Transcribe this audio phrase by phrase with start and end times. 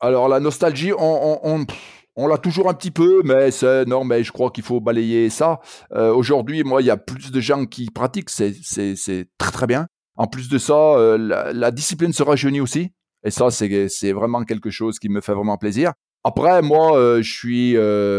[0.00, 1.66] Alors la nostalgie, on,
[2.14, 5.28] on, l'a toujours un petit peu, mais c'est non, mais je crois qu'il faut balayer
[5.28, 5.60] ça.
[5.92, 9.88] Euh, aujourd'hui, moi, il y a plus de gens qui pratiquent, c'est très très bien.
[10.16, 12.92] En plus de ça, euh, la, discipline se rajeunit aussi,
[13.24, 15.92] et ça, c'est vraiment quelque chose qui me fait vraiment plaisir.
[16.22, 17.74] Après, moi, euh, je suis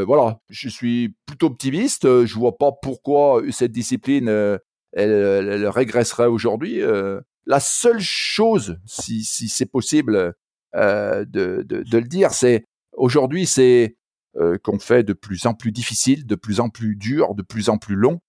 [0.06, 2.26] voilà, je suis plutôt optimiste.
[2.26, 4.60] Je vois pas pourquoi cette discipline elle,
[5.12, 6.82] elle, régresserait aujourd'hui.
[7.46, 10.32] la seule chose, si, si c'est possible, euh,
[10.74, 12.32] de, de, de, le dire.
[12.32, 13.96] C'est aujourd'hui, c'est
[14.38, 17.70] euh, qu'on fait de plus en plus difficile, de plus en plus dur, de plus
[17.70, 18.20] en plus long.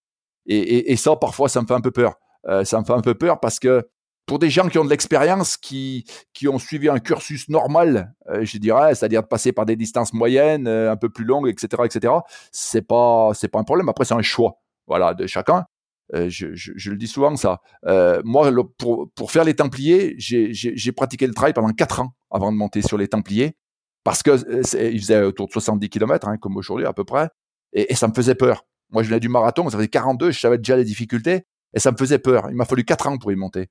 [0.47, 2.15] Et, et, ça, parfois, ça me fait un peu peur.
[2.47, 3.87] Euh, ça me fait un peu peur parce que
[4.25, 8.43] pour des gens qui ont de l'expérience, qui, qui ont suivi un cursus normal, euh,
[8.43, 12.13] je dirais, c'est-à-dire de passer par des distances moyennes, un peu plus longues, etc., etc.,
[12.51, 13.87] c'est pas, c'est pas un problème.
[13.87, 15.65] Après, c'est un choix, voilà, de chacun.
[16.13, 17.61] Euh, je, le dis souvent ça.
[17.85, 22.51] Euh, moi, pour, pour faire les Templiers, j'ai pratiqué le trail pendant 4 ans avant
[22.51, 23.55] de monter sur les Templiers,
[24.03, 27.29] parce que euh, il faisait autour de 70 km, hein, comme aujourd'hui à peu près,
[27.73, 28.65] et, ça me faisait peur.
[28.89, 31.91] Moi, je venais du marathon, ça faisait 42, je savais déjà les difficultés, et ça
[31.91, 32.47] me faisait peur.
[32.49, 33.69] Il m'a fallu 4 ans pour y monter.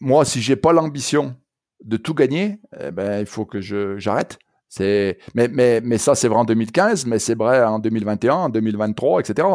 [0.00, 1.36] Moi, si j'ai pas l'ambition
[1.84, 4.38] de tout gagner, eh ben, il faut que j'arrête.
[4.78, 9.20] Mais, mais, mais ça, c'est vrai en 2015, mais c'est vrai en 2021, en 2023,
[9.20, 9.46] etc.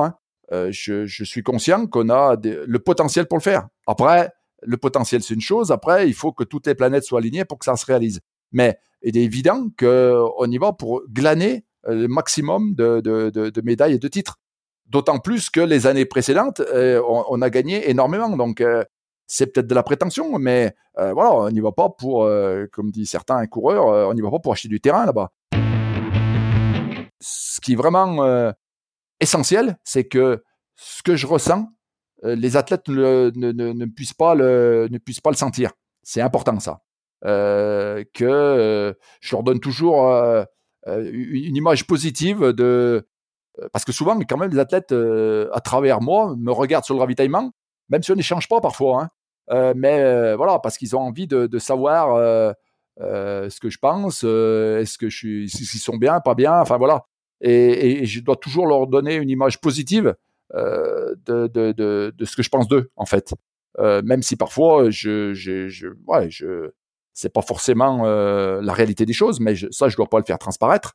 [0.51, 3.67] Euh, je, suis conscient qu'on a le potentiel pour le faire.
[3.87, 4.29] Après,
[4.61, 5.71] le potentiel, c'est une chose.
[5.71, 8.19] Après, il faut que toutes les planètes soient alignées pour que ça se réalise.
[8.51, 13.99] Mais il est évident qu'on y va pour glaner euh, le maximum de, médailles et
[13.99, 14.37] de titres.
[14.87, 18.29] D'autant plus que les années précédentes, euh, on, a gagné énormément.
[18.37, 18.63] Donc,
[19.25, 22.29] c'est peut-être de la prétention, mais voilà, on n'y va pas pour,
[22.71, 25.31] comme dit certains coureurs, on n'y va pas pour acheter du terrain là-bas.
[27.19, 28.53] Ce qui vraiment
[29.19, 30.43] essentiel, c'est que
[30.75, 31.69] ce que je ressens,
[32.23, 35.71] euh, les athlètes ne, ne, ne, puissent pas le, ne puissent pas le sentir.
[36.03, 36.81] C'est important ça.
[37.25, 40.05] Euh, que euh, je leur donne toujours
[40.87, 43.07] une image positive de
[43.71, 47.51] parce que souvent quand même les athlètes à travers moi me regardent sur le ravitaillement,
[47.89, 49.09] même si on n'échange pas parfois.
[49.49, 49.73] Hein.
[49.75, 52.53] mais voilà parce qu'ils ont envie de, de savoir
[52.99, 57.05] ce que je pense, est-ce que je suis, s'ils sont bien, pas bien, enfin voilà
[57.41, 60.15] et, je dois toujours leur donner une image positive
[60.53, 63.33] euh, de, ce que je pense d'eux, en fait.
[63.79, 66.71] Euh, même si parfois, je, je,
[67.13, 70.39] c'est pas forcément euh, la réalité des choses, mais ça, je dois pas le faire
[70.39, 70.93] transparaître.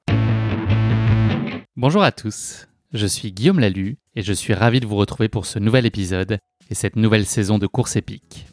[1.76, 5.46] Bonjour à tous, je suis Guillaume Lalu et je suis ravi de vous retrouver pour
[5.46, 6.38] ce nouvel épisode
[6.70, 8.49] et cette nouvelle saison de course épique.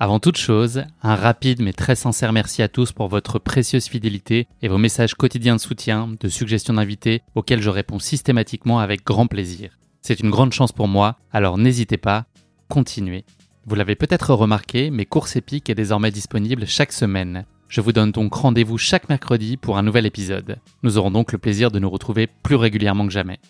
[0.00, 4.46] Avant toute chose, un rapide mais très sincère merci à tous pour votre précieuse fidélité
[4.62, 9.26] et vos messages quotidiens de soutien, de suggestions d'invités auxquels je réponds systématiquement avec grand
[9.26, 9.76] plaisir.
[10.00, 12.26] C'est une grande chance pour moi, alors n'hésitez pas,
[12.68, 13.24] continuez.
[13.66, 17.44] Vous l'avez peut-être remarqué, mes courses épiques est désormais disponible chaque semaine.
[17.68, 20.58] Je vous donne donc rendez-vous chaque mercredi pour un nouvel épisode.
[20.84, 23.40] Nous aurons donc le plaisir de nous retrouver plus régulièrement que jamais.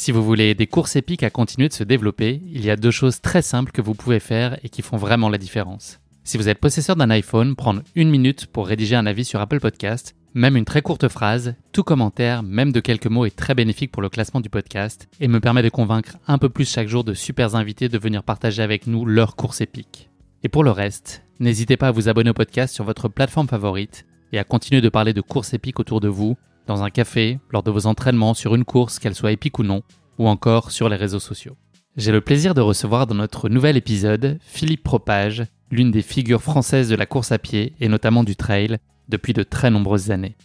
[0.00, 2.92] Si vous voulez des courses épiques à continuer de se développer, il y a deux
[2.92, 5.98] choses très simples que vous pouvez faire et qui font vraiment la différence.
[6.22, 9.58] Si vous êtes possesseur d'un iPhone, prendre une minute pour rédiger un avis sur Apple
[9.58, 13.90] Podcast, même une très courte phrase, tout commentaire, même de quelques mots est très bénéfique
[13.90, 17.02] pour le classement du podcast et me permet de convaincre un peu plus chaque jour
[17.02, 20.10] de super invités de venir partager avec nous leurs courses épiques.
[20.44, 24.06] Et pour le reste, n'hésitez pas à vous abonner au podcast sur votre plateforme favorite
[24.32, 26.36] et à continuer de parler de courses épiques autour de vous
[26.68, 29.82] dans un café, lors de vos entraînements, sur une course, qu'elle soit épique ou non,
[30.18, 31.56] ou encore sur les réseaux sociaux.
[31.96, 36.88] J'ai le plaisir de recevoir dans notre nouvel épisode Philippe Propage, l'une des figures françaises
[36.88, 40.36] de la course à pied et notamment du trail depuis de très nombreuses années.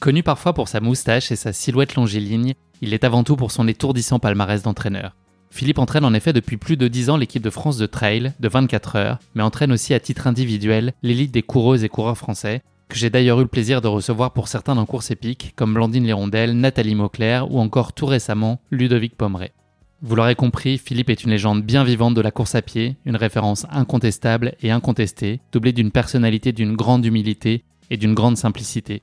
[0.00, 3.68] Connu parfois pour sa moustache et sa silhouette longiligne, il est avant tout pour son
[3.68, 5.14] étourdissant palmarès d'entraîneur.
[5.50, 8.48] Philippe entraîne en effet depuis plus de 10 ans l'équipe de France de trail de
[8.48, 12.96] 24 heures, mais entraîne aussi à titre individuel l'élite des coureuses et coureurs français, que
[12.96, 16.58] j'ai d'ailleurs eu le plaisir de recevoir pour certains dans course épique, comme Blandine Lérondelle,
[16.58, 19.52] Nathalie Mauclair ou encore tout récemment Ludovic Pomeray.
[20.00, 23.16] Vous l'aurez compris, Philippe est une légende bien vivante de la course à pied, une
[23.16, 29.02] référence incontestable et incontestée, doublée d'une personnalité d'une grande humilité et d'une grande simplicité.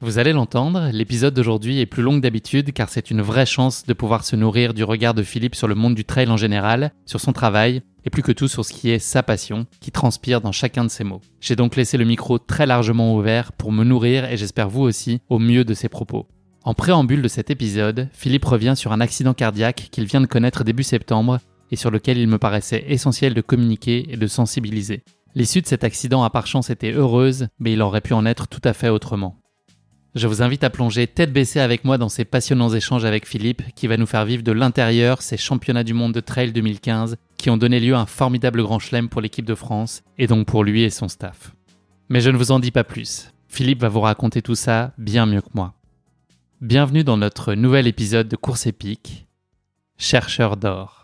[0.00, 3.86] Vous allez l'entendre, l'épisode d'aujourd'hui est plus long que d'habitude car c'est une vraie chance
[3.86, 6.92] de pouvoir se nourrir du regard de Philippe sur le monde du trail en général,
[7.06, 10.40] sur son travail et plus que tout sur ce qui est sa passion, qui transpire
[10.40, 11.22] dans chacun de ses mots.
[11.40, 15.20] J'ai donc laissé le micro très largement ouvert pour me nourrir et j'espère vous aussi
[15.30, 16.26] au mieux de ses propos.
[16.64, 20.64] En préambule de cet épisode, Philippe revient sur un accident cardiaque qu'il vient de connaître
[20.64, 21.38] début septembre
[21.70, 25.02] et sur lequel il me paraissait essentiel de communiquer et de sensibiliser.
[25.34, 28.48] L'issue de cet accident à par chance était heureuse, mais il aurait pu en être
[28.48, 29.40] tout à fait autrement.
[30.14, 33.62] Je vous invite à plonger tête baissée avec moi dans ces passionnants échanges avec Philippe
[33.74, 37.50] qui va nous faire vivre de l'intérieur ces championnats du monde de trail 2015 qui
[37.50, 40.62] ont donné lieu à un formidable grand chelem pour l'équipe de France et donc pour
[40.62, 41.52] lui et son staff.
[42.08, 43.32] Mais je ne vous en dis pas plus.
[43.48, 45.74] Philippe va vous raconter tout ça bien mieux que moi.
[46.60, 49.26] Bienvenue dans notre nouvel épisode de Course épique,
[49.98, 51.03] Chercheur d'or.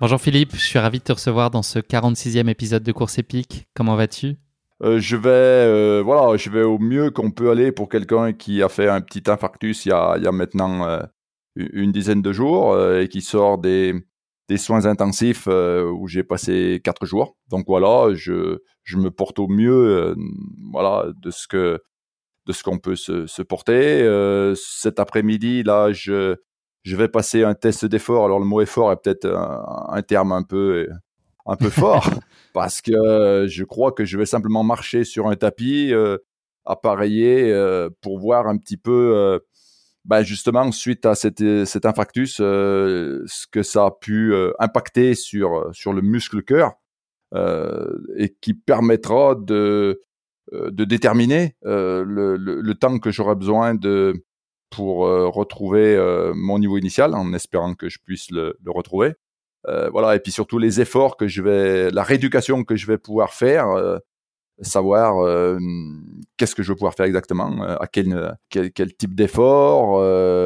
[0.00, 3.68] Bonjour Philippe, je suis ravi de te recevoir dans ce 46e épisode de Course épique.
[3.74, 4.36] Comment vas-tu?
[4.82, 8.60] Euh, je vais, euh, voilà, je vais au mieux qu'on peut aller pour quelqu'un qui
[8.62, 10.98] a fait un petit infarctus il y a, maintenant euh,
[11.54, 13.94] une dizaine de jours et qui sort des,
[14.56, 17.36] soins intensifs où j'ai passé quatre jours.
[17.48, 20.16] Donc voilà, je, je me porte au mieux,
[20.72, 21.80] voilà, de ce que
[22.46, 24.04] de ce qu'on peut se, se porter.
[24.56, 26.36] cet après-midi, là, je
[26.84, 28.24] je vais passer un test d'effort.
[28.26, 30.88] Alors le mot effort est peut-être un, terme un peu
[31.46, 32.08] un peu fort
[32.54, 36.18] parce que je crois que je vais simplement marcher sur un tapis euh,
[36.64, 39.38] appareillé euh, pour voir un petit peu euh,
[40.04, 45.94] ben justement suite à cet, cet infarctus ce que ça a pu impacter sur sur
[45.94, 46.72] le muscle cœur
[47.34, 50.02] et qui permettra de
[50.52, 54.26] de déterminer le, le, le, temps que j'aurai besoin de
[54.74, 59.14] pour euh, retrouver euh, mon niveau initial en espérant que je puisse le, le retrouver.
[59.68, 62.98] Euh, voilà, et puis surtout les efforts que je vais, la rééducation que je vais
[62.98, 63.68] pouvoir faire,
[64.60, 65.14] savoir
[66.36, 70.02] qu'est-ce que je vais pouvoir faire exactement, à quel, quel, quel type d'effort,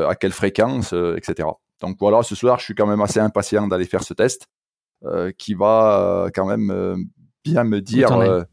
[0.08, 1.48] à quelle fréquence, etc.
[1.80, 4.46] Donc voilà, ce soir, je suis quand même assez impatient d'aller faire ce test
[5.36, 7.08] qui va quand même
[7.42, 8.46] bien me dire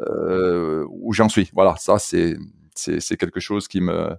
[0.00, 1.48] où j'en suis.
[1.54, 2.36] Voilà, ça c'est
[2.74, 4.16] c'est quelque chose qui me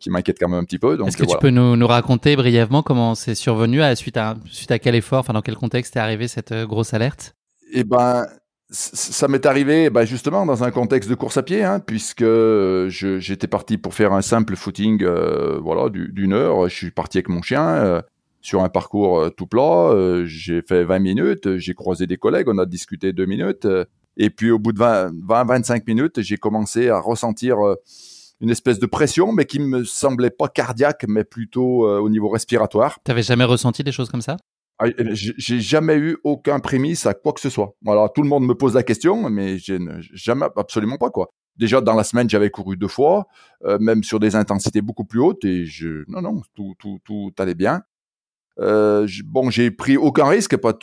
[0.00, 0.98] qui m'inquiète quand même un petit peu.
[1.06, 4.70] Est-ce que tu peux nous, nous, raconter brièvement comment c'est survenu à, suite, à, suite
[4.70, 7.34] à quel effort, enfin dans quel contexte est arrivée cette euh, grosse alerte?
[7.72, 8.26] Eh ben,
[8.70, 12.24] ça m'est arrivé ben justement dans un contexte de course à pied, hein, puisque
[12.88, 16.68] j'étais parti pour faire un simple footing euh, voilà, d'une heure.
[16.68, 18.02] Je suis parti avec mon chien
[18.40, 20.24] sur un parcours tout plat.
[20.24, 23.66] j'ai fait 20 minutes, j'ai croisé des collègues, on a discuté deux minutes.
[24.16, 27.58] et puis au bout de 20-25 minutes, j'ai commencé à ressentir
[28.42, 32.28] une espèce de pression, mais qui me semblait pas cardiaque, mais plutôt euh, au niveau
[32.28, 32.98] respiratoire.
[33.04, 34.36] T'avais jamais ressenti des choses comme ça?
[34.78, 37.76] Ah, j'ai jamais eu aucun prémisse à quoi que ce soit.
[37.82, 39.78] Voilà, tout le monde me pose la question, mais j'ai
[40.12, 41.30] jamais, absolument pas quoi.
[41.56, 43.26] Déjà dans la semaine, j'avais couru deux fois,
[43.64, 47.32] euh, même sur des intensités beaucoup plus hautes, et je, non, non, tout, tout, tout
[47.38, 47.82] allait bien.
[48.58, 50.76] Euh, bon, j'ai pris aucun risque, pas,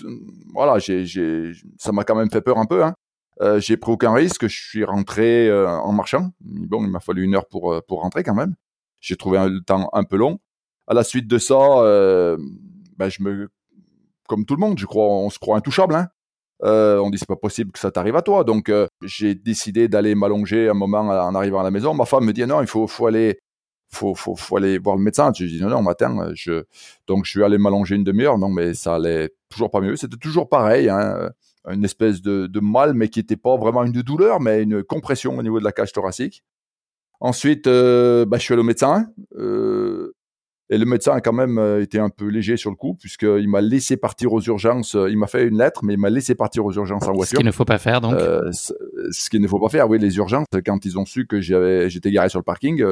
[0.53, 2.93] voilà, j'ai, ça m'a quand même fait peur un peu, hein.
[3.41, 6.31] Euh, j'ai pris aucun risque, je suis rentré euh, en marchant.
[6.41, 8.55] Bon, il m'a fallu une heure pour euh, pour rentrer quand même.
[8.99, 10.39] J'ai trouvé un, le temps un peu long.
[10.87, 11.55] À la suite de ça,
[12.97, 13.49] ben je me,
[14.27, 15.95] comme tout le monde, je crois, on se croit intouchable.
[15.95, 16.09] Hein.
[16.61, 18.43] on dit c'est pas possible que ça t'arrive à toi.
[18.43, 18.71] Donc
[19.03, 21.93] j'ai décidé d'aller m'allonger un moment en arrivant à la maison.
[21.93, 23.39] Ma femme me dit non, il faut faut aller
[23.91, 25.31] faut, faut, faut aller voir le médecin.
[25.33, 26.63] Je dis non, non, matin, je,
[27.07, 28.37] donc je suis allé m'allonger une demi-heure.
[28.37, 29.95] Non, mais ça allait toujours pas mieux.
[29.95, 30.89] C'était toujours pareil.
[30.89, 31.29] Hein
[31.69, 35.37] une espèce de, de mal, mais qui n'était pas vraiment une douleur, mais une compression
[35.37, 36.43] au niveau de la cage thoracique.
[37.21, 39.07] Ensuite, euh, bah, je suis allé au médecin.
[39.37, 40.13] Euh,
[40.71, 43.49] et le médecin a quand même euh, été un peu léger sur le coup, puisqu'il
[43.49, 44.95] m'a laissé partir aux urgences.
[45.09, 47.31] Il m'a fait une lettre, mais il m'a laissé partir aux urgences en voiture.
[47.31, 48.13] Ce qu'il ne faut pas faire, donc.
[48.13, 51.41] Euh, ce qu'il ne faut pas faire, oui, les urgences, quand ils ont su que
[51.41, 52.83] j'étais garé sur le parking,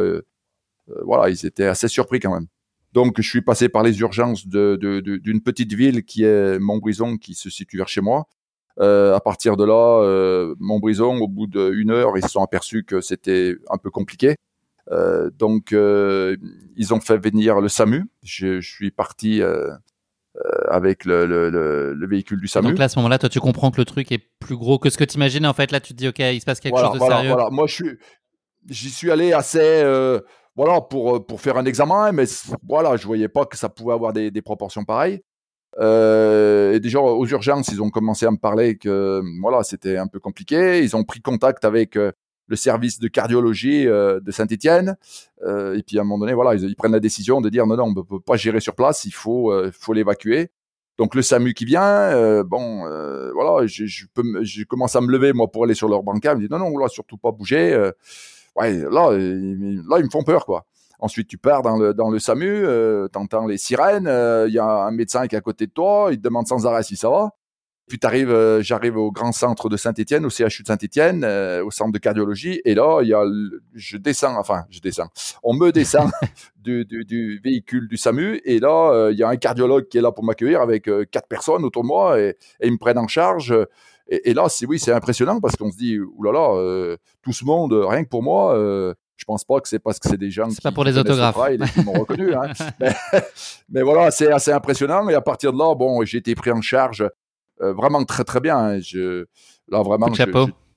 [1.04, 2.48] voilà, ils étaient assez surpris quand même.
[2.94, 7.18] Donc, je suis passé par les urgences d'une de, de, petite ville qui est Montbrison,
[7.18, 8.28] qui se situe vers chez moi.
[8.80, 12.84] Euh, à partir de là, euh, Montbrison, au bout d'une heure, ils se sont aperçus
[12.84, 14.36] que c'était un peu compliqué.
[14.92, 16.38] Euh, donc, euh,
[16.76, 18.06] ils ont fait venir le SAMU.
[18.24, 19.42] Je, je suis parti
[20.70, 22.70] avec le, le, le, véhicule du SAMU.
[22.70, 24.92] donc là, à ce moment-là, toi, tu comprends que le truc est plus gros que
[24.92, 25.48] ce que tu imaginais.
[25.48, 27.32] En fait, là, tu te dis, OK, il se passe quelque chose de voilà, sérieux.
[27.32, 27.98] Voilà, moi, je suis,
[28.70, 29.84] j'y suis allé assez,
[30.56, 32.26] voilà, pour, pour faire un examen, mais
[32.68, 35.22] voilà, je voyais pas que ça pouvait avoir des, des proportions pareilles.
[35.80, 40.08] Euh, et déjà aux urgences, ils ont commencé à me parler que voilà, c'était un
[40.08, 40.84] peu compliqué.
[40.84, 42.12] Ils ont pris contact avec euh,
[42.48, 44.98] le service de cardiologie euh, de Saint-Étienne.
[45.44, 47.76] Euh, et puis à un moment donné, voilà, ils, prennent la décision de dire non,
[47.76, 50.50] non, on ne peut pas gérer sur place, il faut, faut l'évacuer.
[50.98, 52.80] Donc le SAMU qui vient, bon,
[53.36, 56.34] voilà, je, je, peux, je commence à me lever moi pour aller sur leur bancard.
[56.34, 57.76] Ils me disent non, non, là surtout pas bouger.
[58.56, 60.66] ouais, là, là ils me font peur quoi.
[61.00, 64.50] Ensuite, tu pars dans le, dans le SAMU, euh, tu entends les sirènes, il euh,
[64.50, 66.84] y a un médecin qui est à côté de toi, il te demande sans arrêt
[66.84, 67.32] si ça va.
[67.88, 71.72] Puis t'arrives, euh, j'arrive au grand centre de Saint-Étienne, au CHU de Saint-Étienne, euh, au
[71.72, 73.24] centre de cardiologie, et là, il y a,
[73.74, 75.08] je descends, enfin, je descends,
[75.42, 76.12] on me descend
[76.58, 79.98] du, du, du, véhicule du SAMU, et là, euh, il y a un cardiologue qui
[79.98, 82.98] est là pour m'accueillir avec quatre personnes autour de moi, et, et, ils me prennent
[82.98, 83.56] en charge.
[84.10, 87.46] Et, et là, c'est oui, c'est impressionnant parce qu'on se dit, oulala, euh, tout ce
[87.46, 88.54] monde, rien que pour moi,
[89.18, 91.38] je pense pas que c'est parce que c'est des gens qui, pas pour les autographes
[91.50, 92.52] et qui m'ont reconnu hein.
[92.80, 92.96] mais,
[93.70, 96.62] mais, voilà c'est assez impressionnant et à partir de là bon j'ai été pris en
[96.62, 97.04] charge
[97.62, 98.58] euh, vraiment très très bien.
[98.58, 98.80] Hein.
[98.80, 99.26] Je,
[99.70, 100.24] là vraiment, je,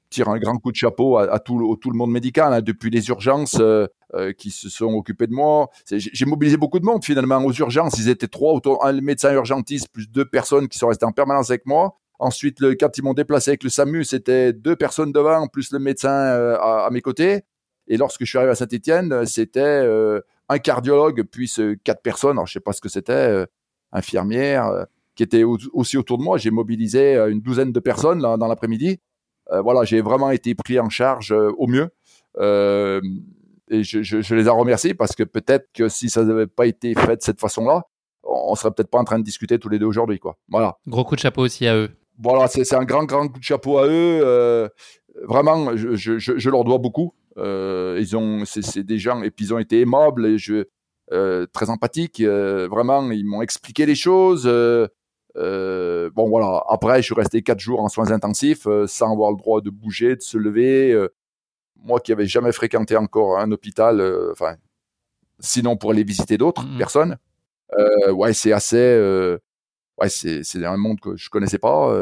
[0.08, 3.08] tire un grand coup de chapeau à, tout, tout, le monde médical, hein, depuis les
[3.08, 5.68] urgences euh, euh, qui se sont occupés de moi.
[5.88, 7.96] J'ai mobilisé beaucoup de monde finalement aux urgences.
[7.98, 11.50] Ils étaient trois, autour, un médecin urgentiste plus deux personnes qui sont restées en permanence
[11.50, 11.96] avec moi.
[12.18, 15.78] Ensuite, le, quand ils m'ont déplacé avec le SAMU, c'était deux personnes devant plus le
[15.78, 17.42] médecin à, à, mes côtés.
[17.90, 19.86] Et lorsque je suis arrivé à Saint-Étienne, c'était
[20.48, 21.52] un cardiologue puis
[21.84, 22.38] quatre personnes.
[22.38, 23.44] Alors, je sais pas ce que c'était,
[23.92, 24.86] infirmière
[25.20, 26.38] qui étaient aussi autour de moi.
[26.38, 29.00] J'ai mobilisé euh, une douzaine de personnes là, dans l'après-midi.
[29.52, 31.90] Euh, voilà, j'ai vraiment été pris en charge euh, au mieux.
[33.70, 36.66] et je, je, je, les ai remerciés parce que peut-être que si ça n'avait pas
[36.66, 37.82] été fait de cette façon-là,
[38.22, 40.38] on serait peut-être pas en train de discuter tous les deux aujourd'hui, quoi.
[40.48, 40.78] Voilà.
[40.86, 41.90] Gros coup de chapeau aussi à eux.
[42.18, 44.20] Voilà, c'est un grand, grand coup de chapeau à eux.
[44.24, 44.68] Euh,
[45.26, 47.14] vraiment, je, je, je, leur dois beaucoup.
[47.40, 50.64] Euh, ils ont, c'est des gens, et puis ils ont été aimables et je,
[51.12, 52.20] euh, très empathiques.
[52.22, 54.46] vraiment, ils m'ont expliqué les choses.
[55.36, 59.30] Euh, bon voilà, après je suis resté quatre jours en soins intensifs euh, sans avoir
[59.30, 60.92] le droit de bouger, de se lever.
[60.92, 61.08] Euh,
[61.76, 64.56] moi qui avais jamais fréquenté encore un hôpital, euh, enfin
[65.38, 67.16] sinon pour aller visiter d'autres mmh personnes.
[68.12, 68.76] ouais, c'est assez,
[70.00, 71.94] ouais c'est c'est un monde que je connaissais pas.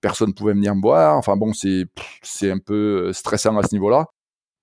[0.00, 1.16] personne pouvait venir me voir.
[1.16, 1.86] Enfin bon, c'est
[2.22, 4.06] c'est un peu stressant à ce niveau-là.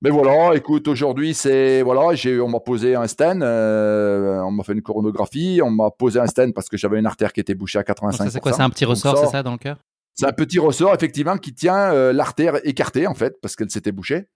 [0.04, 4.64] Mais voilà, écoute, aujourd'hui, c'est voilà, j'ai, on m'a posé un stent, euh, on m'a
[4.64, 7.54] fait une coronographie, on m'a posé un stent parce que j'avais une artère qui était
[7.54, 8.30] bouchée à 85%.
[8.30, 9.78] C'est quoi C'est un petit ressort, c'est ça, dans le cœur?
[10.16, 13.92] C'est un petit ressort, effectivement, qui tient euh, l'artère écartée en fait parce qu'elle s'était
[13.92, 14.28] bouchée.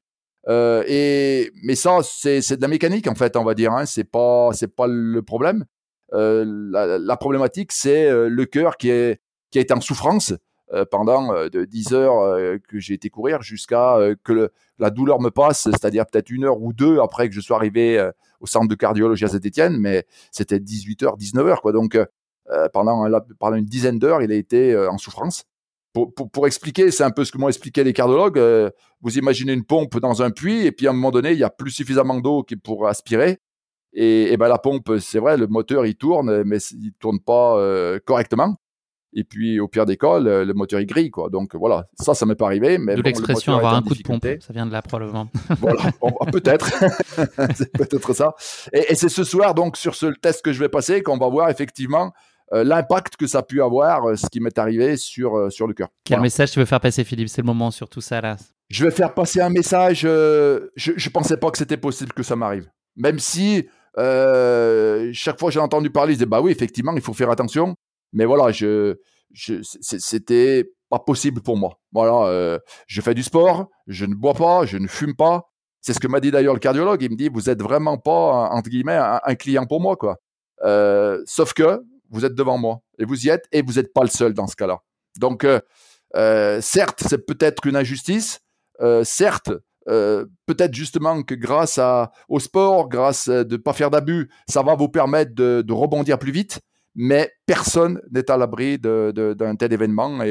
[0.48, 3.72] Euh, et mais ça, c'est, c'est de la mécanique en fait, on va dire.
[3.72, 5.66] Hein, c'est pas c'est pas le problème.
[6.14, 9.20] Euh, la, la, problématique, c'est euh, le cœur qui est
[9.52, 10.34] qui est en souffrance
[10.74, 15.30] euh, pendant de 10 heures que j'ai été courir jusqu'à que le, la douleur me
[15.30, 18.76] passe, c'est-à-dire peut-être une heure ou deux après que je sois arrivé au centre de
[18.76, 21.72] cardiologie à Saint-Etienne, mais c'était 18 heures, 19 heures, quoi.
[21.72, 21.98] Donc,
[22.74, 23.08] pendant,
[23.40, 25.44] pendant une dizaine d'heures, il a été en souffrance.
[25.94, 28.40] Pour, expliquer, c'est un peu ce que m'ont expliqué les cardiologues.
[29.02, 31.44] vous imaginez une pompe dans un puits, et puis à un moment donné, il y
[31.44, 33.40] a plus suffisamment d'eau pour aspirer.
[33.94, 37.58] Et, et ben la pompe, c'est vrai, le moteur il tourne, mais il tourne pas
[38.06, 38.58] correctement.
[39.16, 41.30] Et puis, au pire des cas, le, moteur est gris, quoi.
[41.30, 42.78] Donc voilà, ça, ça m'est pas arrivé.
[42.78, 44.28] Mais l'expression avoir un coup de pompe.
[44.42, 45.30] Ça vient de là probablement.
[45.60, 45.92] voilà,
[46.32, 46.70] peut-être,
[47.56, 48.36] c'est peut-être ça.
[48.74, 51.30] Et, et c'est ce soir, donc, sur ce test que je vais passer, qu'on va
[51.30, 52.12] voir effectivement
[52.54, 55.66] euh, l'impact que ça a pu avoir, euh, ce qui m'est arrivé sur, euh, sur
[55.66, 55.90] le cœur.
[56.04, 57.30] Quel message tu veux faire passer, Philippe?
[57.30, 58.38] C'est le moment sur tout ça là.
[58.70, 60.02] Je vais faire passer un message.
[60.02, 62.70] je ne pensais pas que c'était possible que ça m'arrive.
[62.96, 63.68] Même si
[63.98, 67.76] chaque fois que j'ai entendu parler, je disais bah oui, effectivement, il faut faire attention.
[68.16, 68.96] Mais voilà, je,
[69.34, 71.80] je c'était pas possible pour moi.
[71.92, 75.52] Voilà, euh, je fais du sport, je ne bois pas, je ne fume pas.
[75.82, 77.02] C'est ce que m'a dit d'ailleurs le cardiologue.
[77.04, 80.18] Il me dit, vous êtes vraiment pas entre guillemets un, client pour moi, quoi.
[80.64, 84.02] Euh, sauf que vous êtes devant moi et vous y êtes et vous n'êtes pas
[84.02, 84.80] le seul dans ce cas-là.
[85.20, 88.40] Donc, euh, certes, c'est peut-être une injustice.
[89.04, 89.52] Certes,
[89.86, 91.80] peut-être justement que grâce
[92.30, 96.62] au sport, grâce de pas faire d'abus, ça va vous permettre de rebondir plus vite
[96.96, 100.22] mais personne n'est à l'abri d'un tel événement.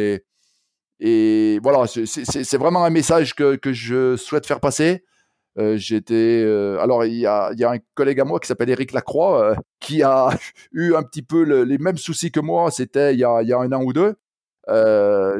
[1.00, 5.04] Et, voilà, c'est vraiment un message que, je souhaite faire passer.
[5.56, 9.40] Euh, J'étais euh, alors il y a, un collègue à moi qui s'appelle Eric Lacroix
[9.40, 10.30] euh, qui a
[10.73, 12.71] eu un petit peu le, les mêmes soucis que moi.
[12.73, 14.16] C'était il, y a, il y a un an ou deux.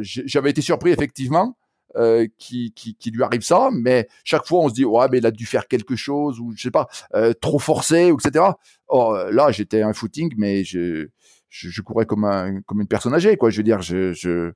[0.03, 1.57] J'avais été surpris effectivement
[1.97, 5.19] euh, qui, qui, qui, lui arrive ça, mais chaque fois on se dit ouais mais
[5.19, 8.47] il a dû faire quelque chose ou je sais pas euh, trop forcé ou etc.
[8.89, 11.07] Or là j'étais un footing mais je,
[11.49, 13.51] je, je courais comme un comme une personne âgée quoi.
[13.51, 14.51] Je veux dire je, je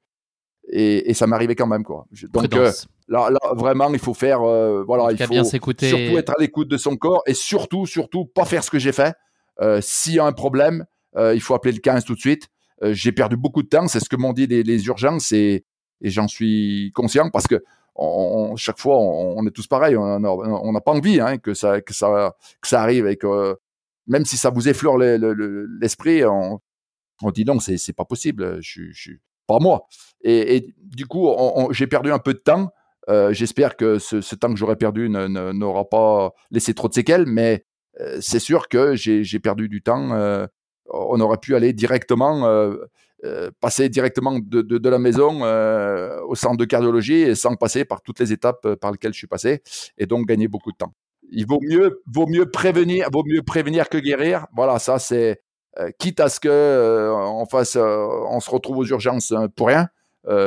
[0.68, 2.06] et, et ça m'arrivait quand même quoi.
[2.32, 2.72] donc euh,
[3.06, 6.66] là, là vraiment il faut faire euh, voilà il faut bien surtout être à l'écoute
[6.66, 9.14] de son corps et surtout surtout pas faire ce que j'ai fait.
[9.80, 12.48] S'il y a un problème il faut appeler le 15 tout de suite.
[12.82, 15.64] j'ai perdu beaucoup de temps, c'est ce que m'ont dit les, les urgences et
[16.00, 17.62] et j'en suis conscient parce que
[18.56, 22.36] chaque fois on, est tous pareils, on n'a pas envie hein, que ça que ça
[22.60, 23.56] que ça arrive et que
[24.06, 26.60] même si ça vous effleure l'esprit, on,
[27.32, 29.12] dit non, c'est pas possible, je, je
[29.48, 29.86] pas moi.
[30.22, 31.28] Et, du coup,
[31.70, 32.70] j'ai perdu un peu de temps.
[33.08, 37.64] Euh, J'espère que ce, temps que j'aurais perdu n'aura pas laissé trop de séquelles, mais
[38.00, 40.12] euh, c'est sûr que j'ai perdu du temps.
[40.12, 40.46] Euh,
[40.90, 42.46] on aurait pu aller directement
[43.24, 45.42] euh, passer directement de, la maison
[46.28, 49.60] au centre de cardiologie sans passer par toutes les étapes par lesquelles je suis passé
[49.96, 50.94] et donc gagner beaucoup de temps.
[51.30, 54.46] Il vaut mieux, vaut mieux prévenir, vaut mieux prévenir que guérir.
[54.54, 55.40] Voilà, ça c'est
[55.98, 59.88] quitte à ce que on fasse, on se retrouve aux urgences pour rien,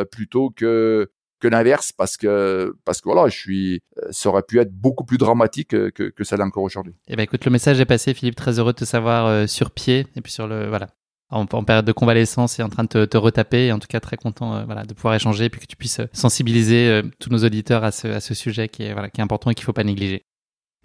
[0.10, 1.12] plutôt que
[1.42, 5.70] que l'inverse parce que parce voilà, je suis ça aurait pu être beaucoup plus dramatique
[5.70, 6.96] que que ça l'est encore aujourd'hui.
[7.10, 10.08] Eh ben écoute, le message est passé Philippe, très heureux de te savoir sur pied
[10.16, 10.88] et puis sur le voilà,
[11.32, 13.68] en, période de convalescence et en train de te, retaper.
[13.68, 15.76] Et en tout cas, très content euh, voilà, de pouvoir échanger et puis que tu
[15.76, 19.50] puisses sensibiliser euh, tous nos auditeurs à ce, sujet qui est, voilà, qui est important
[19.50, 20.24] et qu'il ne faut pas négliger.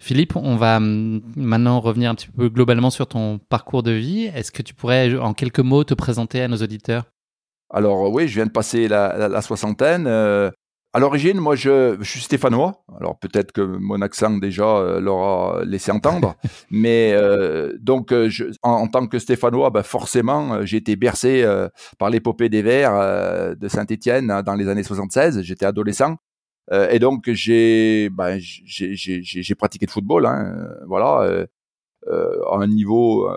[0.01, 4.25] Philippe, on va hum, maintenant revenir un petit peu globalement sur ton parcours de vie.
[4.25, 7.05] Est-ce que tu pourrais, en quelques mots, te présenter à nos auditeurs?
[7.69, 10.07] Alors oui, je viens de passer la, soixantaine.
[10.07, 10.51] Euh,
[10.93, 12.83] à l'origine, moi, je, je, suis stéphanois.
[12.99, 16.35] Alors peut-être que mon accent déjà euh, l'aura laissé entendre,
[16.71, 21.45] mais euh, donc euh, je, en, tant que stéphanois, ben, forcément, euh, j'ai été bercé
[21.99, 25.41] par l'épopée des Verts de Saint-Étienne hein, dans les années 76.
[25.41, 26.15] J'étais adolescent.
[26.71, 31.45] et donc j'ai ben, j'ai pratiqué le football, hein, voilà,
[32.09, 33.29] à un niveau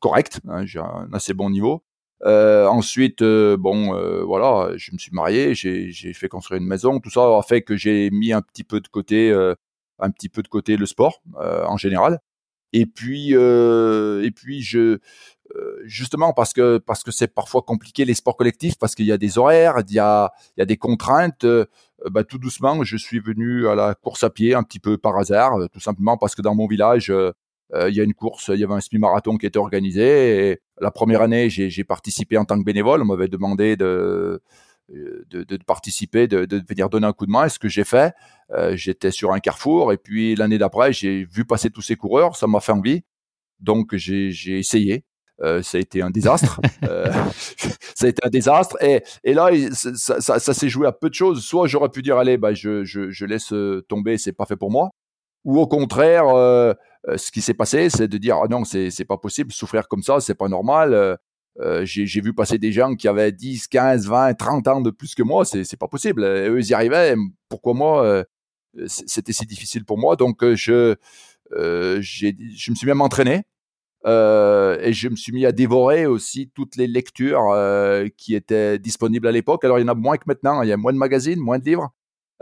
[0.00, 1.82] correct, hein, j'ai un assez bon niveau.
[2.24, 7.00] Euh, ensuite, euh, bon, euh, voilà, je me suis marié, j'ai fait construire une maison.
[7.00, 9.54] Tout ça a fait que j'ai mis un petit peu de côté, euh,
[9.98, 12.20] un petit peu de côté le sport en général.
[12.72, 14.98] Et puis, et puis je,
[15.84, 19.18] justement parce que parce que c'est parfois compliqué les sports collectifs, parce qu'il y a
[19.18, 21.46] des horaires, il y a il y a des contraintes.
[22.10, 25.16] bah, tout doucement, je suis venu à la course à pied un petit peu par
[25.18, 27.12] hasard, tout simplement parce que dans mon village,
[27.74, 30.50] euh, il y a une course, il y avait un semi-marathon qui était organisé.
[30.50, 33.02] Et la première année, j'ai participé en tant que bénévole.
[33.02, 34.42] On m'avait demandé de,
[34.88, 37.46] de, de, participer, de, de, venir donner un coup de main.
[37.46, 38.12] Et ce que j'ai fait,
[38.50, 39.92] euh, j'étais sur un carrefour.
[39.92, 42.36] Et puis l'année d'après, j'ai vu passer tous ces coureurs.
[42.36, 43.04] Ça m'a fait envie.
[43.60, 45.04] Donc j'ai essayé.
[45.40, 46.60] Euh, ça a été un désastre.
[46.84, 47.10] euh,
[47.94, 48.76] ça a été un désastre.
[48.82, 51.44] Et, et là, ça, ça, ça s'est joué à peu de choses.
[51.44, 53.54] Soit j'aurais pu dire, allez, bah, je, je, je laisse
[53.88, 54.90] tomber, c'est pas fait pour moi.
[55.44, 56.26] Ou au contraire,
[57.08, 59.88] euh, ce qui s'est passé, c'est de dire ah non, c'est c'est pas possible, souffrir
[59.88, 60.94] comme ça, c'est pas normal.
[60.94, 61.16] Euh,
[61.60, 65.14] euh j'ai vu passer des gens qui avaient 10, 15, 20, 30 ans de plus
[65.14, 66.24] que moi, c'est pas possible.
[66.24, 67.14] eux ils y arrivaient,
[67.48, 68.24] pourquoi moi euh,
[68.86, 70.96] c'était si difficile pour moi Donc je
[71.50, 73.44] je me suis même entraîné.
[74.04, 78.78] Euh, et je me suis mis à dévorer aussi toutes les lectures euh, qui étaient
[78.78, 79.64] disponibles à l'époque.
[79.64, 81.58] Alors il y en a moins que maintenant, il y a moins de magazines, moins
[81.58, 81.90] de livres,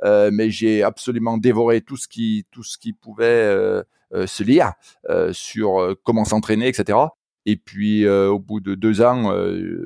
[0.05, 3.83] euh, mais j'ai absolument dévoré tout ce qui tout ce qui pouvait
[4.27, 4.73] se lire
[5.09, 6.99] euh, sur euh, comment s'entraîner, etc.
[7.47, 9.33] Et puis au bout de deux ans,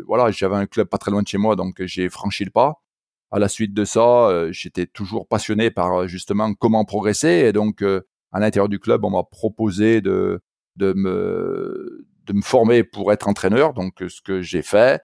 [0.08, 2.82] voilà, j'avais un club pas très loin de chez moi, donc j'ai franchi le pas.
[3.30, 7.44] À la suite de ça, j'étais toujours passionné par justement comment progresser.
[7.46, 10.42] Et donc, à l'intérieur du club, on m'a proposé de,
[10.74, 13.72] de, me, de me former pour être entraîneur.
[13.72, 15.00] Donc, ce que j'ai fait.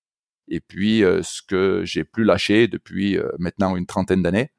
[0.49, 4.51] Et puis, ce que j'ai plus lâché depuis maintenant une trentaine d'années.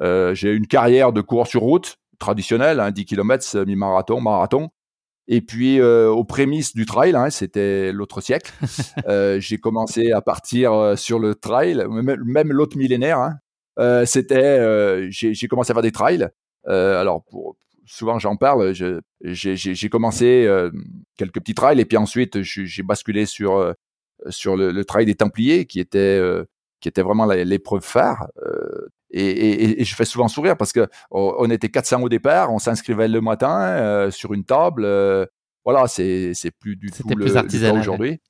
[0.00, 4.70] j'ai une carrière de coureur sur route traditionnel, hein, 10 km, mi-marathon, marathon.
[5.30, 8.50] Et puis euh, aux prémices du trail, hein, c'était l'autre siècle.
[9.08, 13.18] euh, j'ai commencé à partir euh, sur le trail, même, l'autre millénaire.
[13.18, 13.34] Hein.
[13.78, 16.28] Euh, c'était, j'ai commencé à faire des trails.
[16.66, 18.72] alors pour, souvent j'en parle.
[19.20, 20.48] J'ai commencé
[21.18, 23.74] quelques petits trails et puis ensuite j'ai basculé sur
[24.30, 26.20] sur le, le, trail des Templiers qui était
[26.80, 28.28] qui était vraiment l'épreuve phare.
[29.14, 32.52] Euh, et, et, et, je fais souvent sourire parce que on était 400 au départ,
[32.52, 34.84] on s'inscrivait le matin euh, sur une table.
[34.84, 35.26] Euh,
[35.64, 38.20] voilà, c'est plus du tout le aujourd'hui.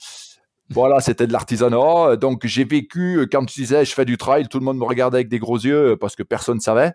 [0.71, 2.17] voilà, c'était de l'artisanat.
[2.17, 5.19] Donc j'ai vécu quand tu disais je fais du trail, tout le monde me regardait
[5.19, 6.93] avec des gros yeux parce que personne ne savait.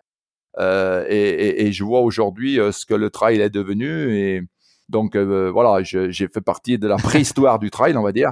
[0.60, 4.16] Euh, et, et, je vois aujourd'hui ce que le trail est devenu.
[4.16, 4.42] Et
[4.90, 8.32] donc voilà, j'ai fait partie de la préhistoire du trail, on va dire.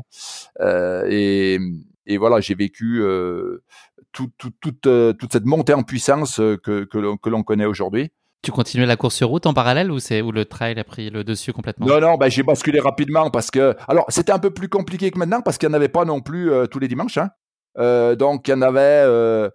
[2.11, 3.63] et voilà, j'ai vécu euh,
[4.11, 8.11] tout, tout, toute, euh, toute cette montée en puissance euh, que, que l'on connaît aujourd'hui.
[8.43, 11.11] Tu continuais la course sur route en parallèle ou c'est où le trail a pris
[11.11, 11.85] le dessus complètement?
[11.85, 15.19] Non, non, bah, j'ai basculé rapidement parce que alors c'était un peu plus compliqué que
[15.19, 17.17] maintenant parce qu'il n'y en avait pas non plus tous les dimanches.
[17.17, 17.29] Hein.
[17.77, 19.49] Euh, donc il y en avait euh,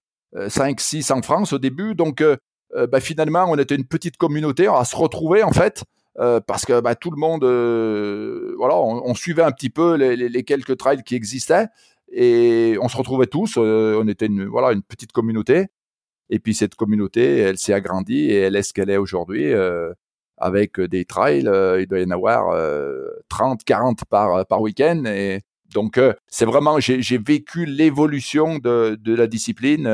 [0.49, 1.97] 5, 6 en France au début.
[1.97, 2.23] Donc
[2.73, 5.83] bah, finalement on était une petite communauté à se retrouver en fait.
[6.47, 7.43] parce que bah, tout le monde,
[8.57, 11.67] voilà, on, on, suivait un petit peu les, les, les quelques trails qui existaient,
[12.13, 13.55] et on se retrouvait tous.
[13.59, 15.67] Euh, on était une, voilà, une petite communauté.
[16.31, 19.53] Et puis cette communauté, elle s'est agrandie et elle est ce qu'elle est aujourd'hui.
[19.53, 19.93] Euh,
[20.39, 22.55] avec des trails, euh, il doit y en avoir
[23.29, 25.05] 30, 40 par, par week-end.
[25.07, 25.41] Et
[25.75, 29.87] donc, c'est vraiment, j'ai vécu l'évolution de, de la discipline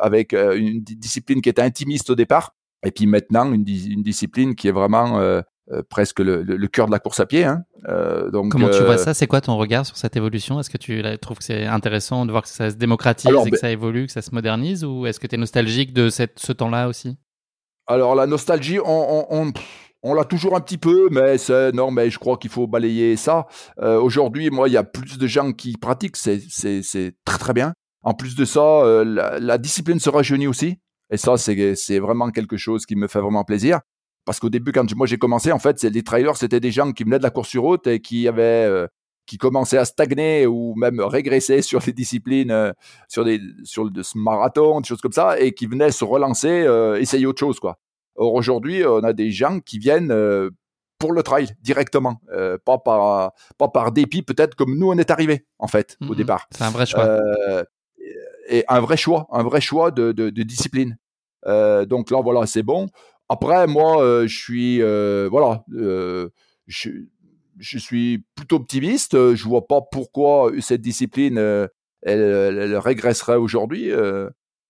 [0.00, 2.54] avec une discipline qui était intimiste au départ.
[2.86, 5.42] Et puis maintenant, une, une discipline qui est vraiment
[5.90, 7.44] presque le, le, cœur de la course à pied.
[7.44, 7.64] Hein.
[8.32, 9.14] donc, Comment tu vois ça?
[9.14, 10.60] C'est quoi ton regard sur cette évolution?
[10.60, 13.58] Est-ce que tu trouves que c'est intéressant de voir que ça se démocratise et que
[13.58, 16.52] ça évolue, que ça se modernise Ou est-ce que tu es nostalgique de cette, ce
[16.52, 17.16] temps-là aussi?
[17.86, 19.52] Alors la nostalgie, on, on,
[20.02, 23.16] on l'a toujours un petit peu, mais c'est non, mais je crois qu'il faut balayer
[23.16, 23.46] ça.
[23.80, 26.40] Euh, Aujourd'hui, moi, il y a plus de gens qui pratiquent, c'est
[27.24, 27.72] très très bien.
[28.02, 30.78] En plus de ça, euh, la, la, discipline se rajeunit aussi,
[31.10, 33.80] et ça, c'est vraiment quelque chose qui me fait vraiment plaisir.
[34.28, 37.04] Parce qu'au début, quand moi j'ai commencé, en fait, les trailers, c'était des gens qui
[37.04, 38.86] venaient de la course sur route et qui avaient euh,
[39.24, 42.72] qui commençaient à stagner ou même régresser sur les disciplines, euh,
[43.08, 46.66] sur des sur le marathon, des choses comme ça, et qui venaient se relancer,
[47.00, 47.78] essayer autre chose, quoi.
[48.18, 50.50] Or aujourd'hui, on a des gens qui viennent euh,
[50.98, 55.12] pour le trail directement, euh, pas par pas par dépit peut-être comme nous on est
[55.12, 56.16] arrivé en fait au mhm.
[56.16, 56.48] départ.
[56.50, 57.04] C'est un vrai choix.
[57.04, 57.64] Euh,
[58.48, 60.98] et un vrai choix, un vrai choix de, de, de discipline.
[61.46, 62.88] donc là voilà, c'est bon.
[63.28, 64.80] Après moi, je suis
[65.28, 65.64] voilà,
[66.66, 66.90] je,
[67.58, 69.34] je suis plutôt optimiste.
[69.34, 71.38] Je vois pas pourquoi cette discipline
[72.02, 73.90] elle, régresserait aujourd'hui.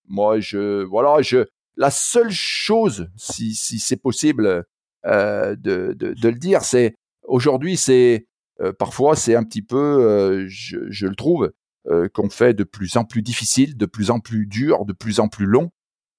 [0.06, 1.46] moi, je voilà, je
[1.78, 4.64] la seule chose, si, c'est possible
[5.06, 8.26] euh, de, le dire, c'est aujourd'hui, c'est
[8.60, 11.52] euh, parfois c'est un petit peu, euh, je, le trouve,
[11.86, 15.20] euh, qu'on fait de plus en plus difficile, de plus en plus dur, de plus
[15.20, 15.70] en plus long.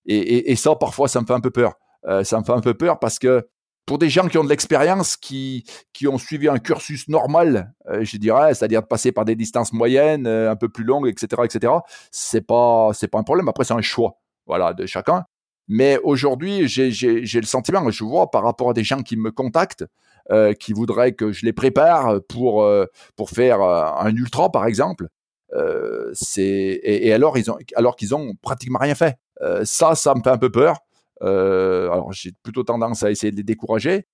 [0.05, 1.75] Et ça, parfois, ça me fait un peu peur.
[2.23, 3.47] Ça me fait un peu peur parce que
[3.85, 8.17] pour des gens qui ont de l'expérience, qui, qui ont suivi un cursus normal, je
[8.17, 11.73] dirais, c'est-à-dire de passer par des distances moyennes, un peu plus longues, etc., etc.,
[12.11, 13.47] c'est pas, c'est pas un problème.
[13.47, 15.25] Après, c'est un choix, voilà, de chacun.
[15.69, 19.85] Mais aujourd'hui, j'ai le sentiment, je vois par rapport à des gens qui me contactent,
[20.31, 24.65] euh, qui voudraient que je les prépare pour euh, pour faire euh, un ultra par
[24.65, 25.07] exemple.
[25.53, 29.17] Euh, c'est et, alors ils ont alors qu'ils ont pratiquement rien fait.
[29.41, 30.77] Euh, ça, ça me fait un peu peur.
[31.21, 34.05] Alors j'ai plutôt tendance à essayer de les décourager,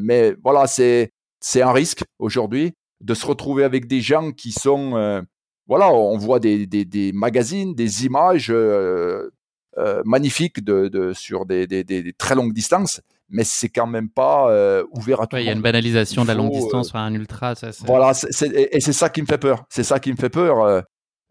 [0.00, 5.24] mais voilà, c'est c'est un risque aujourd'hui de se retrouver avec des gens qui sont
[5.66, 8.50] voilà, on voit des, des, des magazines, des images
[9.78, 14.50] euh, magnifique de, de, sur des, des, très longues distances, mais c'est quand même pas
[14.50, 17.54] euh, ouvert à tout Il y a une banalisation de la longue distance un ultra.
[17.54, 19.64] Ça, voilà, et, c'est ça qui me fait peur.
[19.68, 20.82] C'est ça qui me fait peur.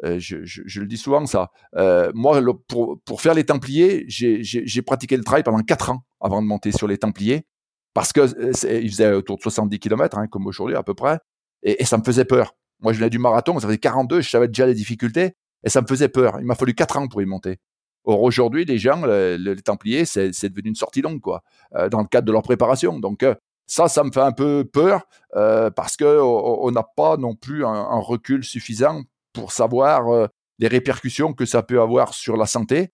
[0.04, 1.52] Euh, je, le dis souvent ça.
[2.14, 6.48] moi, pour, pour faire les Templiers, j'ai pratiqué le trail pendant 4 ans avant de
[6.48, 7.46] monter sur les Templiers,
[7.94, 8.22] parce que
[8.82, 11.20] il faisait autour de 70 km, hein, comme aujourd'hui à peu près,
[11.64, 12.56] et, ça me faisait peur.
[12.80, 15.34] Moi, je venais du marathon, ça faisait 42, je savais déjà les difficultés,
[15.64, 16.38] et ça me faisait peur.
[16.40, 17.58] Il m'a fallu 4 ans pour y monter.
[18.08, 21.44] Or aujourd'hui, les gens, les Templiers, c'est devenu une sortie longue, quoi,
[21.76, 23.00] euh, dans le cadre de leur préparation.
[23.00, 25.02] Donc euh, ça, ça me fait un peu peur
[25.36, 29.04] euh, parce que on n'a pas non plus un, recul suffisant
[29.38, 32.90] pour savoir les répercussions que ça peut avoir sur la santé,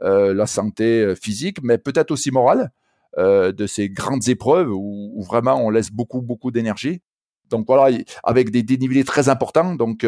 [0.00, 2.70] la santé physique, mais peut-être aussi morale
[3.16, 7.02] de ces grandes épreuves où, où vraiment on laisse beaucoup beaucoup d'énergie.
[7.50, 9.74] Donc voilà, avec des dénivelés très importants.
[9.74, 10.04] Donc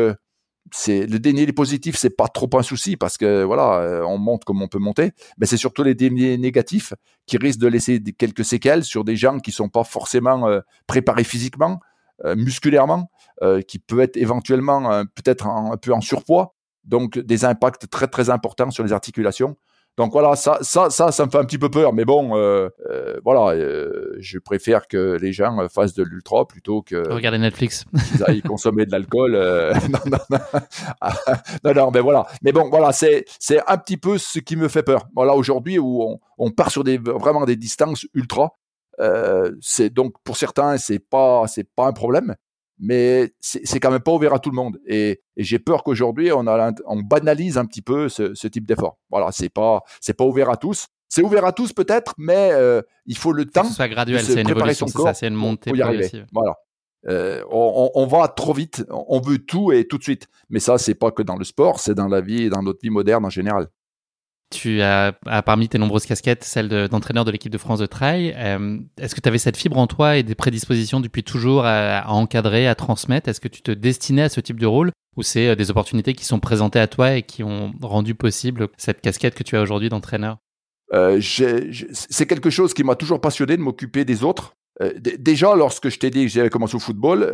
[0.73, 4.45] c'est le dénivelé positif, c'est pas trop un souci parce que voilà, euh, on monte
[4.45, 6.95] comme on peut monter, mais c'est surtout les dénivelés négatifs
[7.27, 11.25] qui risquent de laisser quelques séquelles sur des gens qui sont pas forcément euh, préparés
[11.25, 11.90] physiquement, euh,
[12.37, 13.11] musculairement,
[13.67, 16.55] qui peuvent être éventuellement peut-être un, peu en surpoids,
[16.85, 19.57] donc des impacts très très importants sur les articulations.
[19.97, 21.93] Donc voilà, ça, ça, ça, ça me fait un petit peu peur.
[21.93, 26.81] Mais bon, euh, euh, voilà, euh, je préfère que les gens fassent de l'ultra plutôt
[26.81, 29.33] que regarder Netflix, qu'ils aillent consommer de l'alcool.
[29.91, 30.39] non, non, non.
[31.65, 32.27] non, non, mais voilà.
[32.43, 35.07] Mais bon, voilà, c'est c'est un petit peu ce qui me fait peur.
[35.15, 38.57] Voilà, aujourd'hui où on, on part sur des vraiment des distances ultra.
[39.61, 42.35] C'est donc pour certains c'est pas c'est pas un problème
[42.81, 44.79] mais c'est quand même pas ouvert à tout le monde.
[44.87, 46.47] Et, et j'ai peur qu'aujourd'hui on,
[46.87, 48.99] on banalise un petit peu ce, ce type d'effort.
[49.11, 50.87] Voilà, c'est pas c'est pas ouvert à tous.
[51.09, 53.65] C'est ouvert à tous peut-être, mais euh, il faut le temps.
[53.65, 55.93] C'est graduel, c'est une évolution, c'est une montée pour
[56.33, 56.55] Voilà.
[57.09, 60.29] Euh, on, on, va trop vite, on veut tout et tout de suite.
[60.51, 62.81] Mais ça, c'est pas que dans le sport, c'est dans la vie et dans notre
[62.83, 63.69] vie moderne en général.
[64.51, 65.13] Tu as,
[65.47, 68.35] parmi tes nombreuses casquettes, celle d'entraîneur de, l'équipe de France de trail.
[68.37, 72.05] Euh, est-ce que tu avais cette fibre en toi et des prédispositions depuis toujours à,
[72.09, 73.29] encadrer, à transmettre?
[73.29, 76.15] Est-ce que tu te destinais à ce type de rôle ou c'est euh, des opportunités
[76.15, 79.63] qui sont présentées à toi et qui ont rendu possible cette casquette que tu as
[79.63, 80.39] aujourd'hui d'entraîneur?
[80.93, 84.55] Euh, C'est quelque chose qui m'a toujours passionné de m'occuper des autres.
[84.97, 87.31] Déjà, lorsque je t'ai dit que j'avais commencé au football,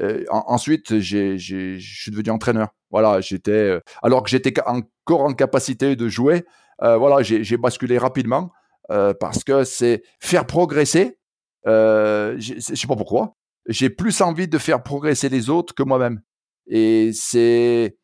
[0.00, 1.36] euh, euh, ensuite, je
[1.78, 2.68] suis devenu entraîneur.
[2.90, 6.44] Voilà, j'étais alors que j'étais encore en capacité de jouer.
[6.80, 8.50] voilà, j'ai basculé rapidement
[8.88, 11.18] parce que c'est faire progresser.
[11.64, 13.36] je sais pas pourquoi.
[13.66, 16.20] J'ai plus envie de faire progresser les autres que moi-même.
[16.66, 17.96] Et c'est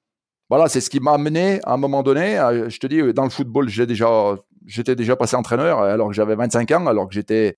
[0.49, 2.37] voilà, c'est ce qui m'a amené à un moment donné.
[2.69, 6.35] je te dis, dans le football, j'ai déjà, j'étais déjà passé entraîneur alors que j'avais
[6.35, 7.57] 25 ans, alors que j'étais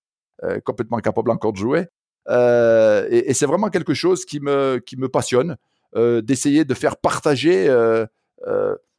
[0.65, 1.87] complètement capable encore de jouer.
[2.29, 5.57] Et, et c'est vraiment quelque chose qui me, qui me passionne,
[5.95, 7.69] d'essayer de faire partager.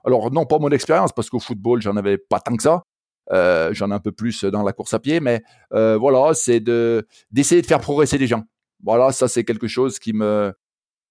[0.06, 2.84] alors non pas mon expérience parce qu'au football j'en avais pas tant que ça,
[3.32, 5.42] euh, j'en ai un peu plus dans la course à pied, mais
[5.74, 8.44] euh, voilà, c'est de d'essayer de faire progresser les gens.
[8.84, 10.54] Voilà, ça c'est quelque chose qui me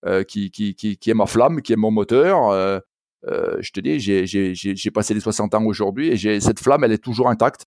[0.05, 2.51] euh, qui, qui, qui, est ma flamme, qui est mon moteur.
[2.51, 2.81] Euh,
[3.29, 7.03] euh, je te dis, j'ai, passé les 60 ans aujourd'hui et cette flamme, elle est
[7.03, 7.67] toujours intacte.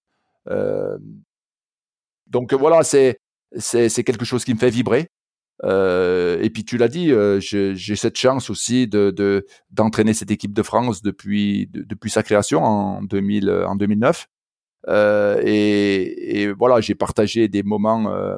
[2.27, 3.19] donc voilà, c'est,
[3.57, 5.07] c'est, quelque chose qui me fait vibrer.
[5.63, 10.63] et puis tu l'as dit, j'ai cette chance aussi de, de d'entraîner cette équipe de
[10.63, 14.27] France depuis depuis sa création en 2000 en 2009.
[14.87, 18.37] Euh, et, et, voilà, j'ai partagé des moments euh,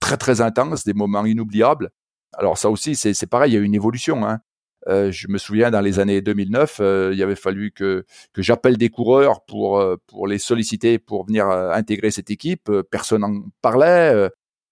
[0.00, 1.90] très très intenses, des moments inoubliables.
[2.34, 4.26] Alors ça aussi, c'est pareil, il y a une évolution.
[4.26, 4.40] Hein.
[4.88, 8.04] Euh, je me souviens dans les années 2009, euh, il avait fallu que,
[8.36, 12.70] j'appelle des coureurs pour, euh, pour les solliciter pour venir intégrer cette équipe.
[12.90, 14.30] Personne n'en parlait.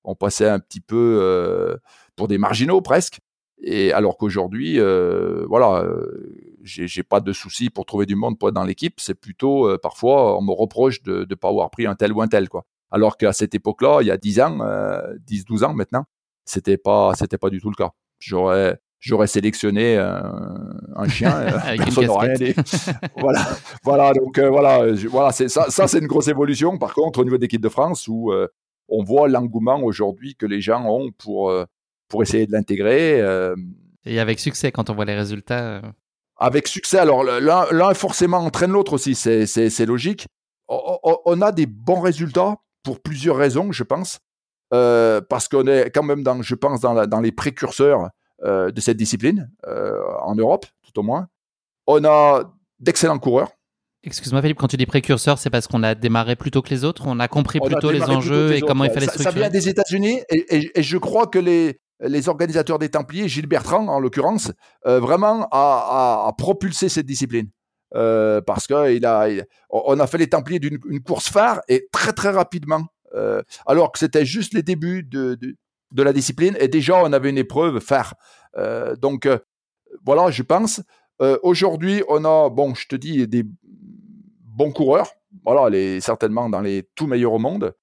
[0.09, 1.79] On passait un petit peu
[2.17, 3.21] pour des marginaux presque.
[3.61, 4.79] Et alors qu'aujourd'hui,
[5.49, 5.85] voilà,
[6.63, 9.01] j'ai pas de soucis pour trouver du monde pour être dans l'équipe.
[9.01, 12.23] C'est plutôt euh, parfois on me reproche de ne pas avoir pris un tel ou
[12.23, 12.65] un tel quoi.
[12.91, 16.05] Alors qu'à cette époque-là, il y a 10 ans, euh, 10 12 ans maintenant,
[16.45, 17.91] c'était pas c'était pas du tout le cas.
[18.19, 22.53] J'aurais j'aurais sélectionné un, chien euh, personne n'aurait rien
[23.17, 23.47] voilà
[23.85, 27.25] voilà donc euh, voilà voilà c'est ça ça c'est une grosse évolution par contre au
[27.25, 28.33] niveau de l'équipe de France où
[28.89, 31.53] on voit l'engouement aujourd'hui que les gens ont pour
[32.09, 33.23] pour essayer de l'intégrer
[34.05, 35.83] et avec succès quand on voit les résultats
[36.39, 36.99] avec succès.
[36.99, 40.27] Alors l'un forcément entraîne l'autre aussi, c'est logique.
[40.69, 44.19] On, a des bons résultats pour plusieurs raisons, je pense,
[44.75, 48.11] euh, parce qu'on est quand même dans, je pense, dans, la, dans les précurseurs
[48.45, 51.29] euh, de cette discipline euh, en Europe, tout au moins.
[51.87, 53.51] On a d'excellents coureurs.
[54.05, 56.85] Excuse-moi Philippe, quand tu dis précurseur, c'est parce qu'on a démarré plus tôt que les
[56.85, 59.33] autres, on a compris plus tôt les enjeux et comment il fallait structurer.
[59.33, 63.49] Ça vient des États-Unis et, et, je crois que les, les organisateurs des Templiers, Gilles
[63.49, 64.53] Bertrand en l'occurrence,
[64.87, 67.49] euh, vraiment a, a, a, propulsé cette discipline.
[67.95, 69.29] Euh, parce que il a,
[69.71, 72.85] on a fait les Templiers d'une course phare et très très rapidement,
[73.15, 75.57] euh, alors que c'était juste les débuts de, de,
[75.93, 78.15] de, la discipline et déjà on avait une épreuve phare.
[78.59, 79.39] Euh, donc euh,
[80.05, 80.83] voilà, je pense.
[81.21, 83.45] Euh, aujourd'hui, on a, bon, je te dis, des
[84.59, 85.11] bons coureurs.
[85.45, 87.75] Voilà, les, certainement dans les tout meilleurs au monde.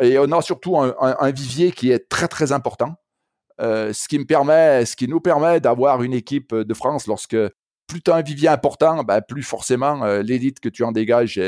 [0.00, 2.94] et on a surtout un, vivier qui est très très important.
[3.60, 7.36] Euh, ce qui me permet, ce qui nous permet d'avoir une équipe de France lorsque
[7.88, 11.40] plus tu as un vivier important, ben, plus forcément euh, l'élite que tu en dégages,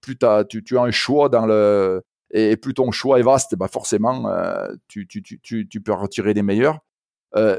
[0.00, 0.16] plus
[0.48, 4.28] tu, tu, as un choix dans le et plus ton choix est vaste, ben forcément
[4.28, 6.80] euh, tu, tu, tu, peux retirer les meilleurs.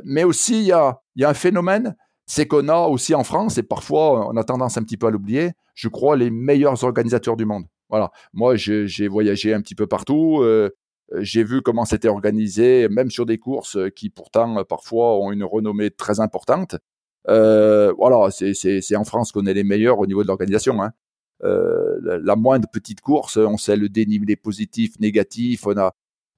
[0.04, 3.58] mais aussi il y a, y a un phénomène, c'est qu'on a aussi en France
[3.58, 5.54] et parfois on a tendance un petit peu à l'oublier.
[5.78, 7.66] Je crois les meilleurs organisateurs du monde.
[7.90, 10.40] Voilà, moi j'ai voyagé un petit peu partout.
[10.42, 10.72] Euh,
[11.20, 15.92] j'ai vu comment c'était organisé, même sur des courses qui pourtant parfois ont une renommée
[15.92, 16.76] très importante.
[17.30, 20.82] Euh, voilà, c'est en France qu'on est les meilleurs au niveau de l'organisation.
[20.82, 20.92] Hein.
[21.44, 25.68] Euh, la, moindre petite course, on sait le dénivelé positif, négatif.
[25.68, 25.94] On a,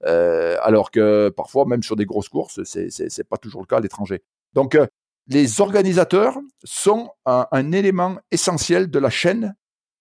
[0.06, 3.82] euh, alors que parfois, même sur des grosses courses, c'est pas toujours le cas à
[3.82, 4.22] l'étranger.
[4.54, 4.88] Donc, euh,
[5.30, 9.56] les organisateurs sont un, élément essentiel de la chaîne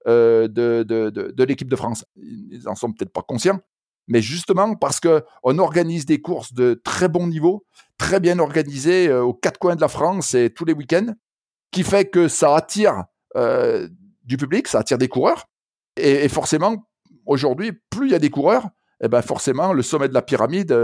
[0.06, 2.06] euh, de, l'équipe de France.
[2.16, 3.60] Ils en sont peut-être pas conscients,
[4.08, 7.66] mais justement parce que on organise des courses de très bon niveau,
[7.98, 11.12] très bien organisées euh, aux quatre coins de la France et tous les week-ends,
[11.72, 13.04] qui fait que ça attire
[13.36, 13.86] euh,
[14.24, 15.44] du public, ça attire des coureurs.
[15.96, 16.88] Et, forcément,
[17.26, 18.64] aujourd'hui, plus il y a des coureurs,
[19.00, 20.74] et eh ben forcément, le sommet de la pyramide,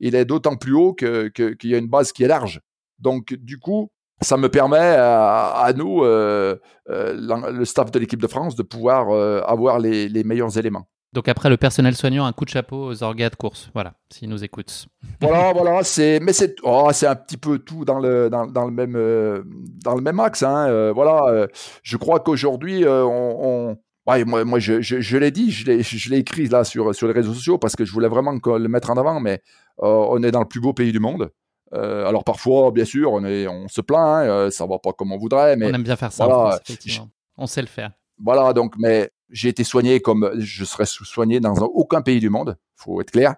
[0.00, 2.60] il est d'autant plus haut qu'il y a une base qui est large.
[2.98, 3.90] Donc, du coup,
[4.22, 6.56] ça me permet à, à nous, euh,
[6.88, 9.10] euh le staff de l'équipe de France, de pouvoir
[9.48, 10.86] avoir les, les meilleurs éléments.
[11.16, 13.70] Donc après le personnel soignant, un coup de chapeau aux orgas de course.
[13.72, 14.86] Voilà, s'ils nous écoutent.
[15.22, 18.66] Voilà, voilà, c'est mais c'est oh, c'est un petit peu tout dans le dans, dans
[18.66, 19.42] le même euh,
[19.82, 20.42] dans le même axe.
[20.42, 21.46] Hein, euh, voilà, euh,
[21.82, 25.82] je crois qu'aujourd'hui on, on ouais, moi, moi je, je, je l'ai dit, je l'ai
[25.82, 28.68] je l'ai écrit là sur sur les réseaux sociaux parce que je voulais vraiment le
[28.68, 29.18] mettre en avant.
[29.18, 29.40] Mais
[29.78, 31.30] on est dans le plus beau pays du monde.
[31.72, 35.18] Alors parfois, bien sûr, on est on se plaint, hein, ça va pas comme on
[35.18, 36.26] voudrait, mais on aime bien faire ça.
[36.26, 37.08] Voilà, effectivement.
[37.36, 37.92] On sait le faire.
[38.18, 42.56] Voilà, donc mais j'ai été soigné comme je serais soigné dans aucun pays du monde,
[42.76, 43.34] faut être clair.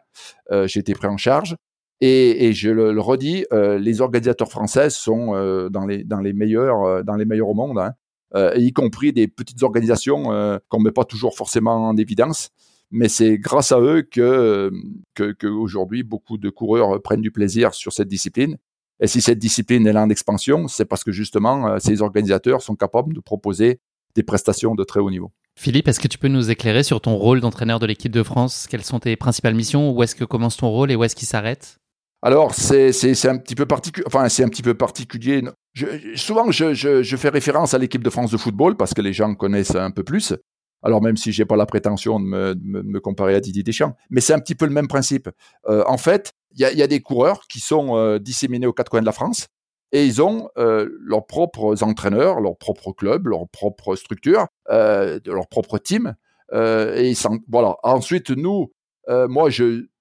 [0.53, 1.57] Euh, j'ai été pris en charge
[2.01, 6.33] et, et je le, redis, euh, les organisateurs français sont euh, dans les dans les
[6.33, 7.93] meilleurs euh, dans les meilleurs au monde, hein,
[8.35, 12.51] euh, y compris des petites organisations euh, qu'on met pas toujours forcément en évidence.
[12.91, 14.71] Mais c'est grâce à eux que,
[15.15, 18.57] que, que aujourd'hui beaucoup de coureurs prennent du plaisir sur cette discipline.
[19.01, 23.15] Et si cette discipline est en expansion, c'est parce que justement ces organisateurs sont capables
[23.15, 23.81] de proposer
[24.15, 25.31] des prestations de très haut niveau.
[25.59, 28.67] Philippe, est-ce que tu peux nous éclairer sur ton rôle d'entraîneur de l'équipe de France?
[28.71, 29.91] Quelles sont tes principales missions?
[29.91, 31.79] Où est-ce que commence ton rôle et où est-ce qu'il s'arrête?
[32.23, 34.05] Alors c'est c'est un petit peu particulier.
[34.07, 35.43] Enfin c'est un petit peu particulier.
[35.75, 39.03] Je, souvent je, je, je, fais référence à l'équipe de France de football parce que
[39.03, 40.35] les gens connaissent un peu plus.
[40.83, 44.33] Alors même si j'ai pas la prétention de me, comparer à Didier Deschamps, mais c'est
[44.33, 45.29] un petit peu le même principe.
[45.69, 49.01] Euh, en fait, il y a, des coureurs qui sont euh, disséminés aux quatre coins
[49.01, 49.49] de la France
[49.93, 55.49] et ils ont euh, leurs propres entraîneurs, leurs propres clubs, leurs propres structures, euh, leur
[55.49, 56.15] propre team.
[56.53, 57.15] Euh, et
[57.49, 57.77] voilà.
[57.83, 58.73] Ensuite, nous,
[59.09, 59.49] moi,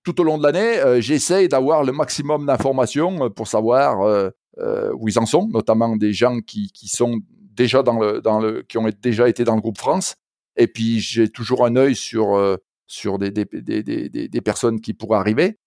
[0.04, 4.32] tout au long de l'année, j'essaye d'avoir le maximum d'informations pour savoir
[4.94, 7.22] où ils en sont, notamment des gens qui, qui sont
[7.54, 10.16] déjà dans le, dans le, qui ont déjà été dans le groupe France.
[10.58, 14.93] Et puis, j'ai toujours un œil sur sur des, des, des, des, des personnes qui
[14.93, 15.58] pourraient arriver.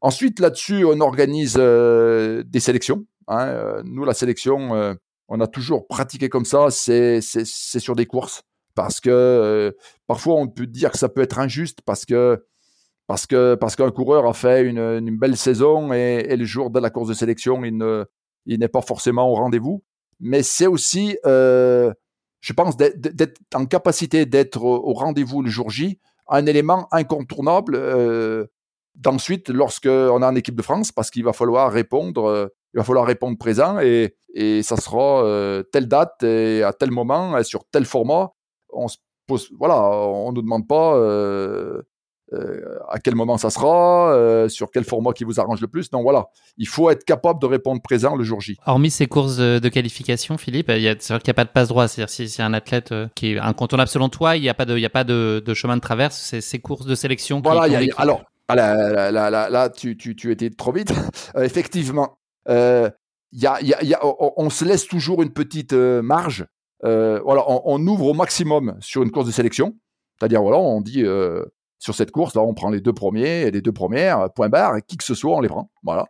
[0.00, 3.06] Ensuite, là-dessus, on organise des sélections.
[3.28, 4.94] Hein, euh, nous, la sélection, euh,
[5.28, 8.42] on a toujours pratiqué comme ça, c'est sur des courses.
[8.74, 9.72] Parce que euh,
[10.06, 12.44] parfois, on peut dire que ça peut être injuste parce que
[13.06, 16.90] parce que parce qu'un coureur a fait une, belle saison et, le jour de la
[16.90, 18.04] course de sélection, il ne
[18.46, 19.82] il n'est pas forcément au rendez-vous.
[20.20, 21.92] Mais c'est aussi, euh,
[22.40, 25.98] je pense, d'être en capacité d'être au rendez-vous le jour J,
[26.28, 28.46] un élément incontournable euh,
[28.94, 33.06] d'ensuite lorsqu'on est en équipe de France, parce qu'il va falloir répondre il va falloir
[33.06, 37.84] répondre présent et, et ça sera euh, telle date et à tel moment sur tel
[37.84, 38.32] format.
[38.72, 40.94] On se pose, voilà, on ne demande pas
[42.32, 45.68] euh, euh, à quel moment ça sera, euh, sur quel format qui vous arrange le
[45.68, 45.90] plus.
[45.90, 48.56] Donc voilà, il faut être capable de répondre présent le jour J.
[48.66, 51.68] Hormis ces courses de, de qualification, Philippe, c'est vrai qu'il n'y a pas de passe
[51.68, 51.88] droit.
[51.88, 54.64] C'est-à-dire si c'est un athlète euh, qui est incontournable selon toi, il n'y a pas
[54.64, 56.16] de, il y a pas de, de chemin de traverse.
[56.16, 57.40] C'est ces courses de sélection.
[57.42, 58.22] Voilà, qui, y a, alors.
[58.50, 60.90] Ah, là, là, là, là, tu, tu, tu étais trop vite.
[61.36, 62.16] effectivement,
[62.48, 62.88] euh,
[63.32, 66.46] y a, y a, y a, on, se laisse toujours une petite euh, marge.
[66.84, 69.74] Euh, voilà, on, on, ouvre au maximum sur une course de sélection.
[70.18, 71.44] C'est-à-dire, voilà, on dit euh,
[71.78, 74.82] sur cette course, on prend les deux premiers et les deux premières, point barre, et
[74.82, 75.70] qui que ce soit, on les prend.
[75.82, 76.06] Voilà.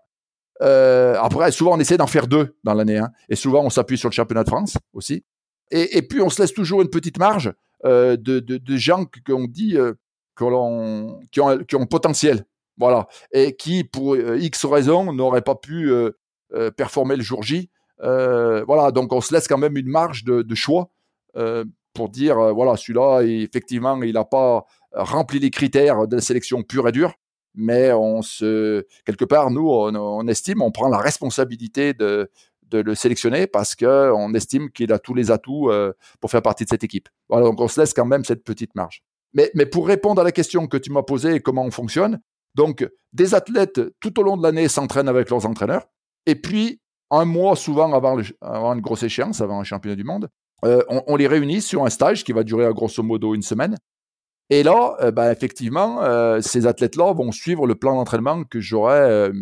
[0.63, 3.99] Euh, après, souvent, on essaie d'en faire deux dans l'année, hein, et souvent, on s'appuie
[3.99, 5.25] sur le championnat de France aussi.
[5.71, 7.53] Et, puis, on se laisse toujours une petite marge
[7.85, 9.93] euh, de, gens qu'on dit euh,
[10.37, 12.47] qui, ont, qui ont potentiel.
[12.79, 13.07] Voilà.
[13.33, 15.93] Et qui, pour X raisons, n'auraient pas pu
[16.55, 17.69] euh, performer le jour J.
[18.03, 20.89] Euh, voilà, donc on se laisse quand même une marge de, de choix
[21.37, 26.63] euh, pour dire voilà celui-là effectivement il n'a pas rempli les critères de la sélection
[26.63, 27.15] pure et dure,
[27.55, 32.31] mais on se quelque part nous on, estime on prend la responsabilité de
[32.71, 36.43] de le sélectionner parce que on estime qu'il a tous les atouts euh, pour faire
[36.43, 37.09] partie de cette équipe.
[37.29, 39.03] Voilà, donc on se laisse quand même cette petite marge.
[39.35, 42.21] Mais, mais pour répondre à la question que tu m'as posée comment on fonctionne,
[42.55, 45.87] donc des athlètes tout au long de l'année s'entraînent avec leurs entraîneurs.
[46.27, 50.29] Et puis, un mois souvent avant, avant une grosse échéance, avant un championnat du monde,
[50.65, 53.43] euh, on, on, les réunit sur un stage qui va durer à grosso modo une
[53.43, 53.77] semaine.
[54.51, 59.01] Et là, euh, ben, effectivement, euh, ces athlètes-là vont suivre le plan d'entraînement que j'aurais
[59.01, 59.33] euh,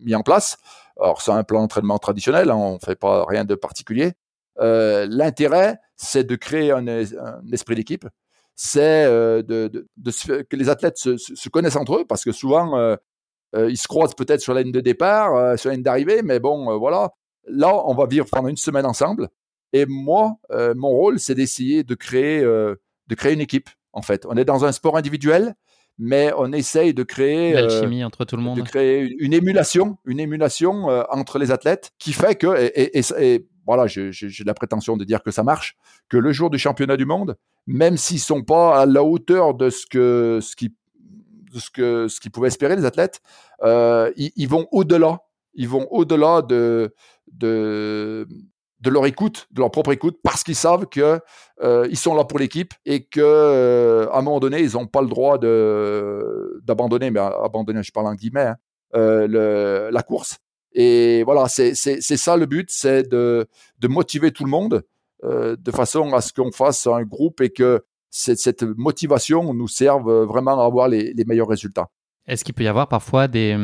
[0.00, 0.58] mis en place.
[1.00, 4.12] Alors, c'est un plan d'entraînement traditionnel, hein, on ne fait pas rien de particulier.
[4.60, 8.08] Euh, l'intérêt, c'est de créer un, un esprit d'équipe.
[8.54, 12.96] C'est de, de, de, que les athlètes se, se, connaissent entre eux, parce que souvent,
[13.54, 16.22] euh, ils se croisent peut-être sur la ligne de départ, euh, sur la ligne d'arrivée,
[16.22, 17.10] mais bon, euh, voilà.
[17.48, 19.28] Là, on va vivre pendant une semaine ensemble.
[19.72, 23.68] Et moi, mon rôle, c'est d'essayer de créer, de créer une équipe.
[23.96, 25.54] En fait, on est dans un sport individuel,
[25.98, 29.96] mais on essaye de créer l'alchimie entre tout le monde, de créer une, une émulation,
[30.04, 34.12] une émulation entre les athlètes, qui fait que et, et, et voilà, j'ai
[34.44, 35.76] la prétention de dire que ça marche,
[36.10, 39.70] que le jour du championnat du monde, même s'ils sont pas à la hauteur de
[39.70, 40.74] ce que ce qui
[41.54, 43.22] ce que ce qu'ils pouvaient espérer les athlètes.
[43.62, 45.20] Euh, ils, ils, vont au-delà,
[45.54, 46.94] ils vont au-delà de,
[47.32, 48.28] de
[48.86, 51.20] de leur écoute, de leur propre écoute, parce qu'ils savent que
[51.60, 54.86] euh, ils sont là pour l'équipe et que euh, à un moment donné, ils n'ont
[54.86, 58.56] pas le droit d'abandonner, mais abandonner, je parle en guillemets, hein,
[58.94, 60.38] euh, la course.
[60.72, 63.46] Et voilà, c'est ça le but, c'est de
[63.80, 64.84] de motiver tout le monde
[65.24, 69.68] euh, de façon à ce qu'on fasse un groupe et que cette, cette motivation nous
[69.68, 71.88] serve vraiment à avoir les, les meilleurs résultats.
[72.28, 73.56] Est-ce qu'il peut y avoir parfois des,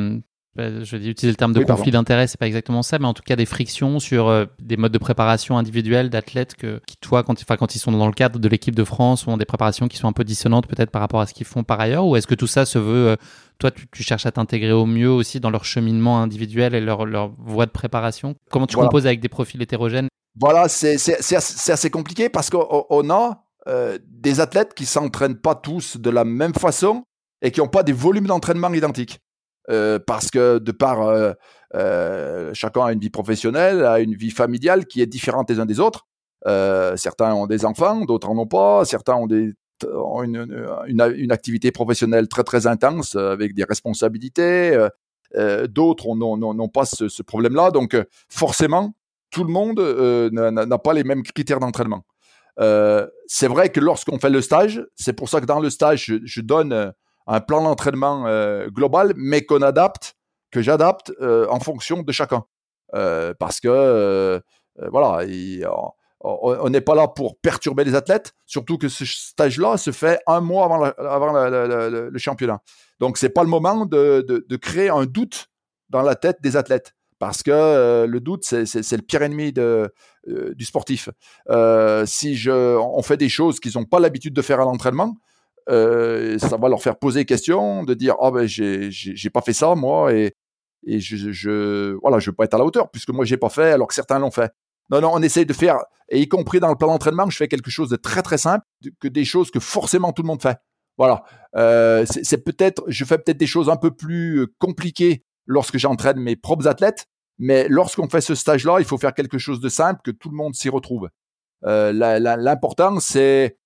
[0.56, 3.14] je vais utiliser le terme de oui, conflit d'intérêt, c'est pas exactement ça, mais en
[3.14, 7.22] tout cas des frictions sur euh, des modes de préparation individuels d'athlètes que, qui, toi,
[7.22, 9.96] quand, quand ils sont dans le cadre de l'équipe de France, ont des préparations qui
[9.96, 12.26] sont un peu dissonantes peut-être par rapport à ce qu'ils font par ailleurs, ou est-ce
[12.26, 13.16] que tout ça se veut, euh,
[13.58, 17.06] toi, tu, tu, cherches à t'intégrer au mieux aussi dans leur cheminement individuel et leur,
[17.06, 18.34] leur voie de préparation?
[18.50, 18.88] Comment tu voilà.
[18.88, 20.08] composes avec des profils hétérogènes?
[20.38, 25.96] Voilà, c'est assez, assez compliqué parce qu'on a euh, des athlètes qui s'entraînent pas tous
[25.98, 27.04] de la même façon
[27.42, 29.20] et qui n'ont pas des volumes d'entraînement identiques.
[29.72, 31.32] Euh, parce que de par euh,
[31.74, 35.66] euh, chacun a une vie professionnelle, a une vie familiale qui est différente les uns
[35.66, 36.06] des autres.
[36.44, 38.84] Certains ont des enfants, d'autres en ont pas.
[38.84, 39.28] Certains ont
[40.22, 40.46] une,
[40.86, 44.76] une, activité professionnelle très très intense avec des responsabilités.
[45.68, 47.70] D'autres n'ont pas ce, problème-là.
[47.70, 47.96] Donc
[48.28, 48.92] forcément,
[49.30, 49.80] tout le monde
[50.32, 52.04] n'a pas les mêmes critères d'entraînement.
[52.58, 56.40] c'est vrai que lorsqu'on fait le stage, c'est pour ça que dans le stage, je
[56.40, 56.92] donne
[57.26, 58.24] un plan d'entraînement
[58.68, 60.14] global, mais qu'on adapte,
[60.50, 62.44] que j'adapte en fonction de chacun.
[62.92, 64.42] parce que
[64.90, 65.24] voilà,
[66.20, 70.40] on n'est pas là pour perturber les athlètes, surtout que ce stage-là se fait un
[70.40, 72.60] mois avant, le championnat.
[73.00, 75.48] Donc, c'est pas le moment de, de, créer un doute
[75.90, 76.94] dans la tête des athlètes.
[77.18, 79.92] Parce que euh, le doute, c'est le pire ennemi de,
[80.28, 81.08] euh, du sportif.
[81.50, 85.14] Euh, si on fait des choses qu'ils n'ont pas l'habitude de faire à l'entraînement,
[85.68, 89.74] ça va leur faire poser des questions, de dire ah ben j'ai pas fait ça
[89.74, 90.34] moi et,
[90.86, 93.48] et je, je voilà je veux pas être à la hauteur puisque moi j'ai pas
[93.48, 94.52] fait alors que certains l'ont fait.
[94.90, 95.78] Non, non, on essaye de faire,
[96.10, 98.64] et y compris dans le plan d'entraînement, je fais quelque chose de très très simple,
[99.00, 100.58] que des choses que forcément tout le monde fait.
[100.98, 101.22] Voilà.
[101.56, 106.18] Euh, c'est peut-être, je fais peut-être des choses un peu plus euh, compliquées lorsque j'entraîne
[106.18, 107.06] mes propres athlètes,
[107.38, 110.36] mais lorsqu'on fait ce stage-là, il faut faire quelque chose de simple que tout le
[110.36, 111.08] monde s'y retrouve.
[111.64, 113.56] Euh, L'important, c'est,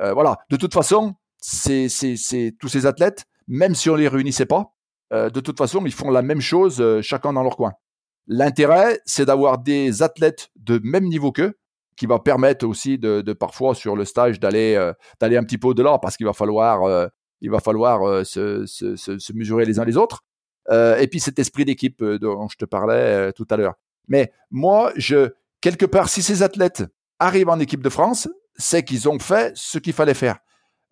[0.00, 1.14] euh, voilà, de toute façon,
[1.46, 4.74] c'est tous ces athlètes, même si on les réunissait pas,
[5.12, 7.72] euh, de toute façon, ils font la même chose, euh, chacun dans leur coin.
[8.26, 11.58] L'intérêt, c'est d'avoir des athlètes de même niveau qu'eux,
[11.96, 15.58] qui va permettre aussi de, de parfois sur le stage d'aller euh, d'aller un petit
[15.58, 17.06] peu au-delà, parce qu'il va falloir euh,
[17.40, 20.24] il va falloir euh, se, se, se, mesurer les uns les autres.
[20.70, 23.74] et puis cet esprit d'équipe dont je te parlais tout à l'heure.
[24.08, 25.30] Mais moi, je
[25.60, 26.84] quelque part, si ces athlètes
[27.18, 30.38] arrivent en équipe de France, c'est qu'ils ont fait ce qu'il fallait faire.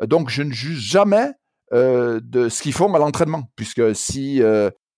[0.01, 1.33] Donc je ne juge jamais
[1.73, 4.43] de ce qu'ils font à l'entraînement, puisque si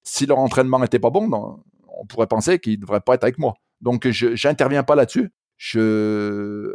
[0.05, 1.29] si leur entraînement n'était pas bon,
[1.89, 3.55] on pourrait penser qu'ils ne devraient pas être avec moi.
[3.81, 5.33] Donc, je n'interviens pas là-dessus.
[5.57, 6.75] Je,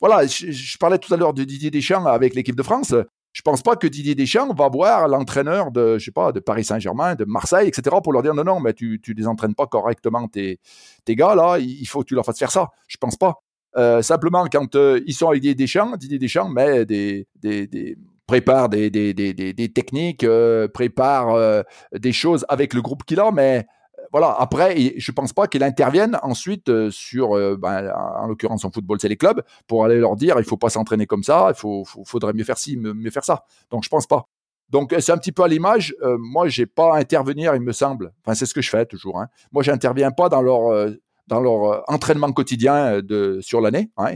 [0.00, 2.94] voilà, je, parlais tout à l'heure de Didier Deschamps avec l'équipe de France.
[3.32, 6.64] Je pense pas que Didier Deschamps va voir l'entraîneur de, je sais pas, de Paris
[6.64, 9.66] Saint-Germain, de Marseille, etc., pour leur dire non, non, mais tu, tu les entraînes pas
[9.66, 10.60] correctement tes,
[11.04, 11.58] tes gars là.
[11.58, 12.68] Il faut que tu leur fasses faire ça.
[12.88, 13.42] Je pense pas.
[13.76, 17.96] Euh, simplement, quand euh, ils sont avec Didier Deschamps, Didier Deschamps met des, des,
[18.26, 23.66] prépare des, des, techniques, euh, prépare des choses avec le groupe qu'il a, mais
[24.10, 29.08] voilà, après, je pense pas qu'il intervienne ensuite sur, ben, en l'occurrence en football, c'est
[29.08, 32.34] les clubs, pour aller leur dire, il faut pas s'entraîner comme ça, il faut, faudrait
[32.34, 33.44] mieux faire ci, mieux, faire ça.
[33.70, 34.26] Donc, je pense pas.
[34.68, 35.94] Donc, c'est un petit peu à l'image.
[36.02, 38.12] Euh, moi, j'ai pas à intervenir, il me semble.
[38.24, 39.20] Enfin, c'est ce que je fais toujours.
[39.20, 39.28] Hein.
[39.52, 40.88] Moi, j'interviens pas dans leur,
[41.26, 43.90] dans leur entraînement quotidien de, sur l'année.
[43.96, 44.12] Hein,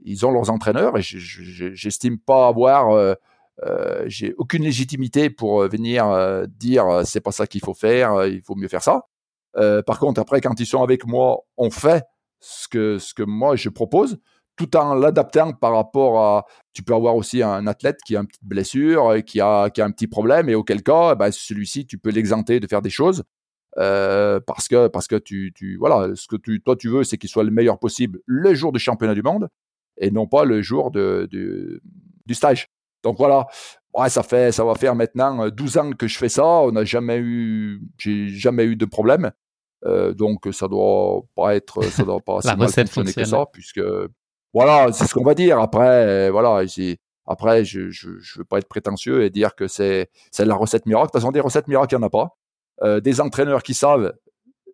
[0.00, 3.16] ils ont leurs entraîneurs et j'estime pas avoir
[3.64, 8.24] euh, j'ai aucune légitimité pour euh, venir euh, dire c'est pas ça qu'il faut faire,
[8.26, 9.02] il faut mieux faire ça.
[9.86, 12.04] par contre, après, quand ils sont avec moi, on fait
[12.40, 14.18] ce que moi je propose,
[14.56, 16.46] tout en l'adaptant par rapport à.
[16.72, 19.84] Tu peux avoir aussi un athlète qui a une petite blessure, qui a qui a
[19.84, 23.24] un petit problème, et auquel cas, ben, celui-ci, tu peux l'exenter de faire des choses.
[23.78, 27.16] Euh, parce que parce que tu, tu voilà ce que tu toi tu veux c'est
[27.16, 29.48] qu'il soit le meilleur possible le jour du championnat du monde
[29.98, 31.80] et non pas le jour de, de
[32.26, 32.68] du stage
[33.02, 33.46] donc voilà,
[33.94, 36.44] ouais, ça fait, ça va faire maintenant 12 euh, ans que je fais ça.
[36.44, 39.30] On n'a jamais eu, j'ai jamais eu de problème.
[39.84, 43.80] Euh, donc ça doit pas être, ça doit pas si mal fonctionner que ça, puisque
[44.52, 45.60] voilà, c'est ce qu'on va dire.
[45.60, 46.64] Après, voilà,
[47.26, 51.08] après, je, je veux pas être prétentieux et dire que c'est, c'est la recette miracle.
[51.08, 52.36] De toute façon, des recettes miracles, il n'y en a pas.
[52.82, 54.14] Euh, des entraîneurs qui savent,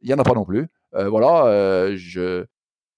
[0.02, 0.68] il y en a pas non plus.
[0.94, 2.44] Euh, voilà, euh, je,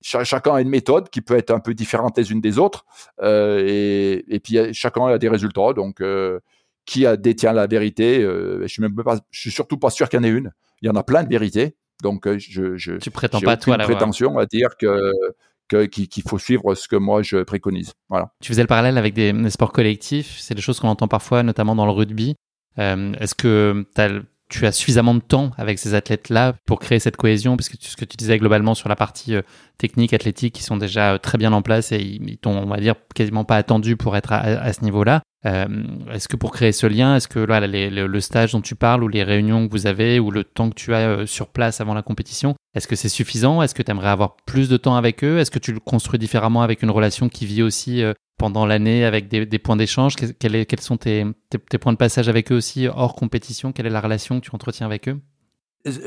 [0.03, 2.85] chacun a une méthode qui peut être un peu différente les unes des autres,
[3.23, 5.73] euh, et, et, puis chacun a des résultats.
[5.73, 6.41] Donc, euh,
[6.85, 10.09] qui a, détient la vérité euh, Je suis même pas, je suis surtout pas sûr
[10.09, 10.53] qu'il y en ait une.
[10.83, 11.77] Il y en a plein de vérités.
[12.03, 15.13] Donc, je, je tu prétends pas toi prétention à dire que
[15.87, 17.93] qu'il faut suivre ce que moi je préconise.
[18.09, 18.33] Voilà.
[18.41, 21.43] Tu faisais le parallèle avec des, des sports collectifs, c'est des choses qu'on entend parfois,
[21.43, 22.37] notamment dans le rugby.
[22.77, 24.11] Est-ce que tu as
[24.49, 27.97] tu as suffisamment de temps avec ces athlètes-là pour créer cette cohésion, parce que ce
[27.97, 29.43] que tu disais globalement sur la partie euh,
[29.79, 32.77] technique, athlétique, qui sont déjà euh, très bien en place et ils, t'ont, on va
[32.79, 35.23] dire, quasiment pas attendu pour être à, ce niveau-là.
[35.47, 35.67] Euh,
[36.13, 39.23] est-ce que pour créer ce lien, est-ce que le stage dont tu parles ou les
[39.23, 42.55] réunions que vous avez ou le temps que tu as sur place avant la compétition,
[42.75, 43.63] est-ce que c'est suffisant?
[43.63, 45.39] Est-ce que tu aimerais avoir plus de temps avec eux?
[45.39, 48.03] Est-ce que tu le construis différemment avec une relation qui vit aussi
[48.39, 50.17] pendant l'année avec des, points d'échange?
[50.17, 51.25] Quels, sont tes,
[51.81, 53.73] points de passage avec eux aussi hors compétition?
[53.73, 55.21] Quelle est la relation que tu entretiens avec eux?
[55.21, 55.36] euh,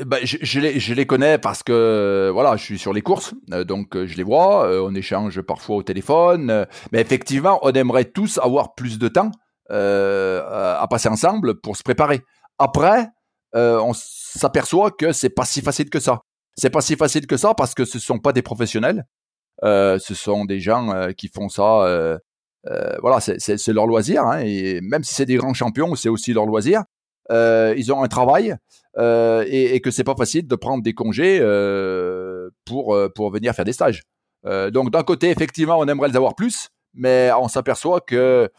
[0.06, 4.06] bah, je, les, connais parce que voilà, je suis sur les courses, euh, donc euh,
[4.06, 8.98] je les vois, on échange parfois au téléphone, mais effectivement, on aimerait tous avoir plus
[8.98, 9.30] de temps
[9.70, 12.20] à passer ensemble pour se préparer.
[12.58, 13.08] Après,
[13.54, 16.20] on s'aperçoit que c'est pas si facile que ça.
[16.56, 19.04] C'est pas si facile que ça parce que ce sont pas des professionnels.
[19.62, 21.84] Euh, ce sont des gens euh, qui font ça
[22.66, 24.24] euh, voilà, c'est leur loisir.
[24.24, 26.82] Hein, et même si c'est des grands champions, c'est aussi leur loisir.
[27.30, 28.56] Ils ont un travail
[28.98, 31.38] et, et, que c'est pas facile de prendre des congés
[32.64, 34.02] pour pour venir faire des stages.
[34.44, 38.50] donc d'un côté, effectivement, on aimerait les avoir plus, mais on s'aperçoit que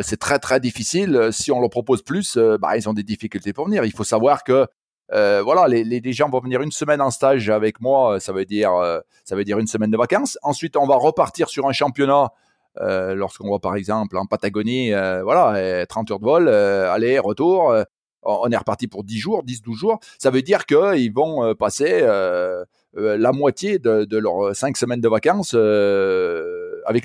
[0.00, 1.28] c'est très très difficile.
[1.32, 3.84] Si on leur propose plus, bah, ils ont des difficultés pour venir.
[3.84, 4.66] Il faut savoir que
[5.12, 8.46] euh, voilà, les, les, gens vont venir une semaine en stage avec moi, ça veut
[8.46, 10.38] dire euh, ça veut dire une semaine de vacances.
[10.42, 12.30] Ensuite, on va repartir sur un championnat
[12.80, 17.74] euh, lorsqu'on va par exemple en Patagonie, voilà, 30 heures de vol, aller retour.
[18.24, 19.98] On est reparti pour 10 jours, 10-12 jours.
[20.18, 22.00] Ça veut dire qu'ils vont passer
[22.94, 27.04] la moitié de, de leurs 5 semaines de vacances avec,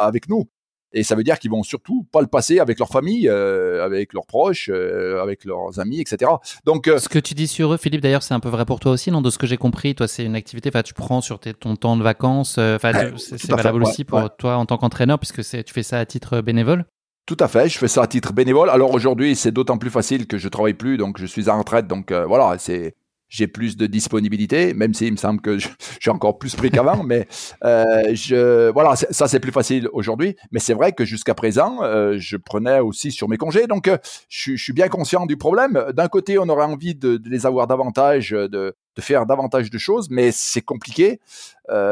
[0.00, 0.48] avec nous.
[0.94, 4.12] Et ça veut dire qu'ils vont surtout pas le passer avec leur famille, euh, avec
[4.12, 6.30] leurs proches, euh, avec leurs amis, etc.
[6.64, 8.78] Donc, euh, ce que tu dis sur eux, Philippe, d'ailleurs, c'est un peu vrai pour
[8.78, 9.20] toi aussi, non?
[9.20, 11.74] De ce que j'ai compris, toi, c'est une activité, enfin, tu prends sur tes, ton
[11.74, 15.82] temps de vacances, enfin, c'est valable aussi pour toi en tant qu'entraîneur, puisque tu fais
[15.82, 16.84] ça à titre bénévole?
[17.26, 18.68] Tout à fait, je fais ça à titre bénévole.
[18.68, 21.86] Alors aujourd'hui, c'est d'autant plus facile que je travaille plus, donc je suis en retraite,
[21.86, 22.94] donc voilà, c'est
[23.34, 25.72] j'ai plus de disponibilité, même s'il me semble que suis
[26.10, 27.02] encore plus pris qu'avant.
[27.02, 27.26] mais
[27.64, 30.36] euh, je, voilà, ça c'est plus facile aujourd'hui.
[30.52, 33.66] Mais c'est vrai que jusqu'à présent, euh, je prenais aussi sur mes congés.
[33.66, 35.84] Donc, euh, je, suis bien conscient du problème.
[35.94, 40.30] D'un côté, on aurait envie de, les avoir davantage, de, faire davantage de choses, mais
[40.30, 41.18] c'est compliqué.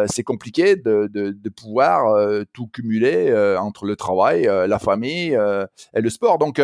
[0.07, 5.37] C'est compliqué de, de pouvoir tout cumuler entre le travail, la famille
[5.95, 6.39] et le sport.
[6.39, 6.63] Donc,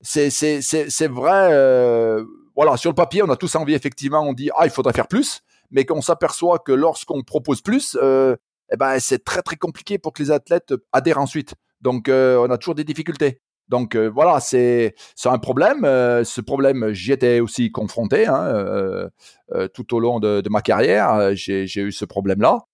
[0.00, 2.24] c'est vrai
[2.54, 5.08] voilà, sur le papier, on a tous envie, effectivement, on dit, ah, il faudrait faire
[5.08, 5.40] plus,
[5.70, 8.36] mais qu'on s'aperçoit que lorsqu'on propose plus, euh,
[8.72, 11.54] eh ben, c'est très, très compliqué pour que les athlètes adhèrent ensuite.
[11.80, 13.40] Donc, euh, on a toujours des difficultés.
[13.68, 14.94] Donc, euh, voilà, c'est
[15.24, 15.82] un problème.
[15.82, 19.08] ce problème, j'y étais aussi confronté hein,
[19.72, 21.34] tout au long de, ma carrière.
[21.34, 22.66] J'ai eu ce problème-là.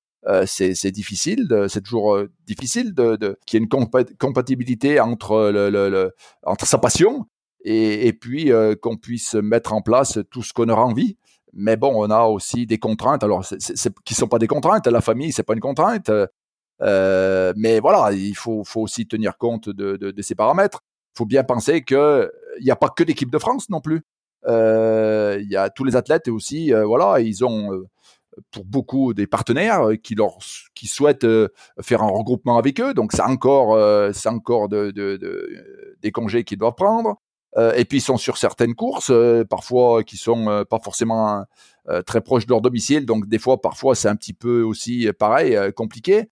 [0.46, 6.12] c'est difficile, c'est toujours difficile de, qu'il y ait une compatibilité entre, le,
[6.42, 7.26] entre sa passion
[7.64, 11.16] et, puis euh, qu'on puisse mettre en place tout ce qu'on aura envie.
[11.52, 13.24] Mais bon, on a aussi des contraintes.
[13.24, 14.86] Alors, c'est, c'est, qui sont pas des contraintes.
[14.86, 16.10] La famille, c'est pas une contrainte.
[16.82, 20.82] Euh, mais voilà, il faut, aussi tenir compte de, ces paramètres.
[21.14, 22.30] Il faut bien penser qu'il
[22.62, 24.02] n'y a pas que l'équipe de France non plus.
[24.46, 27.88] Euh, il y a tous les athlètes aussi, euh, voilà, ils ont euh,
[28.52, 30.38] pour beaucoup des partenaires qui leur
[30.74, 31.26] qui souhaitent
[31.80, 32.94] faire un regroupement avec eux.
[32.94, 33.76] Donc c'est encore
[34.14, 37.20] c'est encore de, de, de, des congés qu'ils doivent prendre.
[37.58, 41.44] Euh, et puis ils sont sur certaines courses, euh, parfois qui sont euh, pas forcément
[42.04, 45.56] très proches de leur domicile, donc des fois, parfois c'est un petit peu aussi pareil,
[45.74, 46.28] compliqué.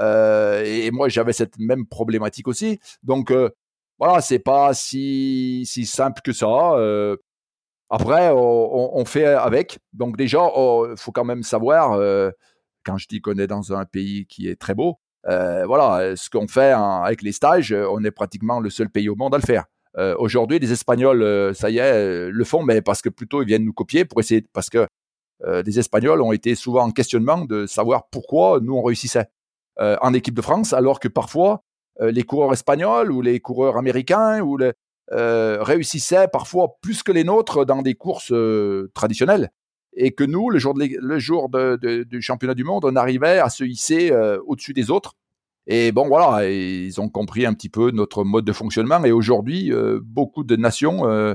[0.00, 2.80] et moi j'avais cette même problématique aussi.
[3.02, 3.30] Donc
[3.98, 6.46] voilà, c'est pas si si simple que ça.
[7.90, 9.78] après, on, on, fait avec.
[9.92, 11.98] Donc déjà, il oh, faut quand même savoir.
[12.84, 16.48] quand je dis qu'on est dans un pays qui est très beau, voilà, ce qu'on
[16.48, 19.66] fait avec les stages, on est pratiquement le seul pays au monde à le faire.
[19.96, 23.42] Euh, aujourd'hui, les Espagnols, euh, ça y est, euh, le font, mais parce que plutôt
[23.42, 24.86] ils viennent nous copier pour essayer, parce que
[25.66, 29.26] les Espagnols ont été souvent en questionnement de savoir pourquoi nous on réussissait
[29.78, 31.60] en équipe de France, alors que parfois
[32.00, 34.56] les coureurs espagnols ou les coureurs américains ou
[35.10, 38.32] réussissaient parfois plus que les nôtres dans des courses
[38.94, 39.50] traditionnelles.
[39.96, 43.38] Et que nous, le jour, de, le jour de, du championnat du monde, on arrivait
[43.38, 44.12] à se hisser
[44.46, 45.14] au-dessus des autres
[45.66, 49.02] et bon, voilà, ils ont compris un petit peu notre mode de fonctionnement.
[49.04, 51.34] Et aujourd'hui, euh, beaucoup de nations euh,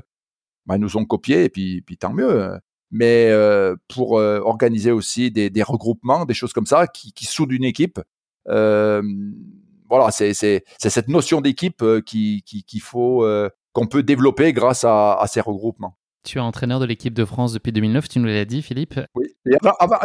[0.65, 2.51] bah, nous ont copiés, et puis, tant mieux.
[2.91, 7.99] Mais euh, pour organiser aussi des, regroupements, des choses comme ça, qui, soudent une équipe,
[8.45, 13.25] voilà, c'est cette notion d'équipe qu'il qui, faut
[13.73, 15.95] qu'on peut développer grâce à ces regroupements.
[16.30, 18.99] Tu es entraîneur de l'équipe de France depuis 2009, tu nous l'as dit, Philippe.
[19.15, 19.34] Oui.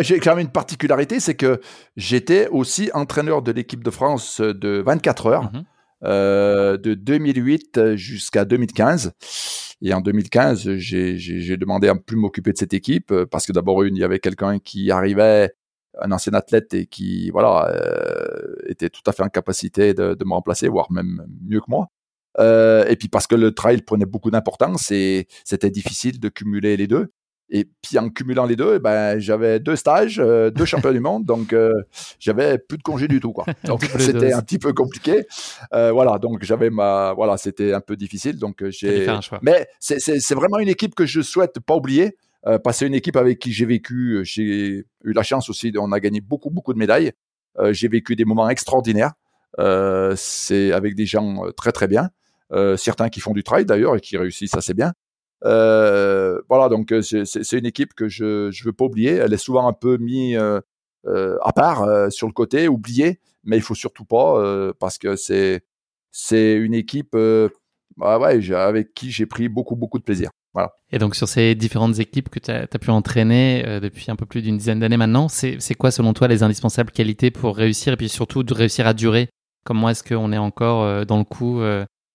[0.01, 1.61] j'ai quand même une particularité, c'est que
[1.97, 5.65] j'étais aussi entraîneur de l'équipe de France de 24 heures, mhm.
[6.05, 9.13] euh, de 2008 jusqu'à 2015.
[9.83, 13.85] Et en 2015, j'ai demandé à ne plus m'occuper de cette équipe parce que d'abord,
[13.85, 15.53] il y avait quelqu'un qui arrivait,
[16.01, 20.25] un ancien athlète et qui, voilà, euh, était tout à fait en capacité de, de
[20.25, 21.91] me remplacer, voire même mieux que moi.
[22.39, 26.77] Euh, et puis parce que le trail prenait beaucoup d'importance et c'était difficile de cumuler
[26.77, 27.13] les deux.
[27.51, 31.27] Et puis en cumulant les deux, ben j'avais deux stages, euh, deux championnats du monde,
[31.27, 31.71] donc euh,
[32.19, 33.45] j'avais plus de congés du tout quoi.
[33.65, 35.27] Donc c'était un petit peu compliqué.
[35.75, 38.39] Euh, voilà, donc j'avais ma, voilà, c'était un peu difficile.
[38.39, 39.07] Donc j'ai.
[39.43, 42.17] Mais c'est vraiment une équipe que je souhaite pas oublier.
[42.43, 44.21] parce que c'est une équipe avec qui j'ai vécu.
[44.25, 45.73] J'ai eu la chance aussi.
[45.79, 47.13] On a gagné beaucoup beaucoup de médailles.
[47.71, 49.13] j'ai vécu des moments extraordinaires.
[50.17, 52.09] c'est avec des gens très très bien.
[52.53, 54.93] Euh, certains qui font du trail d'ailleurs et qui réussissent assez bien.
[55.45, 59.13] Euh, voilà, donc euh, c'est une équipe que je ne veux pas oublier.
[59.13, 60.39] Elle est souvent un peu mise
[61.07, 65.63] à part sur le côté, oublié, mais il faut surtout pas parce que c'est
[66.11, 67.17] c'est une équipe
[67.97, 70.31] bah ouais, avec qui j'ai pris beaucoup beaucoup de plaisir.
[70.55, 70.73] Voilà.
[70.93, 74.41] Et donc sur ces différentes équipes que tu as, pu entraîner depuis un peu plus
[74.41, 78.09] d'une dizaine d'années maintenant, c'est quoi selon toi les indispensables qualités pour réussir et puis
[78.09, 79.29] surtout de réussir à durer?
[79.65, 81.61] Comment est-ce qu'on est encore dans le coup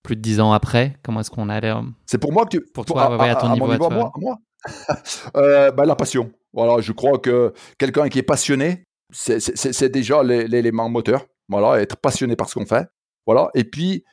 [0.04, 2.62] plus de dix ans après Comment est-ce qu'on a l'air C'est pour moi que tu...
[2.62, 4.38] Pour toi, à, ton niveau, à moi, moi
[5.38, 6.32] euh, bah, La passion.
[6.54, 11.26] Voilà, je crois que quelqu'un qui est passionné, c'est déjà l'élément moteur.
[11.48, 12.88] Voilà, être passionné par ce qu'on fait.
[13.26, 13.50] Voilà.
[13.54, 14.04] Et puis,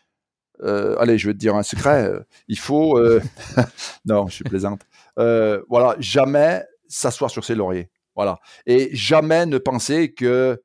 [0.62, 2.05] euh, allez, je vais te dire un secret.
[2.05, 3.01] Euh, il faut.
[4.05, 4.82] non, je suis plaisante.
[5.16, 7.91] voilà, jamais s'asseoir sur ses lauriers.
[8.14, 8.39] Voilà.
[8.66, 10.62] Et jamais ne penser que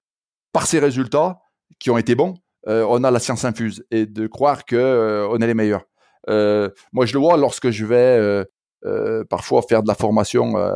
[0.53, 1.41] par ses résultats,
[1.79, 2.35] qui ont été bons,
[2.67, 5.85] on a la science infuse et de croire que on est les meilleurs.
[6.27, 8.45] moi, je le vois lorsque je vais
[8.83, 10.73] euh, parfois faire de la formation euh,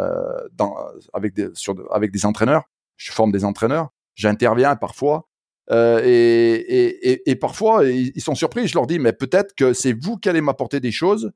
[1.13, 2.63] avec, des, entraîneurs.
[2.97, 3.89] Je forme des entraîneurs.
[4.13, 5.27] J'interviens parfois.
[5.71, 8.67] Euh, et, parfois, ils, sont surpris.
[8.67, 11.31] Je leur dis, mais peut-être que c'est vous qui allez m'apporter des choses.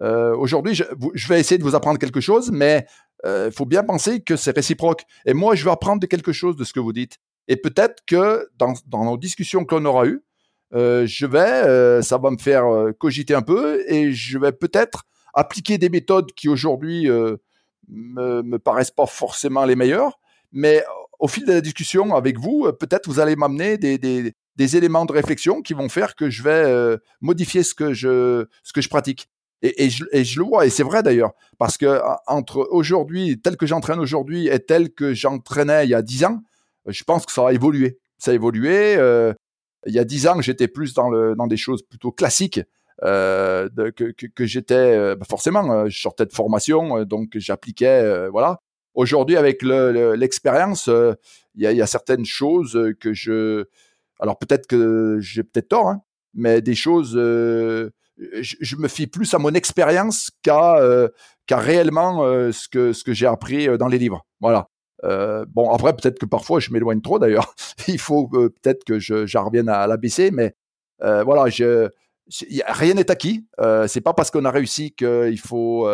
[0.00, 2.86] Aujourd'hui, je, vais essayer de vous apprendre quelque chose, mais
[3.26, 5.04] il faut bien penser que c'est réciproque.
[5.26, 7.18] Et moi, je vais apprendre quelque chose de ce que vous dites.
[7.48, 8.74] Et peut-être que dans,
[9.04, 10.22] nos discussions que l'on aura eues,
[10.72, 12.64] je vais, ça va me faire
[12.98, 17.36] cogiter un peu et je vais peut-être appliquer des méthodes qui aujourd'hui euh,
[17.88, 20.18] me, paraissent pas forcément les meilleures,
[20.52, 20.84] mais
[21.18, 25.04] au fil de la discussion avec vous, euh, peut-être vous allez m'amener des, des, éléments
[25.04, 28.80] de réflexion qui vont faire que je vais euh, modifier ce que je, ce que
[28.80, 29.28] je pratique.
[29.62, 33.56] Et, je, et je le vois, et c'est vrai d'ailleurs, parce que entre aujourd'hui, tel
[33.56, 36.42] que j'entraîne aujourd'hui et tel que j'entraînais il y a dix ans,
[36.86, 37.98] je pense que ça a évolué.
[38.18, 38.96] Ça a évolué.
[38.96, 39.32] Euh,
[39.86, 42.60] il y a dix ans, j'étais plus dans, le, dans des choses plutôt classiques
[43.02, 48.60] euh, que, j'étais euh, bah forcément, je sortais de formation, donc j'appliquais, voilà.
[48.94, 51.16] Aujourd'hui, avec l'expérience, le,
[51.54, 53.66] il y, a, y, a, certaines choses que je,
[54.20, 56.00] alors peut-être que j'ai peut-être tort, hein,
[56.32, 57.90] mais des choses, je,
[58.40, 60.80] je, me fie plus à mon expérience qu'à
[61.46, 62.20] qu'à réellement
[62.52, 64.24] ce que ce que j'ai appris dans les livres.
[64.40, 64.68] Voilà.
[65.04, 67.54] Euh, bon, après, peut-être que parfois je m'éloigne trop d'ailleurs.
[67.88, 70.54] Il faut peut-être que je, je revienne à l'ABC, mais
[71.02, 73.46] euh, voilà, rien n'est acquis.
[73.60, 75.88] Euh, c'est pas parce qu'on a réussi qu'il faut.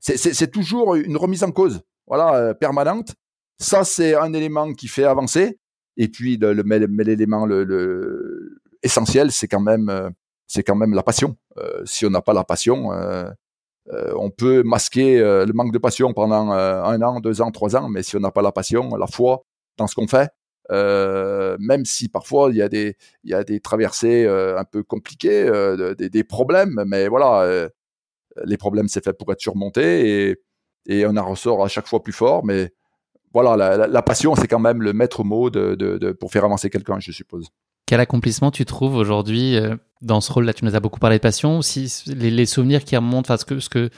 [0.00, 3.14] C'est toujours une remise en cause, voilà, permanente.
[3.58, 5.58] Ça, c'est un élément qui fait avancer.
[5.96, 6.62] Et puis, le, le,
[7.02, 10.10] l'élément le, le, essentiel, c'est quand même,
[10.46, 11.36] c'est quand même la passion.
[11.84, 12.90] Si on n'a pas la passion,
[14.16, 18.02] on peut masquer le manque de passion pendant un an, deux ans, trois ans, mais
[18.02, 19.44] si on n'a pas la passion, la foi
[19.76, 20.30] dans ce qu'on fait,
[20.70, 26.24] euh, même si parfois il y a des, traversées euh, un peu compliquées, euh, des,
[26.24, 27.68] problèmes, mais voilà,
[28.44, 30.36] les problèmes c'est fait pour être surmontés
[30.86, 32.44] et, on en ressort à chaque fois plus fort.
[32.44, 32.72] Mais
[33.32, 35.50] voilà, la, passion c'est quand même le maître mot
[36.20, 37.48] pour faire avancer quelqu'un, je suppose.
[37.90, 39.56] Quel accomplissement tu trouves aujourd'hui
[40.00, 40.54] dans ce rôle-là?
[40.54, 43.58] Tu nous as beaucoup parlé de passion, si les, souvenirs qui remontent, enfin ce que,
[43.58, 43.90] ce que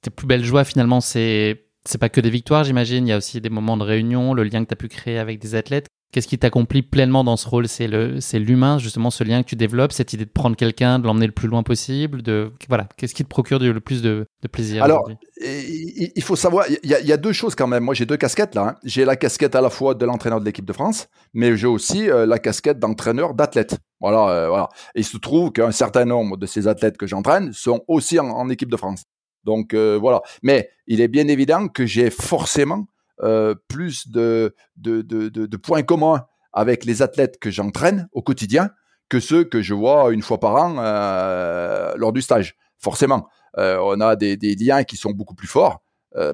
[0.00, 3.06] tes plus belles joies finalement, c'est c'est pas que des victoires, j'imagine.
[3.06, 5.18] Il y a aussi des moments de réunion, le lien que tu as pu créer
[5.18, 5.88] avec des athlètes.
[6.14, 7.66] Qu'est-ce qui t'accomplit pleinement dans ce rôle?
[7.66, 11.00] C'est le, c'est l'humain, justement, ce lien que tu développes, cette idée de prendre quelqu'un,
[11.00, 12.22] de l'emmener le plus loin possible.
[12.22, 15.10] De voilà, qu'est-ce qui te procure le plus de, plaisir Alors,
[15.40, 17.82] il faut savoir, il y, a, deux choses quand même.
[17.82, 18.62] Moi, j'ai deux casquettes là.
[18.62, 18.76] Hein.
[18.84, 22.08] J'ai la casquette à la fois de l'entraîneur de l'équipe de France, mais j'ai aussi
[22.08, 23.76] euh, la casquette d'entraîneur d'athlète.
[23.98, 24.68] Voilà, euh, voilà.
[24.94, 28.48] Et il se trouve qu'un certain nombre de ces athlètes que j'entraîne sont aussi en,
[28.50, 29.02] équipe de France.
[29.42, 30.22] Donc euh, voilà.
[30.44, 32.86] Mais il est bien évident que j'ai forcément
[33.22, 34.54] euh, plus de,
[35.62, 38.70] points communs avec les athlètes que j'entraîne au quotidien
[39.08, 42.56] que ceux que je vois une fois par an euh, lors du stage.
[42.78, 45.80] Forcément, euh, on a des, liens qui sont beaucoup plus forts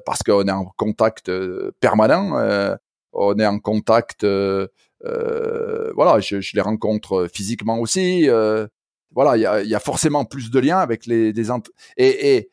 [0.05, 1.31] parce qu'on est en contact
[1.79, 2.77] permanent,
[3.13, 8.27] on est en contact, voilà, je, les rencontre physiquement aussi.
[9.11, 11.33] voilà, il y a, forcément plus de liens avec les,
[11.97, 12.49] et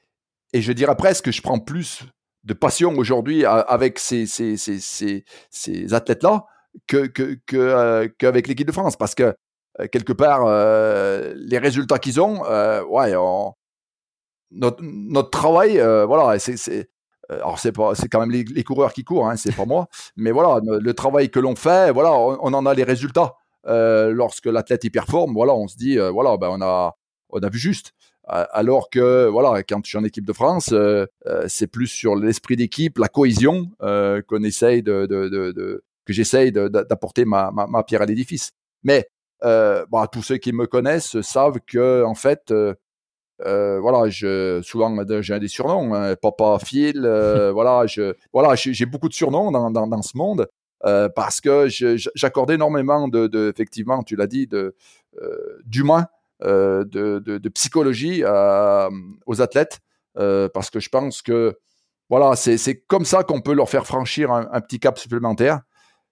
[0.54, 2.04] je dirais presque que je prends plus
[2.48, 6.46] de passion aujourd'hui avec ces, ces, ces, ces, ces athlètes-là
[6.86, 8.96] que, que, que, euh, qu'avec l'équipe de France.
[8.96, 9.34] Parce que,
[9.80, 12.42] euh, quelque part, euh, les résultats qu'ils ont,
[12.88, 13.14] ouais,
[14.50, 16.88] notre, notre travail, voilà, c'est, c'est,
[17.28, 19.86] alors c'est pas, c'est quand même les, coureurs qui courent, hein, c'est pas moi,
[20.16, 23.34] mais voilà, le travail que l'on fait, voilà, on, on en a les résultats.
[23.64, 26.96] lorsque l'athlète y performe, voilà, on se dit, voilà, ben on a,
[27.28, 27.92] on a vu juste
[28.28, 32.14] alors que voilà, quand je suis en équipe de France, euh, euh, c'est plus sur
[32.14, 37.50] l'esprit d'équipe, la cohésion euh, qu'on essaye de, de, de, de que j'essaye d'apporter ma,
[37.50, 38.50] ma, ma, pierre à l'édifice.
[38.82, 39.06] Mais
[39.44, 42.52] euh, bah, tous ceux qui me connaissent savent que en fait,
[43.38, 47.00] voilà, je souvent j'ai des surnoms, hein, Papa Phil,
[47.54, 50.46] voilà, je voilà, j'ai beaucoup de surnoms dans, dans, dans ce monde.
[50.82, 51.66] parce que
[52.14, 54.74] j'accorde énormément de, de, effectivement, tu l'as dit, de
[55.64, 56.06] d'humain,
[56.42, 58.22] de, de, psychologie
[59.26, 59.80] aux athlètes,
[60.14, 61.58] parce que je pense que
[62.10, 65.60] voilà, c'est comme ça qu'on peut leur faire franchir un, petit cap supplémentaire.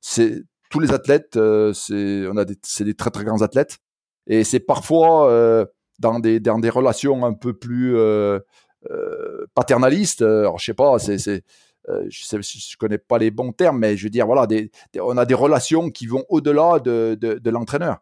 [0.01, 1.39] C'est tous les athlètes,
[1.73, 2.25] c'est
[2.63, 3.79] c'est des très très grands athlètes,
[4.27, 5.67] et c'est parfois
[5.99, 8.39] dans des dans des relations un peu plus euh,
[8.91, 10.23] euh, paternalistes.
[10.23, 11.45] Alors je sais pas, c'est
[11.89, 14.71] euh, je, sais, je connais pas les bons termes, mais je veux dire voilà, des,
[15.01, 17.99] on a des relations qui vont au-delà de, de, de l'entraîneur.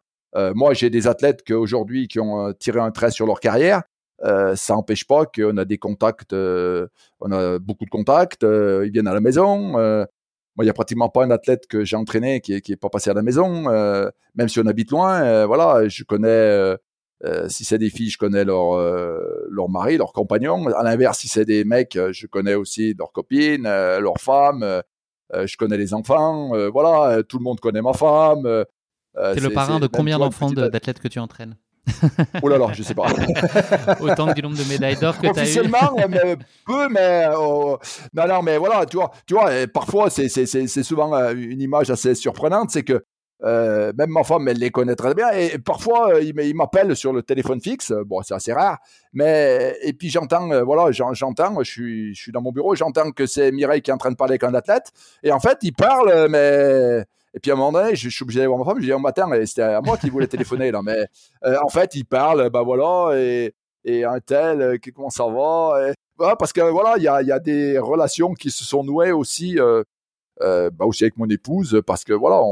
[0.55, 3.83] Moi, j'ai des athlètes aujourd'hui qui ont tiré un trait sur leur carrière.
[4.23, 9.09] Euh, ça n'empêche pas qu'on a des contacts, on a beaucoup de contacts, ils viennent
[9.09, 9.73] à la maison.
[9.73, 10.09] moi,
[10.61, 13.15] il n'y a pratiquement pas un athlète que j'ai entraîné qui n'est pas passé à
[13.15, 13.65] la maison,
[14.35, 15.47] même si on habite loin.
[15.47, 16.77] voilà, je connais
[17.25, 20.67] euh, si c'est des filles, je connais leur euh, leur mari, leur compagnon.
[20.75, 24.83] À l'inverse, si c'est des mecs, euh, je connais aussi leurs copines, leurs femmes.
[25.33, 26.51] je connais les enfants.
[26.71, 28.65] voilà, tout le monde connaît ma femme.
[29.15, 31.57] T'es le parrain de combien d'enfants d'athlètes que tu entraînes
[32.43, 33.05] oh là là, je sais pas.
[34.01, 35.33] Autant que du nombre de médailles d'or que tu as eu.
[35.33, 37.79] Officiellement, mais peu, mais oh,
[38.15, 40.29] non, non, mais voilà, tu vois, tu vois, parfois c'est
[40.83, 43.05] souvent une image assez surprenante, c'est que
[43.43, 45.31] euh, même ma femme, elle les connaît très bien.
[45.33, 47.93] Et, parfois, euh, il m'appelle sur le téléphone fixe.
[48.07, 48.79] Bon, c'est assez rare.
[49.13, 53.11] Mais, et puis j'entends, euh, voilà, j'entends, je suis, je suis dans mon bureau, j'entends
[53.11, 54.91] que c'est Mireille qui est en train de parler avec un athlète.
[55.23, 57.05] Et en fait, il parle, mais.
[57.35, 58.81] Et puis à un moment donné, je, suis obligé d'aller voir ma femme.
[58.81, 60.83] Je dis, au matin, c'était à moi qui voulait téléphoner, là.
[60.83, 61.07] Mais
[61.45, 63.55] en fait, il parle, bah voilà, et,
[63.85, 65.93] et un tel, comment ça va
[66.37, 69.59] Parce que voilà, il y a, y a, des relations qui se sont nouées aussi.
[70.43, 72.43] Euh, bah aussi avec mon épouse parce que voilà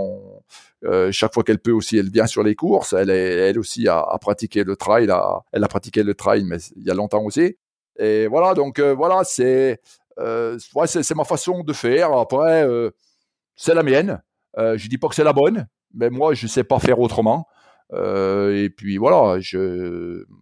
[0.85, 3.89] euh, chaque fois qu'elle peut aussi elle vient sur les courses elle est, elle aussi
[3.89, 5.13] a, a, pratiqué le trail
[5.53, 7.57] elle a pratiqué le trail mais il y a longtemps aussi
[7.99, 9.81] et voilà donc euh, voilà c'est
[10.21, 10.57] euh,
[10.87, 12.65] c'est ma façon de faire après
[13.57, 14.23] c'est la mienne
[14.57, 17.47] je dis pas que c'est la bonne mais moi je sais pas faire autrement
[17.93, 19.39] et puis voilà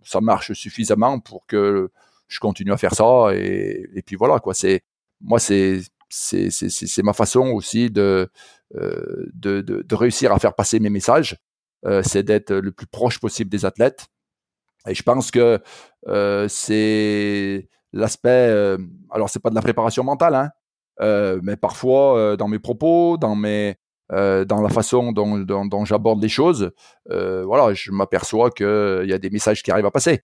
[0.04, 1.90] ça marche suffisamment pour que
[2.28, 4.82] je continue à faire ça et, puis voilà quoi c'est
[5.20, 5.80] moi c'est
[6.10, 8.26] c'est ma façon aussi euh,
[9.34, 11.36] de, de, de, réussir à faire passer mes messages.
[11.86, 14.06] Euh, c'est d'être le plus proche possible des athlètes.
[14.86, 15.60] Et je pense que
[16.08, 18.76] euh, c'est l'aspect.
[19.10, 23.76] alors, c'est pas de la préparation mentale, hein, mais parfois dans mes propos, dans mes
[24.10, 26.72] dans la façon dont, j'aborde les choses,
[27.06, 30.20] voilà, je m'aperçois qu'il y a des messages qui arrivent à passer.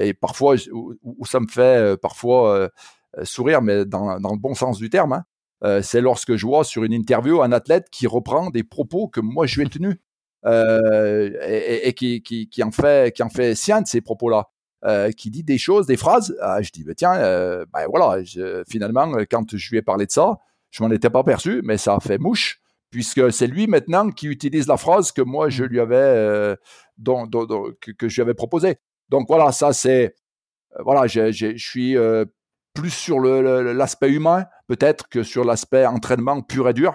[0.00, 2.70] et parfois, où, ça me fait parfois
[3.18, 5.24] euh, sourire, mais dans, le bon sens du terme, hein.
[5.64, 9.20] euh, c'est lorsque je vois sur une interview un athlète qui reprend des propos que
[9.20, 9.96] moi je lui ai tenus
[10.46, 14.48] euh, et, qui, en fait, qui en fait sien de ces propos-là.
[14.84, 16.36] Euh, qui dit des choses, des phrases.
[16.40, 18.20] Ah, je dis, bah, tiens, euh, ben voilà,
[18.68, 20.40] finalement, quand je lui ai parlé de ça,
[20.70, 22.60] je m'en étais pas perçu, mais ça a fait mouche,
[22.92, 26.54] puisque c'est lui maintenant qui utilise la phrase que moi je lui avais, euh,
[27.04, 28.76] que, que, je lui avais proposé.
[29.08, 30.14] Donc voilà, ça c'est,
[30.84, 31.96] voilà, je, je, je suis
[32.74, 36.94] plus sur l'aspect humain peut-être que sur l'aspect entraînement pur et dur.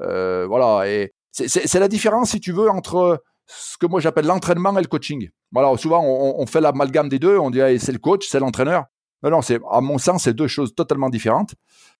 [0.00, 4.76] Euh, voilà, et c'est la différence, si tu veux, entre ce que moi j'appelle l'entraînement
[4.78, 5.28] et le coaching.
[5.52, 8.84] Voilà, souvent on, on fait l'amalgame des deux, on dit c'est le coach, c'est l'entraîneur.
[9.22, 11.54] Non, non, c'est à mon sens, c'est deux choses totalement différentes.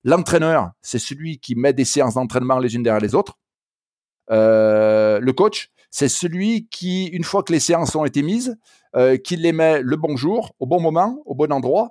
[0.05, 3.39] L'entraîneur, c'est celui qui met des séances d'entraînement les unes derrière les autres.
[4.31, 8.57] Euh, le coach, c'est celui qui, une fois que les séances ont été mises,
[8.97, 11.91] euh, qui les met le bon jour, au bon moment, au bon endroit,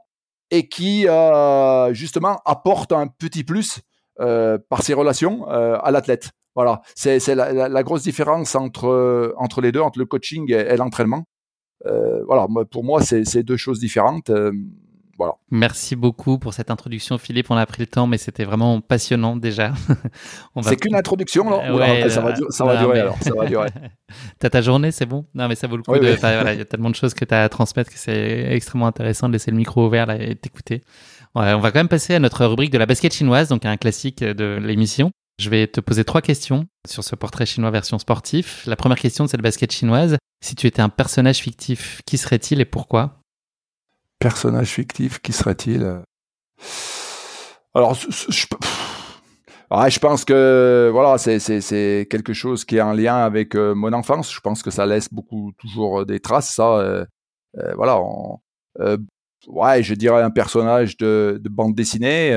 [0.51, 3.81] et qui euh, justement apporte un petit plus
[4.69, 6.31] par ses relations à l'athlète.
[6.55, 11.25] Voilà, c'est la, grosse différence entre entre les deux, entre le coaching et l'entraînement.
[11.85, 14.31] voilà, pour moi, c'est deux choses différentes.
[15.49, 17.49] Merci beaucoup pour cette introduction, Philippe.
[17.49, 19.73] On a pris le temps, mais c'était vraiment passionnant déjà.
[20.61, 23.17] C'est qu'une introduction, là ça va, ça va durer alors.
[23.21, 23.69] Ça va durer.
[24.39, 25.25] T'as ta journée, c'est bon?
[25.33, 25.97] Non, mais ça vaut le coup.
[25.97, 26.15] de...
[26.19, 28.87] voilà, il y a tellement de choses que tu as à transmettre que c'est extrêmement
[28.87, 30.81] intéressant de laisser le micro ouvert là, et t'écouter.
[31.35, 33.77] Ouais, on va quand même passer à notre rubrique de la basket chinoise, donc un
[33.77, 35.11] classique de l'émission.
[35.39, 38.65] Je vais te poser trois questions sur ce portrait chinois version sportif.
[38.65, 42.59] La première question de cette basket chinoise, si tu étais un personnage fictif, qui serait-il
[42.59, 43.16] et pourquoi?
[44.19, 46.01] Personnage fictif, qui serait-il
[47.73, 53.75] Alors, je, je, pense que voilà, c'est quelque chose qui est en lien avec euh,
[53.75, 54.33] mon enfance.
[54.33, 56.53] Je pense que ça laisse beaucoup toujours des traces.
[56.53, 57.05] Ça, euh,
[57.57, 57.99] euh, voilà.
[59.47, 62.33] ouais, je dirais un personnage de, de bande dessinée.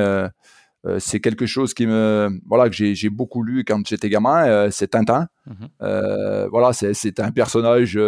[0.86, 4.70] Euh, c'est quelque chose qui me voilà que j'ai beaucoup lu quand j'étais gamin euh,
[4.70, 5.68] c'est Tintin mhm.
[5.82, 8.00] euh, voilà c'est un personnage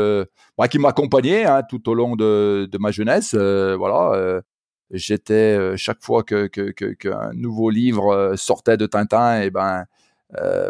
[0.71, 4.41] qui m'accompagnait hein, tout au long de, de ma jeunesse voilà
[4.91, 9.85] j'étais chaque fois que qu'un que, nouveau livre sortait de Tintin et eh ben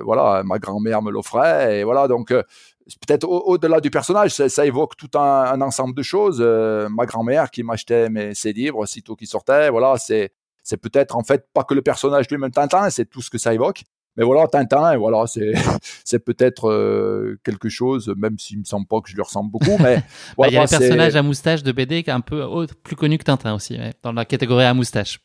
[0.02, 1.78] voilà, ma grand-mère me l'offrait.
[1.78, 6.40] Et voilà, donc peut-être au-delà du personnage, ça, évoque tout un, ensemble de choses.
[6.40, 10.32] ma grand-mère qui m'achetait mes, ses livres sitôt qu'ils sortaient, voilà, c'est
[10.62, 13.54] c'est peut-être en fait pas que le personnage lui-même Tintin, c'est tout ce que ça
[13.54, 13.82] évoque.
[14.16, 15.52] Mais voilà, Tintin, voilà, c'est
[16.04, 19.78] c'est peut-être euh, quelque chose, même s'il me semble pas que je lui ressemble beaucoup.
[19.78, 20.02] Mais
[20.38, 22.96] bah, il y a un personnage à moustache de BD qui est un peu plus
[22.96, 25.20] connu que Tintin aussi, dans la catégorie à moustache.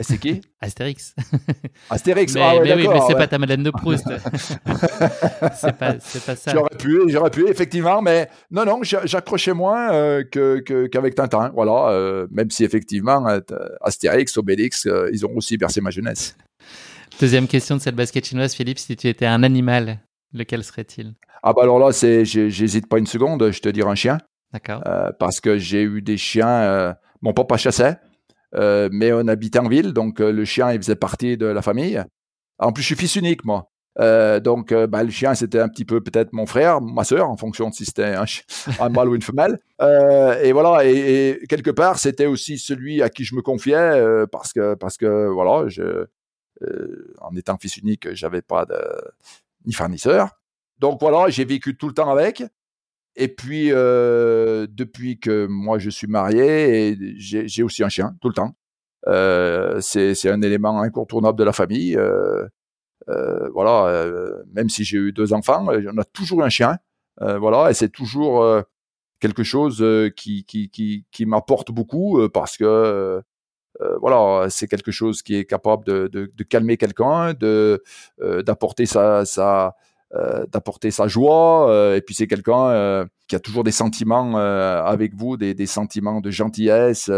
[0.00, 0.40] Et c'est qui?
[0.60, 1.14] Astérix.
[1.90, 4.06] Astérix, mais, ah mais oui, mais c'est pas ta Madeleine de Proust.
[5.54, 6.52] c'est pas, pas ça.
[6.52, 11.52] J'aurais pu, j'aurais pu, effectivement, mais non, non, j'accrochais moins euh, que, qu'avec Tintin.
[11.54, 13.26] Voilà, euh, même si effectivement,
[13.82, 16.34] Astérix, Obélix, ils ont aussi bercé ma jeunesse.
[17.20, 20.00] Deuxième question de cette basket chinoise, Philippe, si tu étais un animal,
[20.32, 21.12] lequel serait-il?
[21.42, 24.18] Ah bah alors là, j'hésite pas une seconde, je te dirais un chien.
[24.52, 24.82] D'accord.
[24.86, 27.96] Euh, parce que j'ai eu des chiens, euh, mon papa chassait,
[28.54, 32.02] euh, mais on habitait en ville, donc le chien, il faisait partie de la famille.
[32.58, 33.70] En plus, je suis fils unique, moi.
[34.40, 37.70] donc, bah, le chien, c'était un petit peu peut-être mon frère, ma sœur, en fonction
[37.70, 38.24] de si c'était un,
[38.90, 39.58] mâle ou une femelle.
[39.80, 44.74] et voilà, et, quelque part, c'était aussi celui à qui je me confiais parce que,
[44.74, 45.68] parce que voilà,
[46.62, 48.76] euh, en étant fils unique, j'avais pas de
[49.66, 50.30] ni frère.
[50.78, 52.42] Donc voilà, j'ai vécu tout le temps avec.
[53.16, 58.54] Et puis, depuis que moi je suis marié, j'ai aussi un chien tout le temps.
[59.80, 61.98] C'est un élément incontournable de la famille.
[63.06, 64.06] Voilà,
[64.52, 66.78] même si j'ai eu deux enfants, on a toujours un chien.
[67.20, 68.62] voilà, et c'est toujours
[69.20, 69.84] quelque chose
[70.16, 73.22] qui, m'apporte beaucoup parce que
[74.00, 77.82] voilà, c'est quelque chose qui est capable de, calmer quelqu'un, de
[78.18, 79.74] d'apporter sa
[80.14, 81.94] euh, d'apporter sa joie.
[81.96, 86.30] et puis c'est quelqu'un qui a toujours des sentiments avec vous, des, des, sentiments de
[86.30, 87.10] gentillesse.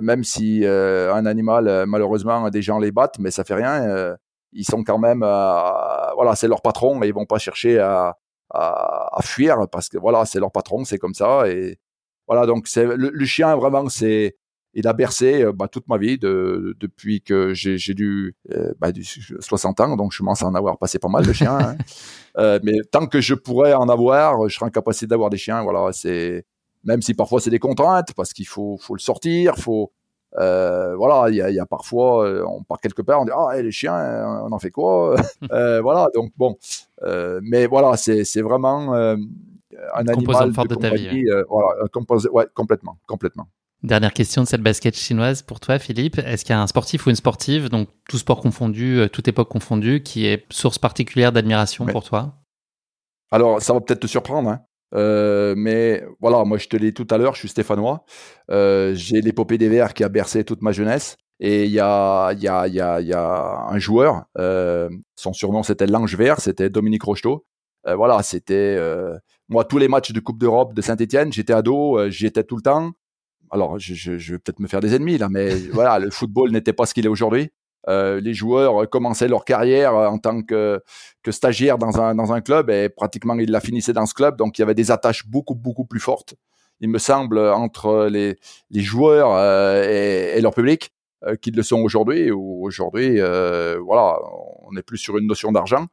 [0.00, 4.16] même si un animal, malheureusement, des gens les battent, mais ça fait rien.
[4.52, 8.16] ils sont quand même, voilà, c'est leur patron et ils vont pas chercher à,
[8.50, 11.48] à, à fuir parce que voilà, c'est leur patron, c'est comme ça.
[11.48, 11.78] Et
[12.26, 14.36] voilà, donc c'est le, le, chien vraiment, c'est
[14.74, 18.88] il a bercé euh, bah, toute ma vie de, depuis que j'ai dû euh, bah,
[19.40, 21.58] 60 ans, donc je commence à en avoir passé pas mal de chiens.
[21.58, 21.76] Hein.
[22.38, 25.62] euh, mais tant que je pourrais en avoir, je serai en capacité d'avoir des chiens.
[25.62, 26.44] Voilà, c'est
[26.84, 29.90] même si parfois c'est des contraintes parce qu'il faut, faut le sortir, faut
[30.38, 33.60] euh, voilà, il y a, y a, parfois on part quelque part, on dit ah
[33.60, 35.16] les chiens, on en fait quoi?
[35.50, 36.56] Voilà, donc bon,
[37.42, 41.24] mais voilà, c'est vraiment un animal de, de ta vie.
[41.48, 41.84] voilà,
[42.32, 43.48] ouais, complètement, complètement.
[43.84, 46.18] Dernière question de cette basket chinoise pour toi, Philippe.
[46.18, 49.28] Est-ce qu'il y a un sportif ou une sportive, donc tout sport confondu, euh, toute
[49.28, 52.34] époque confondue, qui est source particulière d'admiration pour toi?
[53.30, 54.60] Alors, ça va peut-être te surprendre, hein.
[54.94, 58.04] euh, mais voilà, moi je te l'ai dit tout à l'heure, je suis stéphanois.
[58.50, 61.16] Euh, j'ai l'épopée des Verts qui a bercé toute ma jeunesse.
[61.38, 65.62] Et il y a, y, a, y, a, y a un joueur, euh, son surnom
[65.62, 67.46] c'était l'Ange Vert, c'était Dominique Rocheteau.
[67.86, 68.76] Euh, voilà, c'était
[69.48, 72.62] moi tous les matchs de Coupe d'Europe de Saint-Etienne, j'étais ado, j'y étais tout le
[72.62, 72.90] temps
[73.50, 76.86] alors je, vais peut-être me faire des ennemis là, mais voilà, le football n'était pas
[76.86, 77.50] ce qu'il est aujourd'hui.
[77.88, 80.82] Euh, les joueurs commençaient leur carrière en tant que,
[81.22, 84.36] que stagiaires dans un, dans un club et pratiquement ils la finissaient dans ce club,
[84.36, 86.34] donc il y avait des attaches beaucoup beaucoup plus fortes,
[86.80, 88.36] il me semble, entre les,
[88.70, 90.90] joueurs euh, et, leur public
[91.24, 92.30] euh, qu'ils le sont aujourd'hui.
[92.30, 94.18] Ou aujourd'hui, euh, voilà,
[94.62, 95.86] on n'est plus sur une notion d'argent.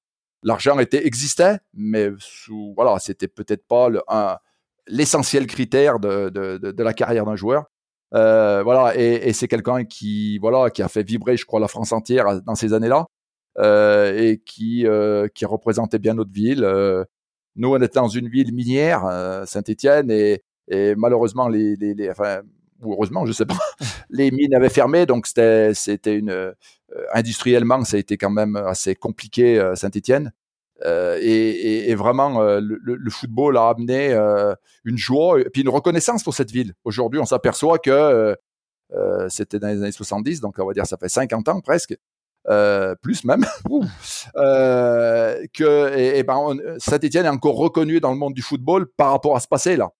[0.44, 4.38] L'argent était existait, mais sous, voilà, c'était peut-être pas le, un,
[4.88, 7.66] l'essentiel critère de, de, de, de, la carrière d'un joueur.
[8.14, 11.68] Euh, voilà, et, et c'est quelqu'un qui, voilà, qui a fait vibrer, je crois, la
[11.68, 13.08] France entière dans ces années-là,
[13.58, 16.64] euh, et qui, euh, qui représentait bien notre ville.
[16.64, 17.04] Euh,
[17.56, 22.10] nous, on était dans une ville minière, euh, Saint-Étienne, et, et malheureusement, les, les, les,
[22.10, 22.42] enfin,
[22.82, 23.58] ou heureusement, je sais pas,
[24.10, 26.54] les mines avaient fermé, donc c'était, c'était une,
[27.14, 30.32] industriellement, ça a été quand même assez compliqué, Saint-Étienne.
[30.84, 34.54] Euh, et, et, vraiment, euh, le, le, football a amené euh,
[34.84, 36.74] une joie et puis une reconnaissance pour cette ville.
[36.84, 38.36] Aujourd'hui, on s'aperçoit que
[39.30, 41.96] c'était dans les années 70, donc on va dire ça fait 50 ans presque,
[43.02, 43.46] plus même,
[45.54, 49.36] que et, et ben, Saint-Etienne est encore reconnu dans le monde du football par rapport
[49.36, 49.92] à ce passé-là.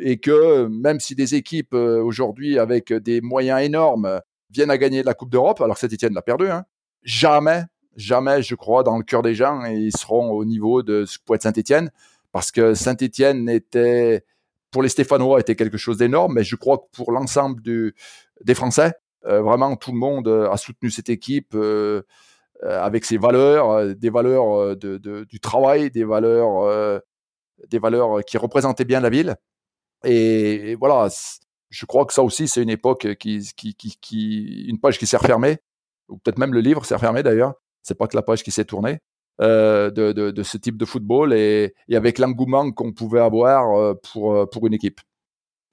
[0.00, 4.20] et que même si des équipes aujourd'hui avec des moyens énormes
[4.50, 6.64] viennent à gagner la Coupe d'Europe, alors que Saint-Etienne l'a perdu, hein,
[7.02, 7.64] jamais
[7.96, 11.18] jamais, je crois, dans le cœur des gens, et ils seront au niveau de ce
[11.18, 11.90] que pourrait être Saint-Etienne,
[12.32, 14.24] parce que Saint-Etienne était,
[14.70, 18.92] pour les Stéphanois, était quelque chose d'énorme, mais je crois que pour l'ensemble des Français,
[19.26, 22.02] euh, vraiment tout le monde euh, a soutenu cette équipe euh,
[22.62, 27.02] avec ses valeurs, des valeurs de, de, du travail, des valeurs,
[27.68, 29.36] des valeurs qui représentaient bien la ville.
[30.04, 31.08] Et, voilà,
[31.68, 35.58] je crois que ça aussi, c'est une époque qui, une page qui s'est refermée,
[36.08, 38.64] ou peut-être même le livre s'est refermé d'ailleurs, c'est pas que la page qui s'est
[38.64, 38.98] tournée.
[39.40, 44.48] Euh, de, ce type de football et, et avec l'engouement qu'on pouvait avoir euh, pour,
[44.48, 45.00] pour une équipe.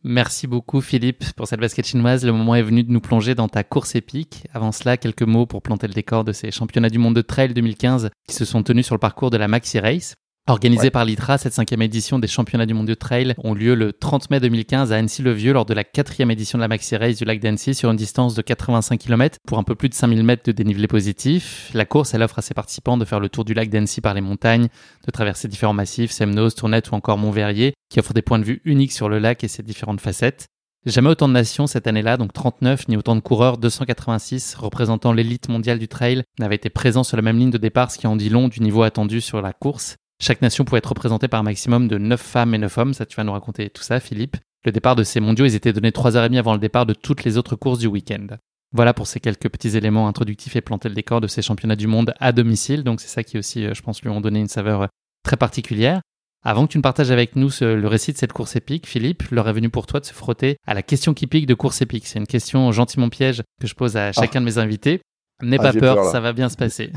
[0.03, 2.25] Merci beaucoup Philippe pour cette basket chinoise.
[2.25, 4.47] Le moment est venu de nous plonger dans ta course épique.
[4.51, 7.53] Avant cela, quelques mots pour planter le décor de ces championnats du monde de trail
[7.53, 10.15] 2015 qui se sont tenus sur le parcours de la Maxi Race.
[10.47, 13.93] Organisée par l'ITRA, cette cinquième édition des championnats du monde de trail ont lieu le
[13.93, 17.25] 30 mai 2015 à Annecy-le-Vieux lors de la quatrième édition de la Maxi Race du
[17.25, 20.41] lac d'Annecy sur une distance de 85 km pour un peu plus de 5000 mètres
[20.45, 21.69] de dénivelé positif.
[21.75, 24.15] La course, elle offre à ses participants de faire le tour du lac d'Annecy par
[24.15, 24.67] les montagnes,
[25.05, 28.61] de traverser différents massifs, Semnos, Tournette ou encore Montverrier, qui offrent des points de vue
[28.65, 30.47] uniques sur le lac et ses différentes facettes.
[30.87, 35.47] Jamais autant de nations cette année-là, donc 39, ni autant de coureurs, 286, représentant l'élite
[35.49, 38.15] mondiale du trail, n'avaient été présents sur la même ligne de départ, ce qui en
[38.15, 39.97] dit long du niveau attendu sur la course.
[40.21, 42.93] Chaque nation pouvait être représentée par un maximum de 9 femmes et 9 hommes.
[42.93, 44.37] Ça, tu vas nous raconter tout ça, Philippe.
[44.63, 47.39] Le départ de ces mondiaux, ils étaient donnés 3h30 avant le départ de toutes les
[47.39, 48.27] autres courses du week-end.
[48.71, 51.87] Voilà pour ces quelques petits éléments introductifs et planter le décor de ces championnats du
[51.87, 52.83] monde à domicile.
[52.83, 54.87] Donc c'est ça qui aussi, euh, je pense, lui ont donné une saveur euh,
[55.23, 56.01] très particulière.
[56.43, 59.49] Avant que tu ne partages avec nous le récit de cette course épique, Philippe, l'heure
[59.49, 62.07] est venue pour toi de se frotter à la question qui pique de course épique.
[62.07, 65.01] C'est une question gentiment piège que je pose à chacun de mes invités.
[65.41, 66.91] N'aie ah, pas peur, ça va bien se passer.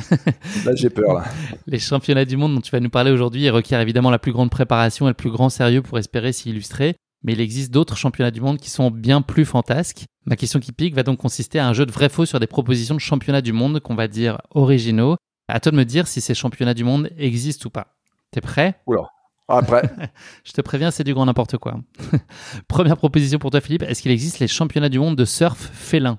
[0.64, 1.14] là, j'ai peur.
[1.14, 1.24] Là.
[1.66, 4.51] Les championnats du monde dont tu vas nous parler aujourd'hui requièrent évidemment la plus grande
[4.51, 6.97] préparation et le plus grand sérieux pour espérer s'y illustrer.
[7.22, 10.05] Mais il existe d'autres championnats du monde qui sont bien plus fantasques.
[10.26, 12.95] Ma question qui pique va donc consister à un jeu de vrai-faux sur des propositions
[12.95, 15.16] de championnats du monde qu'on va dire originaux.
[15.49, 17.97] À toi de me dire si ces championnats du monde existent ou pas.
[18.30, 18.80] T'es prêt?
[18.86, 19.09] Oula.
[19.49, 19.82] Après.
[20.45, 21.76] Je te préviens, c'est du grand n'importe quoi.
[22.68, 23.82] Première proposition pour toi, Philippe.
[23.82, 26.18] Est-ce qu'il existe les championnats du monde de surf félin?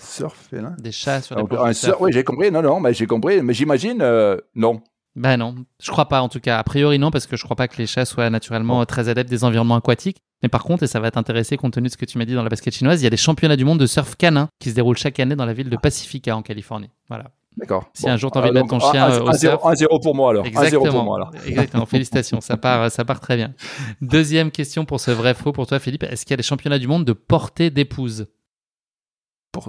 [0.00, 1.96] Surf félin Des chats sur les surf.
[2.00, 2.50] Oui, j'ai compris.
[2.50, 3.42] Non, non, mais j'ai compris.
[3.42, 4.82] Mais j'imagine, euh, non.
[5.16, 6.58] Ben non, je crois pas en tout cas.
[6.58, 9.28] A priori non, parce que je crois pas que les chats soient naturellement très adeptes
[9.28, 10.22] des environnements aquatiques.
[10.42, 12.34] Mais par contre, et ça va t'intéresser compte tenu de ce que tu m'as dit
[12.34, 14.70] dans la basket chinoise, il y a des championnats du monde de surf canin qui
[14.70, 16.90] se déroulent chaque année dans la ville de Pacifica en Californie.
[17.08, 17.24] Voilà.
[17.56, 17.90] D'accord.
[17.92, 19.62] Si un jour tu as envie de mettre ton chien au surf.
[19.62, 20.46] 1-0 pour moi alors.
[20.46, 20.92] Exactement.
[20.92, 21.32] pour moi, alors.
[21.46, 21.84] Exactement.
[21.84, 22.40] Félicitations.
[22.40, 23.52] Ça part, ça part très bien.
[24.00, 26.04] Deuxième question pour ce vrai faux pour toi, Philippe.
[26.04, 28.28] Est-ce qu'il y a des championnats du monde de portée d'épouse?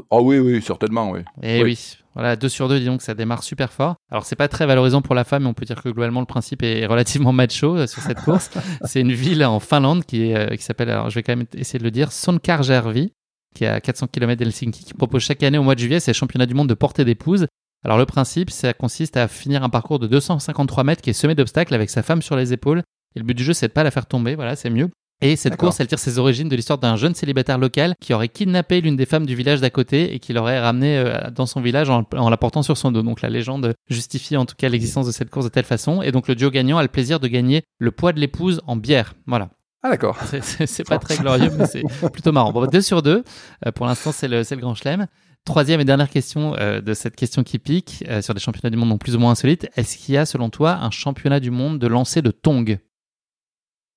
[0.10, 1.22] Oh oui, oui, certainement, oui.
[1.42, 1.98] Et oui.
[2.14, 3.96] Voilà, 2 sur 2, disons que ça démarre super fort.
[4.12, 6.26] Alors, c'est pas très valorisant pour la femme, mais on peut dire que globalement, le
[6.26, 8.52] principe est relativement macho euh, sur cette course.
[8.86, 11.80] c'est une ville en Finlande qui, euh, qui s'appelle, alors je vais quand même essayer
[11.80, 13.14] de le dire, Sonkarjärvi,
[13.56, 16.14] qui est à 400 km d'Helsinki, qui propose chaque année au mois de juillet ces
[16.14, 17.48] championnats du monde de portée d'épouse.
[17.84, 21.34] Alors, le principe, ça consiste à finir un parcours de 253 mètres qui est semé
[21.34, 22.84] d'obstacles avec sa femme sur les épaules.
[23.16, 24.90] Et le but du jeu, c'est de pas la faire tomber, voilà, c'est mieux.
[25.22, 28.28] Et cette course, elle tire ses origines de l'histoire d'un jeune célibataire local qui aurait
[28.28, 31.62] kidnappé l'une des femmes du village d'à côté et qui l'aurait ramenée euh, dans son
[31.62, 33.04] village en, la portant sur son dos.
[33.04, 36.02] Donc la légende justifie en tout cas l'existence de cette course de telle façon.
[36.02, 38.76] Et donc le duo gagnant a le plaisir de gagner le poids de l'épouse en
[38.76, 39.14] bière.
[39.28, 39.50] Voilà.
[39.84, 40.18] Ah d'accord.
[40.42, 42.52] C'est pas très glorieux, mais c'est plutôt marrant.
[42.52, 43.24] Bon, deux sur deux.
[43.68, 45.06] Euh, pour l'instant, c'est le, le grand chelem.
[45.46, 48.90] Troisième et dernière question euh, de cette question qui pique sur des championnats du monde
[48.90, 49.70] non plus ou moins insolites.
[49.76, 52.78] Est-ce qu'il y a, selon toi, un championnat du monde de lancer de tongs?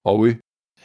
[0.04, 0.36] Oh oui.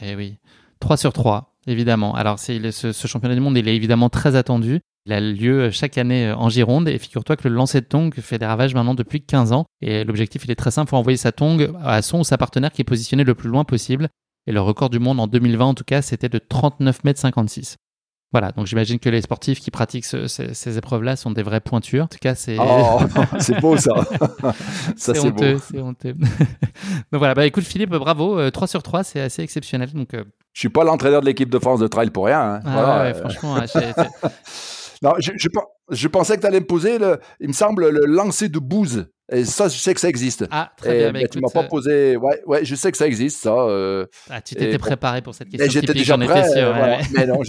[0.01, 0.37] Eh oui.
[0.79, 2.15] 3 sur 3, évidemment.
[2.15, 4.79] Alors, ce, championnat du monde, il est évidemment très attendu.
[5.05, 8.13] Il a lieu chaque année euh, en Gironde et figure-toi que le lancer de tong
[8.13, 9.65] fait des ravages maintenant depuis 15 ans.
[9.81, 12.71] Et l'objectif, il est très simple, faut envoyer sa tong à son ou sa partenaire
[12.71, 14.09] qui est positionné le plus loin possible.
[14.47, 17.77] Et le record du monde en 2020, en tout cas, c'était de 39 mètres 56.
[18.31, 22.03] Voilà, donc j'imagine que les sportifs qui pratiquent ces, épreuves-là sont des vrais pointures.
[22.03, 22.57] En tout cas, c'est.
[22.59, 22.99] Oh,
[23.39, 23.95] c'est beau ça.
[24.95, 26.13] ça c'est honteux, c'est honteux.
[26.13, 29.91] donc voilà, bah écoute Philippe, bravo, 3 euh, sur 3, c'est assez exceptionnel.
[29.93, 30.23] Donc, euh...
[30.53, 32.39] Je suis pas l'entraîneur de l'équipe de France de trail pour rien.
[32.39, 32.61] Hein.
[32.65, 33.03] Ah, voilà.
[33.03, 33.57] ouais, franchement,
[35.01, 35.31] non, je,
[35.91, 39.07] je, pensais que tu allais me poser, le, il me semble, le lancer de bouse.
[39.31, 40.45] Et ça, je sais que ça existe.
[40.51, 41.11] Ah, très bien.
[41.13, 42.17] Mais, tu m'as pas euh, posé.
[42.17, 43.53] Ouais, ouais, je sais que ça existe, ça.
[43.53, 44.05] Euh...
[44.29, 45.69] Ah, tu t'étais préparé pour cette question.
[45.71, 46.49] J'étais déjà prêt.
[46.51, 46.75] Sûr,
[47.13, 47.41] mais non,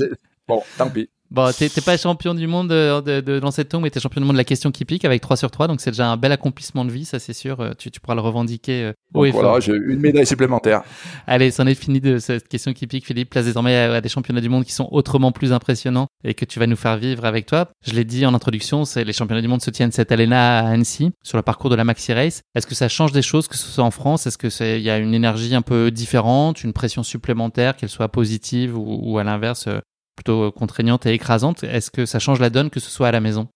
[0.50, 1.08] Bon, tant pis.
[1.30, 4.20] Bon, t'es pas champion du monde de, de, de lancer de tongs, mais t'es champion
[4.20, 6.16] du monde de la question qui pique avec 3 sur 3, donc c'est déjà un
[6.16, 7.60] bel accomplissement de vie, ça c'est sûr.
[7.60, 10.82] Euh, tu, tu, pourras le revendiquer euh, et Voilà, j'ai une médaille supplémentaire.
[11.28, 13.30] Allez, c'en est fini de cette question qui pique, Philippe.
[13.30, 16.58] Place désormais à, des championnats du monde qui sont autrement plus impressionnants et que tu
[16.58, 17.68] vas nous faire vivre avec toi.
[17.86, 20.66] Je l'ai dit en introduction, c'est les championnats du monde se tiennent cette année à
[20.66, 22.42] Annecy, sur le parcours de la Maxi Race.
[22.56, 24.26] Est-ce que ça change des choses, que ce soit en France?
[24.26, 28.76] Est-ce qu'il y a une énergie un peu différente, une pression supplémentaire, qu'elle soit positive
[28.76, 29.78] ou, ou à l'inverse euh,
[30.20, 31.64] plutôt contraignante et écrasante.
[31.64, 33.48] Est-ce que ça change la donne que ce soit à la maison?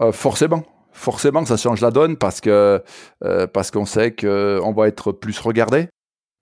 [0.00, 0.62] Euh, Forcément.
[0.92, 2.80] Forcément, ça change la donne parce que
[3.24, 5.88] euh, parce qu'on sait qu'on va être plus regardé.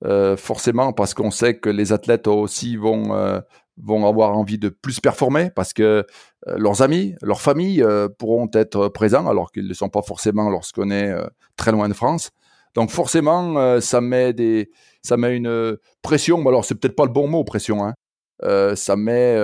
[0.05, 3.43] Euh, forcément, parce qu'on sait que les athlètes aussi vont
[3.79, 6.05] vont avoir envie de plus performer parce que
[6.47, 7.83] leurs amis, leurs familles
[8.19, 11.11] pourront être présents alors qu'ils ne sont pas forcément lorsqu'on est
[11.57, 12.31] très loin de France.
[12.75, 14.71] Donc forcément, ça met des,
[15.01, 16.47] ça met une pression.
[16.47, 17.95] Alors c'est peut-être pas le bon mot pression, hein,
[18.75, 19.37] ça met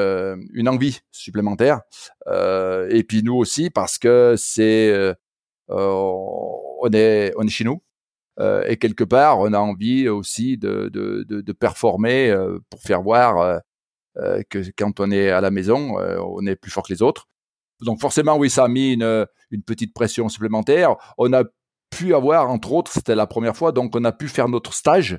[0.53, 1.81] une envie supplémentaire.
[2.27, 5.15] et puis nous aussi parce que c'est
[5.69, 7.83] on est on est chez nous.
[8.67, 12.35] et quelque part, on a envie aussi de, de, de, de performer
[12.71, 13.61] pour faire voir
[14.51, 17.29] que quand on est à la maison, on est plus fort que les autres.
[17.83, 20.97] Donc forcément, oui, ça a mis une, une petite pression supplémentaire.
[21.17, 21.45] On a
[21.91, 25.19] pu avoir, entre autres, c'était la première fois, donc on a pu faire notre stage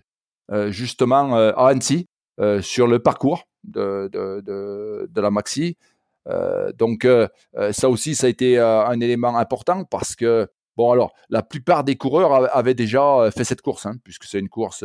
[0.51, 2.07] euh, justement euh, à Annecy
[2.39, 5.78] euh, sur le parcours de, la Maxi.
[6.78, 7.07] donc
[7.72, 10.47] ça aussi, ça a été un élément important parce que,
[10.78, 14.49] bon alors, la plupart des coureurs avaient déjà fait cette course, hein, puisque c'est une
[14.49, 14.84] course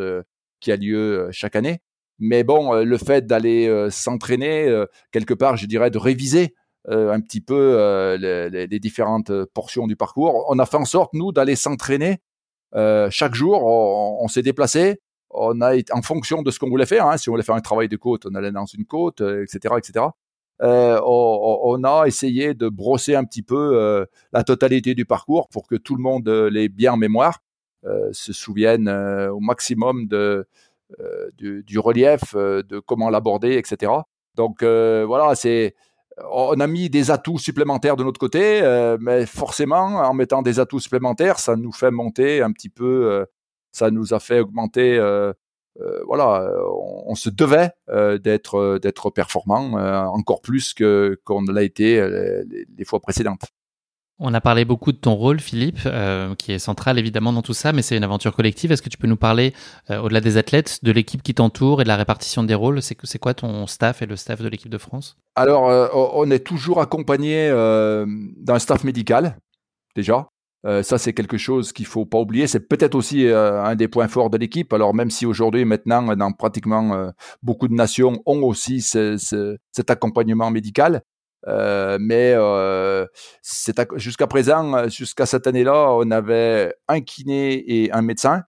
[0.60, 1.80] qui a lieu chaque année.
[2.18, 6.54] Mais bon, le fait d'aller s'entraîner, quelque part, je dirais, de réviser
[6.90, 8.18] euh, un petit peu euh,
[8.50, 10.44] les, différentes portions du parcours.
[10.48, 12.18] On a fait en sorte, nous, d'aller s'entraîner
[12.74, 13.64] euh, chaque jour.
[13.64, 15.00] On s'est déplacé.
[15.34, 17.06] On a en fonction de ce qu'on voulait faire.
[17.06, 19.74] Hein, si on voulait faire un travail de côte, on allait dans une côte, etc.,
[19.78, 20.06] etc.
[20.62, 25.66] Euh, on, a essayé de brosser un petit peu euh, la totalité du parcours pour
[25.66, 27.40] que tout le monde l'ait bien en mémoire,
[27.84, 30.06] euh, se souvienne au maximum
[31.36, 33.92] du, du, relief, de comment l'aborder, etc.
[34.36, 35.74] Donc voilà, c'est
[36.30, 40.60] on a mis des atouts supplémentaires de notre côté, euh, mais forcément, en mettant des
[40.60, 43.24] atouts supplémentaires, ça nous fait monter un petit peu, euh,
[43.74, 44.96] ça nous a fait augmenter.
[44.98, 45.32] Euh,
[46.06, 46.48] voilà,
[47.06, 49.72] on, se devait d'être d'être performant
[50.14, 52.00] encore plus que qu'on l'a été
[52.78, 53.46] les, fois précédentes.
[54.20, 57.52] On a parlé beaucoup de ton rôle, Philippe, euh, qui est central évidemment dans tout
[57.52, 58.70] ça, mais c'est une aventure collective.
[58.70, 59.52] Est-ce que tu peux nous parler,
[59.90, 62.80] euh, au-delà des athlètes, de l'équipe qui t'entoure et de la répartition des rôles?
[62.80, 65.16] C'est, c'est quoi ton staff et le staff de l'équipe de France?
[65.34, 69.36] Alors, euh, on est toujours accompagné d'un staff médical,
[69.96, 70.28] déjà.
[70.82, 72.46] Ça, c'est quelque chose qu'il faut pas oublier.
[72.46, 74.72] C'est peut-être aussi un des points forts de l'équipe.
[74.72, 77.10] Alors, même si aujourd'hui, maintenant, dans pratiquement
[77.42, 81.02] beaucoup de nations, ont aussi ce, ce, cet accompagnement médical,
[81.46, 83.06] euh, mais euh,
[83.96, 88.44] jusqu'à présent, jusqu'à cette année-là, on avait un kiné et un médecin.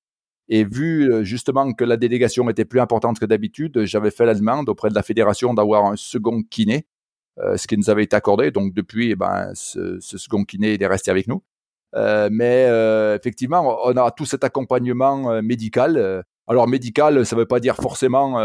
[0.48, 4.34] Et vu euh, justement que la délégation était plus importante que d'habitude, j'avais fait la
[4.34, 6.86] demande auprès de la fédération d'avoir un second kiné,
[7.40, 8.50] euh, ce qui nous avait été accordé.
[8.52, 11.42] Donc depuis, eh ben, ce, ce second kiné il est resté avec nous.
[11.96, 12.66] Euh, mais
[13.16, 16.24] effectivement, on a tout cet accompagnement médical.
[16.46, 18.38] alors médical, ça ne veut pas dire forcément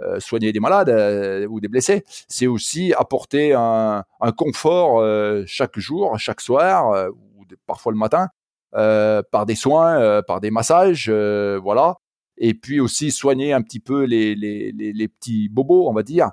[0.00, 4.04] euh, soigner des malades euh, ou des blessés, c'est aussi apporter un,
[4.36, 8.28] confort euh, chaque jour, chaque soir ou parfois le matin
[8.72, 11.96] par des soins, par des massages, voilà.
[12.38, 16.30] Et puis aussi soigner un petit peu les petits bobos, on va dire,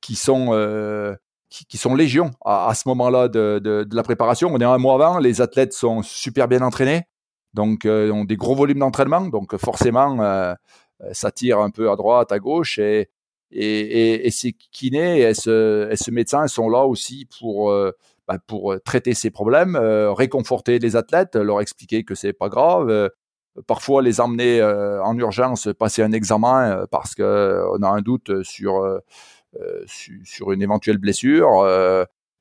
[0.00, 1.16] qui sont
[1.48, 4.50] qui, sont légion à, ce moment-là de, de, la préparation.
[4.52, 7.02] On est un mois avant, les athlètes sont super bien entraînés,
[7.54, 10.54] donc euh, ont des gros volumes d'entraînement, donc forcément euh,
[11.02, 13.08] euh, ça tire un peu à droite, à gauche, et,
[13.50, 17.72] et, et, ces kinés et ce, et ce médecin sont là aussi pour,
[18.26, 23.10] bah, pour traiter ces problèmes, réconforter les athlètes, leur expliquer que c'est pas grave,
[23.68, 28.82] parfois les emmener en urgence passer un examen parce que on a un doute sur
[29.86, 31.64] sur une éventuelle blessure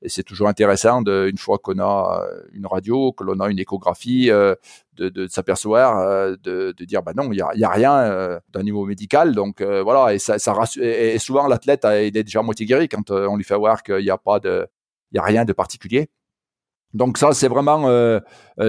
[0.05, 3.57] et c'est toujours intéressant, une fois qu'on a euh, une radio, que l'on a une
[3.57, 4.53] échographie, euh,
[4.93, 9.33] de, s'apercevoir, euh, de, dire, bah non, il y a, rien d'un niveau médical.
[9.33, 14.03] Donc voilà, et, souvent l'athlète, est déjà moitié guéri quand on lui fait voir qu'il
[14.03, 16.09] n'y a a rien de particulier.
[16.93, 17.89] Donc ça, c'est vraiment,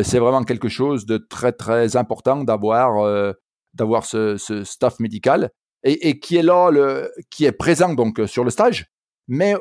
[0.03, 3.35] c'est vraiment quelque chose de très très important d'avoir,
[3.75, 5.51] d'avoir ce, staff médical
[5.87, 6.71] et, qui est là,
[7.31, 8.87] qui est présent donc sur le stage,
[9.29, 9.55] mais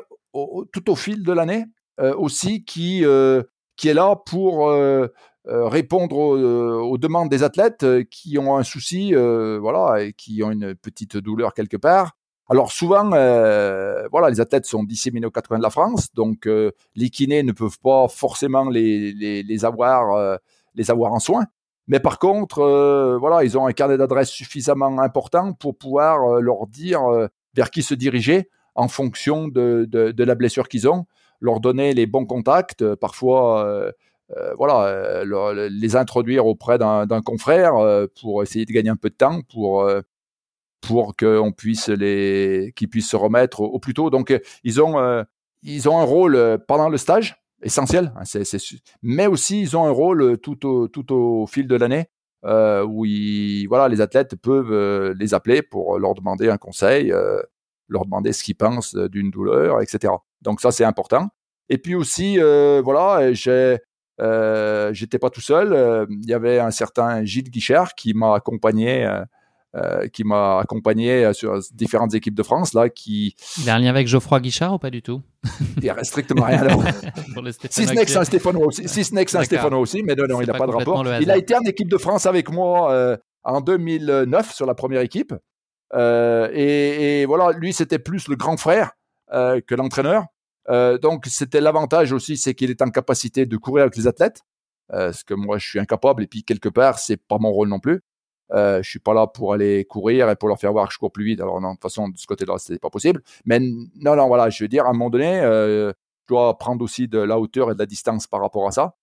[0.72, 1.64] tout au fil de l'année
[1.98, 3.42] euh, aussi qui, euh,
[3.76, 5.08] qui est là pour euh,
[5.46, 11.16] répondre aux, demandes des athlètes qui ont un souci, voilà, et qui ont une petite
[11.16, 12.16] douleur quelque part.
[12.48, 16.48] Alors souvent, voilà, les athlètes sont disséminés aux quatre coins de la France, donc
[16.96, 20.38] les kinés ne peuvent pas forcément les avoir,
[20.74, 21.46] les avoir en soins.
[21.88, 27.00] Mais par contre, voilà, ils ont un carnet d'adresses suffisamment important pour pouvoir leur dire
[27.54, 31.06] vers qui se diriger en fonction de, de, la blessure qu'ils ont,
[31.40, 33.90] leur donner les bons contacts, euh, parfois euh,
[34.36, 35.24] euh, voilà,
[35.70, 37.74] les introduire auprès d'un confrère
[38.20, 39.88] pour essayer de gagner un peu de temps pour
[40.80, 44.10] pour qu'on puisse les qu'ils puissent se remettre au, plus tôt.
[44.10, 45.24] Donc ils ont
[45.62, 48.22] ils ont un rôle pendant le stage essentiel, hein,
[49.02, 52.06] mais aussi ils ont un rôle tout au tout au fil de l'année
[52.44, 57.12] où ils, voilà les athlètes peuvent les appeler pour leur demander un conseil
[57.88, 60.12] leur demander ce qu'ils pensent euh, d'une douleur, etc.
[60.42, 61.28] Donc ça, c'est important.
[61.68, 63.78] Et puis aussi, euh, voilà, j'ai,
[64.20, 65.72] euh, j'étais pas tout seul.
[65.72, 69.08] Euh, il y avait un certain Gilles Guichard qui m'a accompagné
[69.76, 73.90] euh, qui m'a accompagné sur différentes équipes de France là qui il a un lien
[73.90, 75.22] avec Geoffroy Guichard ou pas du tout?
[75.76, 76.86] Il n'y a strictement rien à voir.
[77.70, 80.40] Si ce n'est que Saint-Stéphanois aussi si ce n'est que Saint-Stéphanois aussi mais non, non
[80.40, 81.04] il n'a pas, de rapport.
[81.20, 85.00] il a été en équipe de France avec moi euh, en 2009 sur la première
[85.00, 85.34] équipe.
[85.94, 88.92] Euh, et, et, voilà lui c'était plus le grand frère
[89.32, 90.24] euh, que l'entraîneur.
[91.02, 94.40] Donc c'était l'avantage aussi c'est qu'il est en capacité de courir avec les athlètes
[94.90, 97.78] ce que moi je suis incapable et puis quelque part c'est pas mon rôle non
[97.78, 98.00] plus
[98.52, 100.98] euh, je suis pas là pour aller courir et pour leur faire voir que je
[100.98, 101.40] cours plus vite.
[101.40, 103.22] Alors non, de toute façon, de ce côté-là, c'était pas possible.
[103.44, 105.92] Mais non, non, voilà, je veux dire, à un moment donné, euh,
[106.22, 108.94] je dois prendre aussi de la hauteur et de la distance par rapport à ça.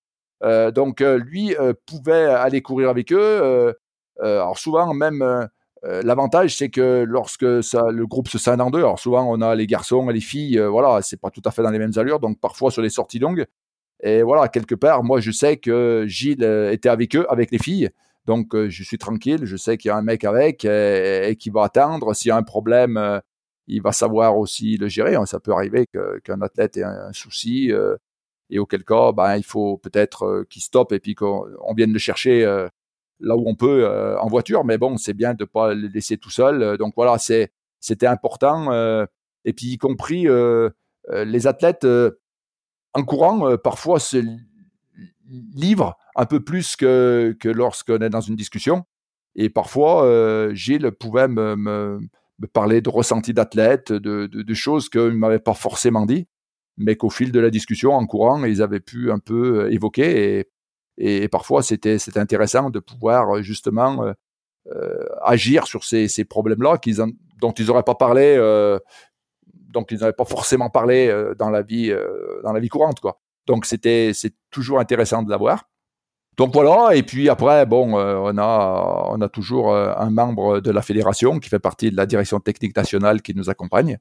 [0.43, 3.73] Euh, donc euh, lui euh, pouvait aller courir avec eux.
[4.21, 5.49] alors souvent, même
[5.83, 9.55] l'avantage, c'est que lorsque ça, le groupe se scinde en deux, alors souvent on a
[9.55, 12.19] les garçons et les filles, voilà, c'est pas tout à fait dans les mêmes allures.
[12.19, 13.45] Donc parfois sur les sorties longues,
[14.01, 17.89] et voilà, quelque part, moi je sais que Gilles était avec eux, avec les filles.
[18.25, 19.45] Donc, euh, je suis tranquille.
[19.45, 22.13] Je sais qu'il y a un mec avec et, qui va attendre.
[22.13, 23.19] S'il y a un problème, euh,
[23.67, 25.15] il va savoir aussi le gérer.
[25.25, 25.87] Ça peut arriver
[26.23, 27.97] qu'un athlète ait un, souci euh,
[28.49, 32.43] et auquel cas, ben, il faut peut-être qu'il stoppe et puis qu'on vienne le chercher
[33.19, 33.87] là où on peut
[34.19, 34.65] en voiture.
[34.65, 36.77] Mais bon, c'est bien de pas le laisser tout seul.
[36.77, 38.71] Donc voilà, c'est c'était important.
[39.45, 40.27] et puis y compris
[41.09, 41.87] les athlètes
[42.93, 43.99] en courant, parfois
[45.29, 48.85] livrent un peu plus que, que lorsqu'on est dans une discussion.
[49.35, 51.99] Et parfois, euh, Gilles pouvait me,
[52.53, 56.27] parler de ressentis d'athlète, de, de, choses qu'il ne m'avait pas forcément dit,
[56.77, 60.47] mais qu'au fil de la discussion, en courant, ils avaient pu un peu euh, évoquer.
[60.97, 64.13] Et, parfois, c'était intéressant de pouvoir justement euh,
[64.71, 66.79] euh, agir sur ces, ces problèmes-là
[67.39, 68.37] dont ils n'auraient pas parlé,
[69.51, 71.93] donc ils n'avaient pas forcément parlé dans la vie,
[72.43, 73.22] dans la vie courante, quoi.
[73.47, 75.65] Donc c'était c'est toujours intéressant de l'avoir.
[76.37, 80.61] Donc voilà, et puis après, bon, euh, on a on a toujours euh, un membre
[80.61, 83.99] de la fédération qui fait partie de la direction technique nationale qui nous accompagne,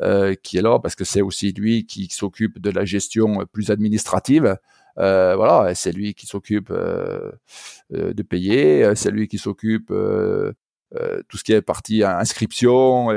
[0.00, 3.70] euh, qui est là parce que c'est aussi lui qui s'occupe de la gestion plus
[3.70, 4.56] administrative.
[4.98, 9.92] Euh, voilà, c'est lui qui s'occupe de payer, c'est lui qui s'occupe
[11.28, 13.10] tout ce qui est partie inscription,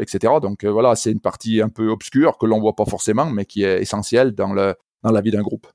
[0.00, 0.34] etc.
[0.42, 3.64] Donc voilà, c'est une partie un peu obscure que l'on voit pas forcément, mais qui
[3.64, 4.74] est essentielle dans le
[5.06, 5.68] dans la vie d'un groupe.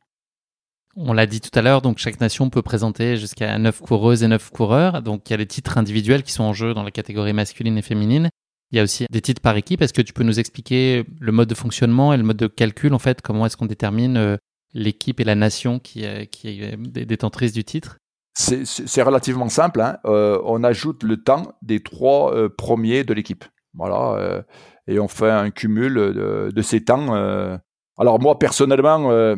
[0.97, 4.27] On l'a dit tout à l'heure, donc chaque nation peut présenter jusqu'à 9 coureuses et
[4.27, 5.01] 9 coureurs.
[5.01, 7.77] Donc il y a les titres individuels qui sont en jeu dans la catégorie masculine
[7.77, 8.29] et féminine.
[8.71, 9.81] Il y a aussi des titres par équipe.
[9.81, 12.93] Est-ce que tu peux nous expliquer le mode de fonctionnement et le mode de calcul
[12.93, 13.21] en fait?
[13.21, 14.37] Comment est-ce qu'on détermine euh,
[14.73, 17.97] l'équipe et la nation qui, euh, qui est détentrice du titre?
[18.33, 19.79] C'est relativement simple.
[19.79, 19.97] Hein.
[20.05, 23.45] Euh, on ajoute le temps des trois premiers de l'équipe.
[23.73, 24.43] Voilà.
[24.87, 27.57] et on fait un cumul de, de ces temps.
[28.01, 29.35] Alors moi personnellement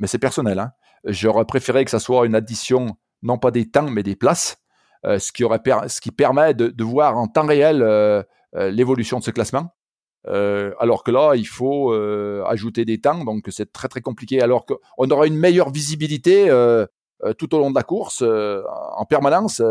[0.00, 0.58] mais c'est personnel.
[0.58, 0.72] Hein.
[1.04, 4.56] J'aurais préféré que ça soit une addition, non pas des temps, mais des places,
[5.06, 8.22] euh, ce, qui aurait permet de, voir en temps réel euh,
[8.56, 9.68] euh, l'évolution de ce classement.
[10.26, 11.92] alors que là, il faut
[12.46, 14.42] ajouter des temps, donc c'est très très compliqué.
[14.42, 16.48] Alors qu'on aura une meilleure visibilité
[17.38, 19.62] tout au long de la course, en permanence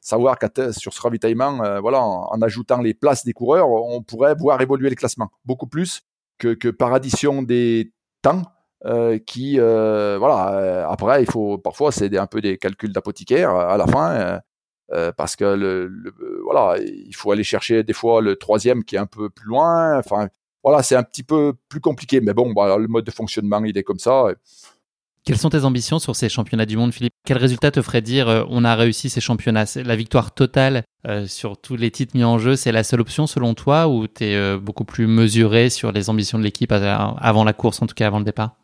[0.00, 4.34] savoir qu'à sur ce ravitaillement, voilà, en, en, ajoutant les places des coureurs, on pourrait
[4.38, 6.02] voir évoluer le classement beaucoup plus
[6.38, 7.92] que, par addition des
[8.22, 8.42] temps
[8.84, 13.50] euh, qui, euh, voilà, euh, après, il faut parfois, c'est un peu des calculs d'apothicaire
[13.50, 14.40] à la fin,
[15.16, 15.90] parce que le,
[16.44, 19.98] voilà, il faut aller chercher des fois le troisième qui est un peu plus loin.
[19.98, 20.28] Enfin,
[20.62, 23.76] voilà, c'est un petit peu plus compliqué, mais bon, bah, le mode de fonctionnement, il
[23.78, 24.26] est comme ça.
[25.26, 27.12] Quelles sont tes ambitions sur ces championnats du monde, Philippe?
[27.26, 29.64] Quel résultat te ferait dire on a réussi ces championnats?
[29.74, 30.84] La victoire totale
[31.26, 34.22] sur tous les titres mis en jeu, c'est la seule option selon toi ou tu
[34.22, 38.06] es beaucoup plus mesuré sur les ambitions de l'équipe avant la course, en tout cas
[38.06, 38.54] avant le départ?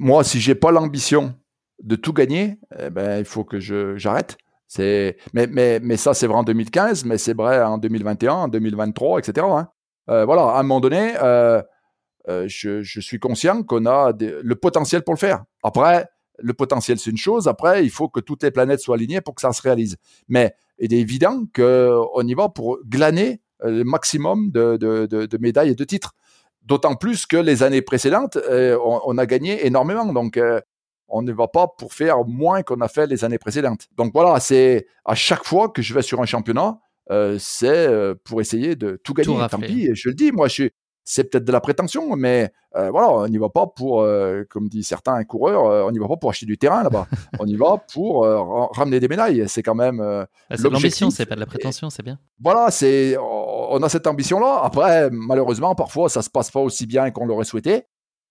[0.00, 1.36] Moi, si j'ai pas l'ambition
[1.84, 4.36] de tout gagner, eh ben, il faut que j'arrête.
[4.78, 9.20] Mais, mais, mais ça, c'est vrai en 2015, mais c'est vrai en 2021, en 2023,
[9.20, 9.46] etc.
[9.48, 9.68] Hein.
[10.10, 11.14] Euh, voilà, à un moment donné,
[12.28, 15.44] euh, euh, je, je, suis conscient qu'on a le potentiel pour le faire.
[15.62, 16.06] Après,
[16.38, 17.48] le potentiel, c'est une chose.
[17.48, 19.96] Après, il faut que toutes les planètes soient alignées pour que ça se réalise.
[20.28, 25.38] Mais il est évident qu'on y va pour glaner le maximum de, de, de, de
[25.38, 26.14] médailles et de titres.
[26.64, 30.12] D'autant plus que les années précédentes, euh, on, a gagné énormément.
[30.12, 30.60] Donc, euh,
[31.08, 33.88] on ne va pas pour faire moins qu'on a fait les années précédentes.
[33.96, 36.78] Donc voilà, c'est à chaque fois que je vais sur un championnat,
[37.10, 37.88] euh, c'est
[38.24, 39.36] pour essayer de tout gagner.
[39.50, 40.70] Tant pis, je le dis, moi, je suis,
[41.04, 44.68] c'est peut-être de la prétention, mais euh, voilà, on n'y va pas pour, euh, comme
[44.68, 47.06] dit certains coureurs, euh, on n'y va pas pour acheter du terrain là-bas.
[47.40, 48.24] on y va pour
[48.74, 49.44] ramener des médailles.
[49.48, 52.18] C'est quand même ah, c'est l'ambition, c'est pas de la prétention, c'est bien.
[52.40, 54.60] Voilà, c'est, on a cette ambition-là.
[54.62, 57.84] Après, malheureusement, parfois, ça se passe pas aussi bien qu'on l'aurait souhaité.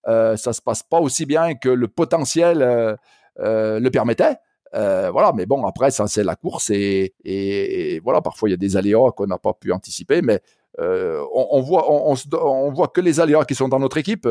[0.06, 2.98] ça se passe pas aussi bien que le potentiel
[3.38, 4.38] le permettait.
[4.74, 8.58] voilà, mais bon, après, ça, c'est la course et, et, voilà, parfois il y a
[8.58, 10.42] des aléas qu'on n'a pas pu anticiper, mais
[10.80, 14.28] on, on, voit, on, on, voit que les aléas qui sont dans notre équipe.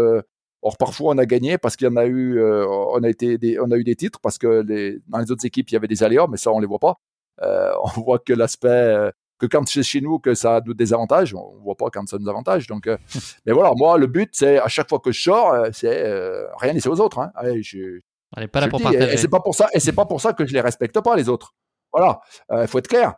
[0.62, 3.58] Or, parfois, on a gagné parce qu'il y en a eu, on a été, des,
[3.60, 5.88] on a eu des titres parce que les, dans les autres équipes, il y avait
[5.88, 6.96] des aléas, mais ça, on les voit pas.
[7.40, 11.58] on voit que l'aspect que quand c'est chez nous que ça a des avantages, on
[11.62, 12.66] voit pas quand ça nous avantage.
[12.66, 12.96] Donc, euh,
[13.46, 16.46] mais voilà, moi le but c'est à chaque fois que je sors, euh, c'est euh,
[16.58, 17.18] rien laisser aux autres.
[17.18, 17.32] Hein.
[17.34, 18.00] Allez, je,
[18.36, 19.14] on n'est pas là pour partager.
[19.14, 21.16] Et, c'est pas pour ça, et c'est pas pour ça que je les respecte pas
[21.16, 21.54] les autres.
[21.92, 22.20] Voilà,
[22.52, 23.14] il faut être clair.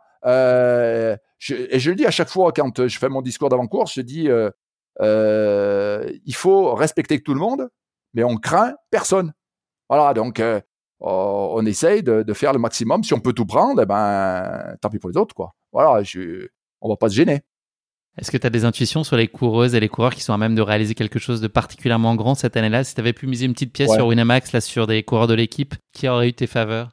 [1.43, 4.01] Je, et je le dis à chaque fois quand je fais mon discours d'avant-course, je
[4.03, 4.29] dis
[5.01, 7.69] il faut respecter tout le monde,
[8.15, 9.33] mais on craint personne.
[9.89, 10.41] Voilà, donc
[11.01, 13.03] on essaye de, de, faire le maximum.
[13.03, 16.49] Si on peut tout prendre, eh ben tant pis pour les autres, quoi voilà, je,
[16.81, 17.41] on va pas se gêner.
[18.19, 20.39] Est-ce que tu as des intuitions sur les coureuses et les coureurs qui sont à
[20.39, 22.85] même de réaliser quelque chose de particulièrement grand cette année-là?
[22.85, 25.35] Si tu avais pu miser une petite pièce sur Winamax, là, sur des coureurs de
[25.35, 26.91] l'équipe, qui aurait eu tes faveurs?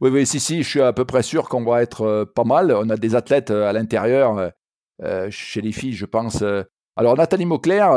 [0.00, 2.42] Oui, oui, si, si, je suis à peu près sûr qu'on va être euh, pas
[2.42, 2.72] mal.
[2.72, 4.50] On a des athlètes euh, à l'intérieur,
[5.02, 6.42] euh, chez les filles, je pense.
[6.96, 7.92] alors, Nathalie Mauclair,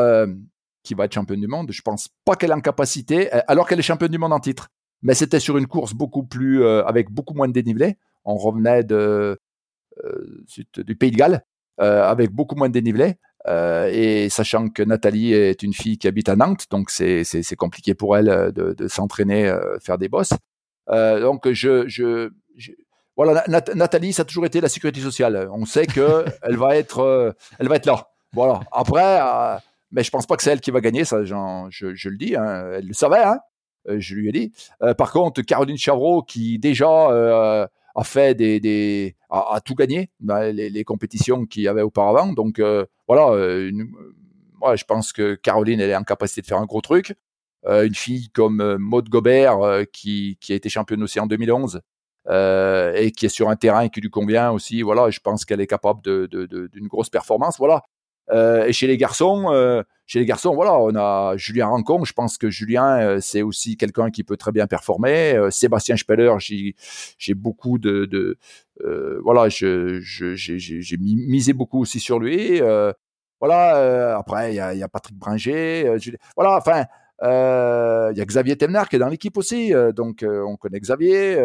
[0.83, 3.79] qui va être championne du monde, je pense pas qu'elle est en capacité, alors qu'elle
[3.79, 4.69] est championne du monde en titre.
[5.01, 7.97] Mais c'était sur une course beaucoup plus, avec beaucoup moins de dénivelé.
[8.23, 9.37] On revenait du
[10.95, 11.43] Pays de Galles,
[11.77, 13.15] avec beaucoup moins de dénivelé.
[13.47, 18.17] Et sachant que Nathalie est une fille qui habite à Nantes, donc c'est compliqué pour
[18.17, 20.33] elle de, de s'entraîner, faire des bosses.
[20.89, 22.29] Donc je, je,
[23.15, 25.49] voilà, Nathalie, ça a toujours été la sécurité sociale.
[25.51, 28.09] On sait que elle va être, elle va être là.
[28.33, 28.61] Voilà.
[28.71, 29.19] Après,
[29.91, 31.33] mais je pense pas que c'est elle qui va gagner, ça, je,
[31.69, 32.35] je, le dis.
[32.35, 32.71] Hein.
[32.75, 33.39] Elle le savait, hein.
[33.87, 34.53] je lui ai dit.
[34.97, 40.69] par contre, Caroline Chavreau, qui déjà a fait des, des a, tout gagné dans les,
[40.69, 42.33] les compétitions qu'il y avait auparavant.
[42.33, 43.71] Donc euh, voilà, euh,
[44.59, 47.15] moi je pense que Caroline elle est en capacité de faire un gros truc.
[47.67, 49.59] Euh, une fille comme Maude Gobert
[49.91, 51.81] qui, qui a été championne aussi en 2011
[52.27, 54.81] et qui est sur un terrain qui lui convient aussi.
[54.81, 57.57] Voilà, je pense qu'elle est capable de, d'une de, d'une grosse performance.
[57.57, 57.83] Voilà.
[58.65, 59.47] et chez les garçons,
[60.07, 62.05] chez les garçons, voilà, on a Julien Rancon.
[62.05, 65.33] Je pense que Julien, euh, c'est aussi quelqu'un qui peut très bien performer.
[65.33, 68.37] Euh, Sébastien Speller, j'ai beaucoup de, de
[68.83, 69.99] euh, voilà, j'ai
[70.99, 72.61] misé beaucoup aussi sur lui.
[73.39, 74.17] voilà.
[74.17, 75.97] après, il y a, y a, Patrick Bringer.
[76.35, 76.57] voilà.
[76.57, 76.85] Enfin,
[77.21, 79.73] il y a Xavier Temner qui est dans l'équipe aussi.
[79.95, 81.37] donc, on connaît Xavier.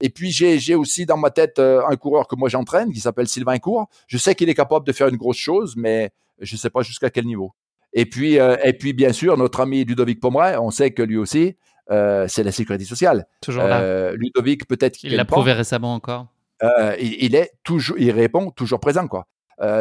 [0.00, 3.58] Et puis j'ai aussi dans ma tête un coureur que moi j'entraîne qui s'appelle Sylvain
[3.58, 3.88] Cour.
[4.06, 6.82] Je sais qu'il est capable de faire une grosse chose, mais je ne sais pas
[6.82, 7.52] jusqu'à quel niveau.
[7.92, 11.16] Et puis, euh, et puis bien sûr, notre ami Ludovic Pomeray, on sait que lui
[11.16, 11.56] aussi,
[11.90, 13.26] euh, c'est la sécurité sociale.
[13.40, 13.80] Toujours là.
[13.80, 16.26] Euh, Ludovic, peut-être qu'il l'a prouvé récemment encore.
[17.00, 19.28] Il, est toujours, il répond toujours présent quoi.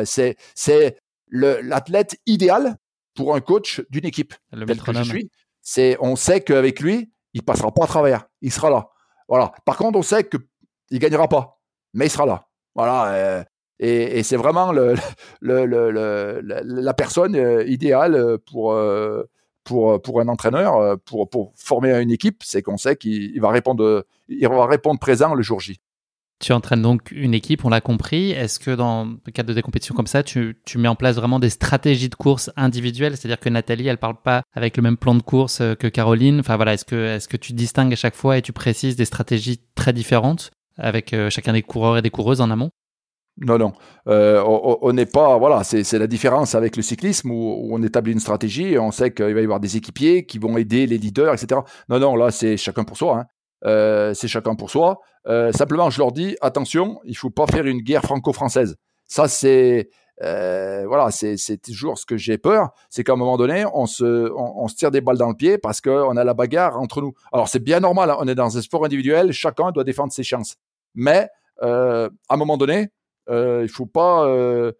[0.05, 0.97] c'est c'est
[1.31, 2.77] l'athlète idéal
[3.17, 4.33] pour un coach d'une équipe.
[4.53, 5.29] Le tel que je suis.
[5.61, 8.27] C'est, on sait qu'avec lui, il passera pas à travers.
[8.41, 8.87] Il sera là.
[9.27, 9.51] Voilà.
[9.65, 10.37] Par contre, on sait que
[10.89, 11.59] il gagnera pas,
[11.93, 12.47] mais il sera là.
[12.73, 13.45] Voilà.
[13.79, 14.95] Et, et c'est vraiment le,
[15.41, 19.23] le, le, la personne euh, idéale euh, pour, euh,
[19.63, 24.05] pour, pour un entraîneur, pour, pour former une équipe, c'est qu'on sait qu'il va répondre,
[24.29, 25.79] il va répondre présent le jour J.
[26.39, 28.31] Tu entraînes donc une équipe, on l'a compris.
[28.31, 31.15] Est-ce que dans le cadre de des compétitions comme ça, tu, tu, mets en place
[31.15, 33.17] vraiment des stratégies de course individuelles?
[33.17, 36.39] C'est-à-dire que Nathalie, elle parle pas avec le même plan de course que Caroline.
[36.39, 39.05] Enfin voilà, est-ce que, est-ce que tu distingues à chaque fois et tu précises des
[39.05, 42.69] stratégies très différentes avec chacun des coureurs et des coureuses en amont?
[43.39, 43.73] Non, non.
[44.07, 45.37] Euh, on n'est pas.
[45.37, 49.13] Voilà, c'est la différence avec le cyclisme où, on établit une stratégie et on sait
[49.13, 51.61] qu'il va y avoir des équipiers qui vont aider les leaders, etc.
[51.89, 53.19] Non, non, là, c'est chacun pour soi.
[53.19, 53.25] Hein.
[53.65, 54.99] Euh, c'est chacun pour soi.
[55.27, 58.75] Euh, simplement, je leur dis attention, il faut pas faire une guerre franco-française.
[59.05, 59.89] Ça, c'est.
[60.19, 64.67] voilà, c'est toujours ce que j'ai peur, c'est qu'à un moment donné, on se, on,
[64.67, 67.13] se tire des balles dans le pied parce qu'on a la bagarre entre nous.
[67.31, 70.23] Alors c'est bien normal, hein, on est dans un sport individuel, chacun doit défendre ses
[70.23, 70.55] chances.
[70.95, 71.29] Mais
[71.61, 72.89] à un moment donné,
[73.29, 74.71] euh, il faut pas euh,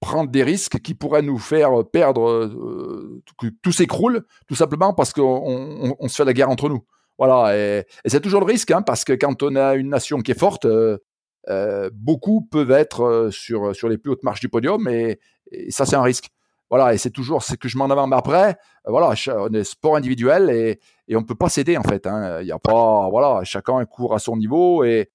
[0.00, 5.12] prendre des risques qui pourraient nous faire perdre, euh, que tout s'écroule, tout simplement parce
[5.12, 6.84] qu'on on, se fait la guerre entre nous.
[7.18, 10.32] Voilà, et, c'est toujours le risque, hein, parce que quand on a une nation qui
[10.32, 15.18] est forte, euh, beaucoup peuvent être sur, sur les plus hautes marches du podium, et,
[15.70, 16.28] ça c'est un risque.
[16.70, 18.08] Voilà, et c'est toujours ce que je m'en avance.
[18.08, 18.56] Mais après,
[18.86, 22.06] voilà, on est sport individuel et, et on peut pas céder en fait.
[22.06, 22.40] Hein.
[22.40, 25.10] Il y a pas, voilà, chacun court à son niveau et,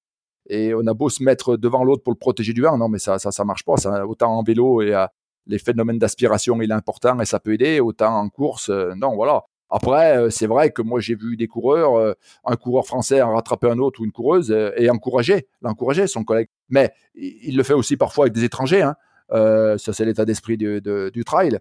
[0.50, 3.00] et on a beau se mettre devant l'autre pour le protéger du vent, non, mais
[3.00, 3.78] ça, ça, ça marche pas.
[3.78, 5.06] Ça, autant en vélo et euh,
[5.46, 7.80] les phénomènes d'aspiration, il est important et ça peut aider.
[7.80, 9.44] Autant en course, euh, non, voilà.
[9.70, 12.16] Après, euh, c'est vrai que moi j'ai vu des coureurs,
[12.46, 16.50] un coureur français en rattraper un autre ou une coureuse et encourager, l'encourager son collègue.
[16.70, 18.82] Mais il le fait aussi parfois avec des étrangers.
[18.82, 18.96] Hein.
[19.30, 21.60] ça c'est l'état d'esprit du, du trail.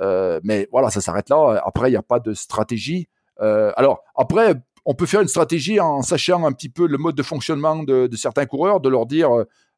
[0.00, 1.60] mais voilà, ça s'arrête là.
[1.64, 3.08] Après, il n'y a pas de stratégie.
[3.38, 4.54] alors après,
[4.84, 8.08] on peut faire une stratégie en sachant un petit peu le mode de fonctionnement de,
[8.16, 9.30] certains coureurs, de leur dire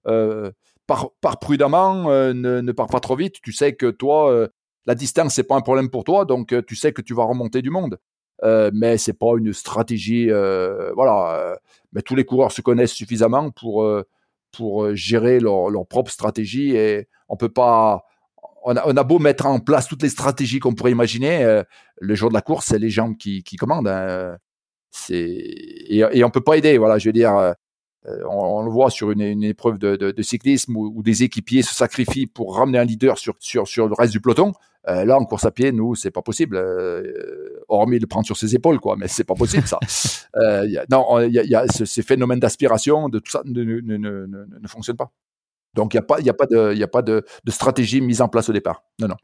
[0.06, 0.50] euh,
[0.86, 3.36] pars, prudemment, ne, ne pars pas trop vite.
[3.42, 4.48] Tu sais que toi,
[4.90, 7.62] la distance c'est pas un problème pour toi, donc tu sais que tu vas remonter
[7.62, 7.98] du monde.
[8.42, 10.28] Euh, mais c'est pas une stratégie.
[10.94, 11.56] voilà,
[11.92, 13.86] mais tous les coureurs se connaissent suffisamment pour
[14.52, 18.04] pour gérer leur, leur propre stratégie et on peut pas
[18.62, 21.62] on a, beau mettre en place toutes les stratégies qu'on pourrait imaginer, euh,
[21.98, 23.88] le jour de la course, c'est les jambes qui, commandent.
[23.88, 24.36] Hein.
[24.90, 26.76] C'est et, et, on peut pas aider.
[26.78, 27.52] Voilà, je veux dire, euh,
[28.28, 32.78] on, le voit sur une, épreuve de, cyclisme où, des équipiers se sacrifient pour ramener
[32.78, 34.52] un leader sur sur, sur le reste du peloton.
[34.88, 36.56] Euh, là, en course à pied, nous, c'est pas possible.
[37.68, 38.96] hormis le prendre sur ses épaules, quoi.
[38.96, 39.78] Mais c'est pas possible ça.
[40.90, 44.96] non, il y a, ces phénomènes d'aspiration, de tout ça ne, ne, ne, ne fonctionnent
[44.96, 45.12] pas.
[45.74, 48.28] Donc, il n'y a, pas, a, pas, de, y a pas de, stratégie mise en
[48.28, 48.82] place au départ.
[49.00, 49.16] Non, non.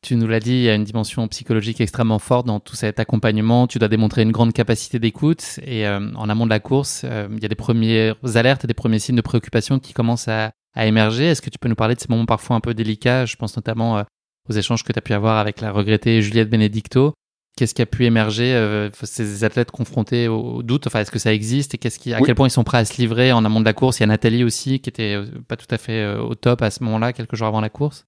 [0.00, 3.00] Tu nous l'as dit, il y a une dimension psychologique extrêmement forte dans tout cet
[3.00, 3.66] accompagnement.
[3.66, 5.58] Tu dois démontrer une grande capacité d'écoute.
[5.64, 8.68] Et euh, en amont de la course, euh, il y a des premières alertes et
[8.68, 11.24] des premiers signes de préoccupation qui commencent à, émerger.
[11.24, 13.26] Est-ce que tu peux nous parler de ces moments parfois un peu délicats?
[13.26, 14.04] Je pense notamment euh,
[14.48, 17.14] aux échanges que tu as pu avoir avec la regrettée Juliette Benedicto.
[17.56, 20.86] Qu'est-ce qui a pu émerger euh, ces athlètes confrontés au doute?
[20.86, 21.74] Enfin, est-ce que ça existe?
[21.74, 23.64] Et qu'est-ce qui, à quel point ils sont prêts à se livrer en amont de
[23.64, 23.98] la course?
[23.98, 26.62] Il y a Nathalie aussi qui était euh, pas tout à fait euh, au top
[26.62, 28.06] à ce moment-là, quelques jours avant la course.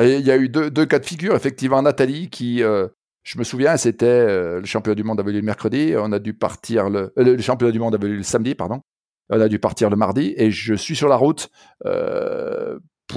[0.00, 1.34] il y a eu deux, cas de figure.
[1.34, 5.94] Effectivement, Nathalie qui, je me souviens, c'était le championnat du monde avait lieu le mercredi.
[5.96, 8.80] On a dû partir le, le championnat du monde avait lieu le samedi, pardon.
[9.28, 11.50] On a dû partir le mardi et je suis sur la route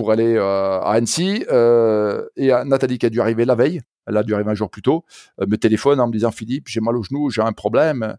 [0.02, 1.45] pour aller à Annecy
[2.38, 4.82] et Nathalie qui a dû arriver la veille elle a dû arriver un jour plus
[4.82, 5.06] tôt,
[5.40, 8.15] euh, me téléphone en me disant Philippe, j'ai mal au genou, j'ai un problème.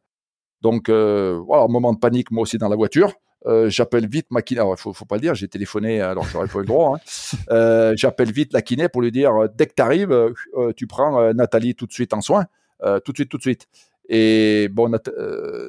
[0.60, 3.14] Donc euh, voilà, moment de panique, moi aussi dans la voiture.
[3.46, 4.60] Euh, j'appelle vite ma kiné.
[4.60, 6.96] Alors, il faut, faut pas le dire, j'ai téléphoné, alors j'aurais pas eu le droit.
[6.96, 7.92] Hein.
[7.96, 10.32] j'appelle vite la kiné pour lui dire dès que tu arrives,
[10.76, 12.46] tu prends Nathalie tout de suite en soin,
[13.04, 13.66] tout de suite, tout de suite.
[14.08, 14.92] Et bon,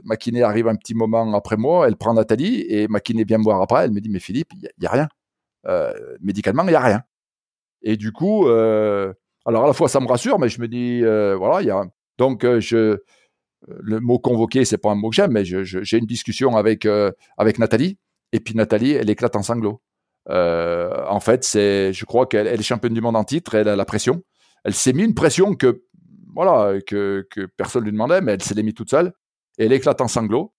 [0.04, 3.40] ma kiné arrive un petit moment après moi, elle prend Nathalie et ma kiné vient
[3.40, 5.08] me voir après, elle me dit mais Philippe, il y, a rien.
[6.22, 7.04] Médicalement, il y a rien.
[7.82, 8.48] Et du coup,
[9.46, 11.72] alors à la fois ça me rassure, mais je me dis euh, voilà, il y
[11.72, 11.84] a
[12.18, 13.00] donc euh, je
[13.68, 17.12] le mot convoqué, c'est pas un mot que j'aime, mais j'ai une discussion avec euh,
[17.38, 17.98] avec Nathalie
[18.32, 19.82] et puis Nathalie, elle éclate en sanglots.
[20.28, 23.86] en fait, c'est, je crois qu'elle est championne du monde en titre, elle a la
[23.86, 24.24] pression.
[24.64, 25.84] Elle s'est mis une pression que
[26.36, 27.28] voilà que,
[27.58, 29.14] personne lui demandait, mais elle s'est mis toute seule.
[29.60, 30.53] Et elle éclate en sanglots.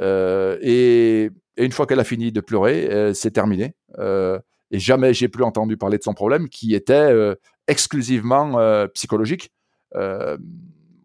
[0.00, 3.74] Et, et, une fois qu'elle a fini de pleurer, c'est terminé.
[3.98, 7.36] et jamais j'ai plus entendu parler de son problème, qui était
[7.68, 9.50] exclusivement euh, psychologique.
[9.94, 10.36] Euh,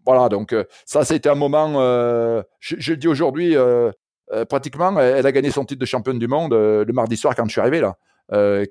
[0.06, 1.74] voilà, donc euh, ça, c'était un moment,
[2.60, 3.56] je, le dis aujourd'hui,
[4.50, 7.52] pratiquement, elle a gagné son titre de championne du monde le mardi soir quand je
[7.52, 7.96] suis arrivé là.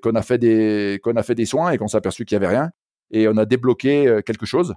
[0.01, 2.37] qu'on a fait des qu'on a fait des soins et qu'on s'est aperçu qu'il y
[2.37, 2.71] avait rien
[3.11, 4.73] et on a débloqué quelque chose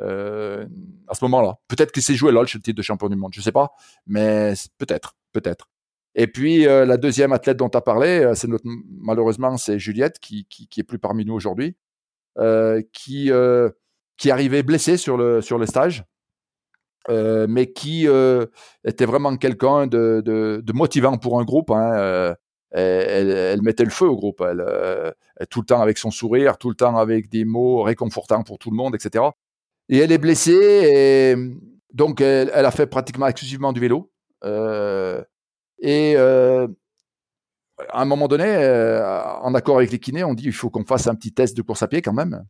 [0.00, 0.66] euh,
[1.08, 1.56] à ce moment-là.
[1.68, 3.72] Peut-être qu'il s'est joué là le titre de champion du monde, je sais pas,
[4.06, 5.68] mais peut-être, peut-être.
[6.14, 8.64] Et puis la deuxième athlète dont tu as parlé, c'est notre
[9.00, 11.76] malheureusement c'est Juliette qui, qui, est plus parmi nous aujourd'hui.
[12.38, 13.68] Euh, qui euh,
[14.28, 16.04] arrivait blessé sur le stage.
[17.08, 18.06] Euh, mais qui
[18.84, 21.70] était vraiment quelqu'un de, motivant pour un groupe.
[21.70, 22.34] Hein.
[22.70, 24.44] Elle, mettait le feu au groupe.
[25.50, 28.70] Tout le temps avec son sourire, tout le temps avec des mots réconfortants pour tout
[28.70, 29.24] le monde, etc.
[29.88, 31.36] Et elle est blessée, et
[31.92, 34.10] donc elle, a fait pratiquement exclusivement du vélo.
[35.80, 36.16] et
[37.90, 40.84] à un moment donné, euh, en accord avec les kinés, on dit il faut qu'on
[40.84, 42.44] fasse un petit test de course à pied quand même.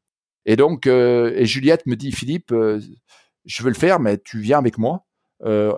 [0.47, 2.81] Et donc, euh, et Juliette me dit Philippe, euh,
[3.44, 5.05] je veux le faire, mais tu viens avec moi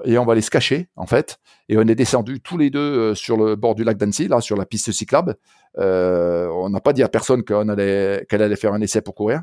[0.06, 1.38] et on va aller se cacher en fait.
[1.68, 4.56] Et on est descendu tous les deux sur le bord du lac d'Annecy, là, sur
[4.56, 5.36] la piste cyclable.
[5.76, 9.42] on n'a pas dit à personne qu'elle allait faire un essai pour courir.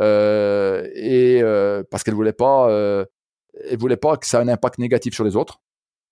[0.00, 1.42] Et
[1.90, 2.68] parce qu'elle voulait pas,
[3.68, 5.60] elle voulait pas que ça ait un impact négatif sur les autres.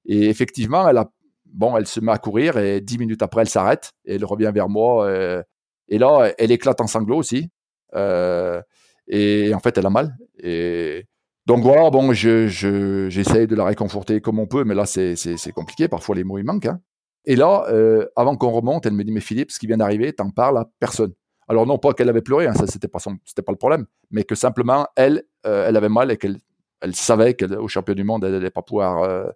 [0.06, 1.10] Et effectivement, elle a
[1.52, 4.50] bon, elle se met à courir et dix minutes après, elle s'arrête et elle revient
[4.54, 5.06] vers moi.
[5.06, 5.42] Euh,
[5.88, 7.48] et, là, elle éclate en sanglots aussi.
[7.94, 8.60] Euh,
[9.08, 10.16] et en fait, elle a mal.
[10.38, 11.06] Et
[11.46, 15.88] donc voilà, bon, j'essaye je, de la réconforter comme on peut, mais là, c'est compliqué.
[15.88, 16.66] Parfois, les mots, ils manquent.
[16.66, 16.80] Hein.
[17.24, 20.12] Et là, euh, avant qu'on remonte, elle me dit, mais Philippe, ce qui vient d'arriver,
[20.12, 21.12] t'en parles à personne.
[21.48, 24.24] Alors non pas qu'elle avait pleuré, hein, ça c'était pas c'était pas le problème, mais
[24.24, 26.38] que simplement elle, elle avait mal et qu'elle
[26.80, 29.26] elle savait qu'au champion du monde, elle n'allait pas pouvoir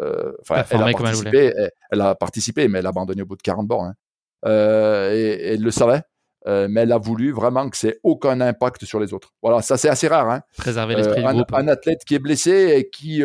[0.00, 1.52] euh, elle, a participé,
[1.90, 3.84] elle, a participé, mais elle a abandonné au bout de 40 bords.
[3.84, 3.94] Hein.
[4.46, 6.02] Euh, et, elle le savait.
[6.46, 9.34] Euh, mais elle a voulu vraiment que c'est aucun impact sur les autres.
[9.42, 10.30] Voilà, ça c'est assez rare.
[10.30, 10.40] Hein.
[10.56, 11.52] Préserver l'esprit un, du groupe.
[11.52, 13.22] Un athlète qui est blessé et qui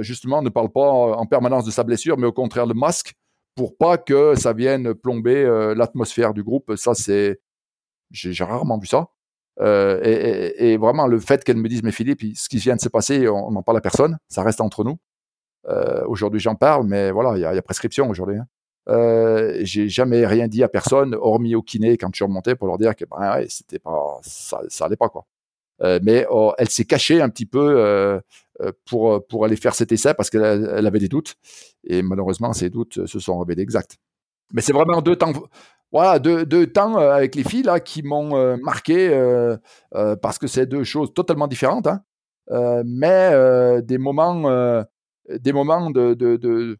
[0.00, 3.14] justement ne parle pas en permanence de sa blessure, mais au contraire le masque
[3.54, 5.44] pour pas que ça vienne plomber
[5.76, 6.74] l'atmosphère du groupe.
[6.76, 7.40] Ça c'est,
[8.10, 9.08] j'ai rarement vu ça.
[9.60, 13.28] Et, vraiment, le fait qu'elle me dise, mais Philippe, ce qui vient de se passer,
[13.28, 14.98] on n'en parle à personne, ça reste entre nous.
[16.06, 18.38] aujourd'hui, j'en parle, mais voilà, il y, a prescription aujourd'hui.
[18.38, 18.46] Hein.
[18.88, 22.66] Euh, j'ai jamais rien dit à personne, hormis au kiné quand je suis remonté pour
[22.66, 25.26] leur dire que ben, ouais, c'était pas, ça, ça allait pas quoi.
[25.82, 28.20] Euh, mais oh, elle s'est cachée un petit peu euh, euh
[28.84, 31.34] pour pour aller faire cet essai parce qu'elle elle avait des doutes
[31.84, 33.96] et malheureusement ces doutes se sont révélés exacts.
[34.52, 35.32] Mais c'est vraiment deux temps,
[35.90, 39.08] voilà, deux, deux temps euh, avec les filles là qui m'ont euh, marqué
[40.22, 42.02] parce que c'est deux choses totalement différentes, hein,
[42.84, 43.32] mais
[43.82, 44.84] des moments,
[45.28, 46.78] des moments de, de, de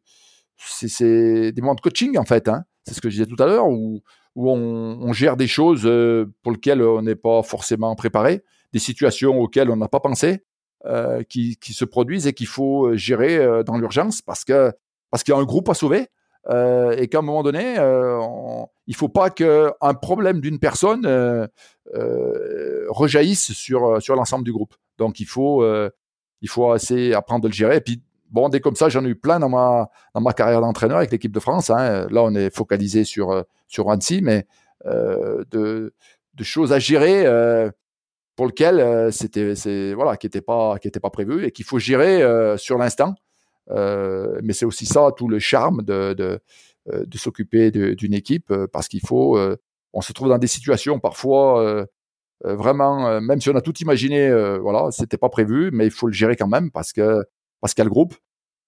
[0.56, 2.48] c'est des moments de coaching en fait.
[2.48, 2.64] Hein.
[2.84, 4.02] C'est ce que je disais tout à l'heure, où,
[4.34, 8.42] où on, on, gère des choses euh, pour lesquelles on n'est pas forcément préparé,
[8.72, 10.44] des situations auxquelles on n'a pas pensé,
[10.86, 14.70] euh, qui, se produisent et qu'il faut euh, gérer euh, dans l'urgence parce que
[15.11, 16.09] parce qu'il y a un groupe à sauver
[16.51, 21.06] et qu'à un moment donné, on, il faut pas qu'un problème d'une personne
[22.90, 24.74] rejaillisse sur sur l'ensemble du groupe.
[24.98, 25.65] Donc il faut
[26.43, 27.77] il faut assez apprendre de le gérer.
[27.77, 30.61] Et puis bon, des comme ça, j'en ai eu plein dans ma, dans ma carrière
[30.61, 31.70] d'entraîneur avec l'équipe de France.
[31.70, 32.06] Hein.
[32.11, 34.47] Là, on est focalisé sur, sur Annecy, mais
[34.85, 35.94] de,
[36.43, 37.24] choses à gérer
[38.36, 42.23] pour lesquelles euh, c'était, voilà, qui n'étaient pas, qui pas prévues et qu'il faut gérer
[42.23, 43.15] euh, sur l'instant.
[43.70, 49.39] mais c'est aussi ça, tout le charme de, de, s'occuper d'une équipe parce qu'il faut,
[49.93, 51.86] on se trouve dans des situations parfois
[52.43, 56.12] vraiment, même si on a tout imaginé, voilà, c'était pas prévu, mais il faut le
[56.12, 57.24] gérer quand même parce que
[57.61, 58.15] parce qu'il y a le groupe.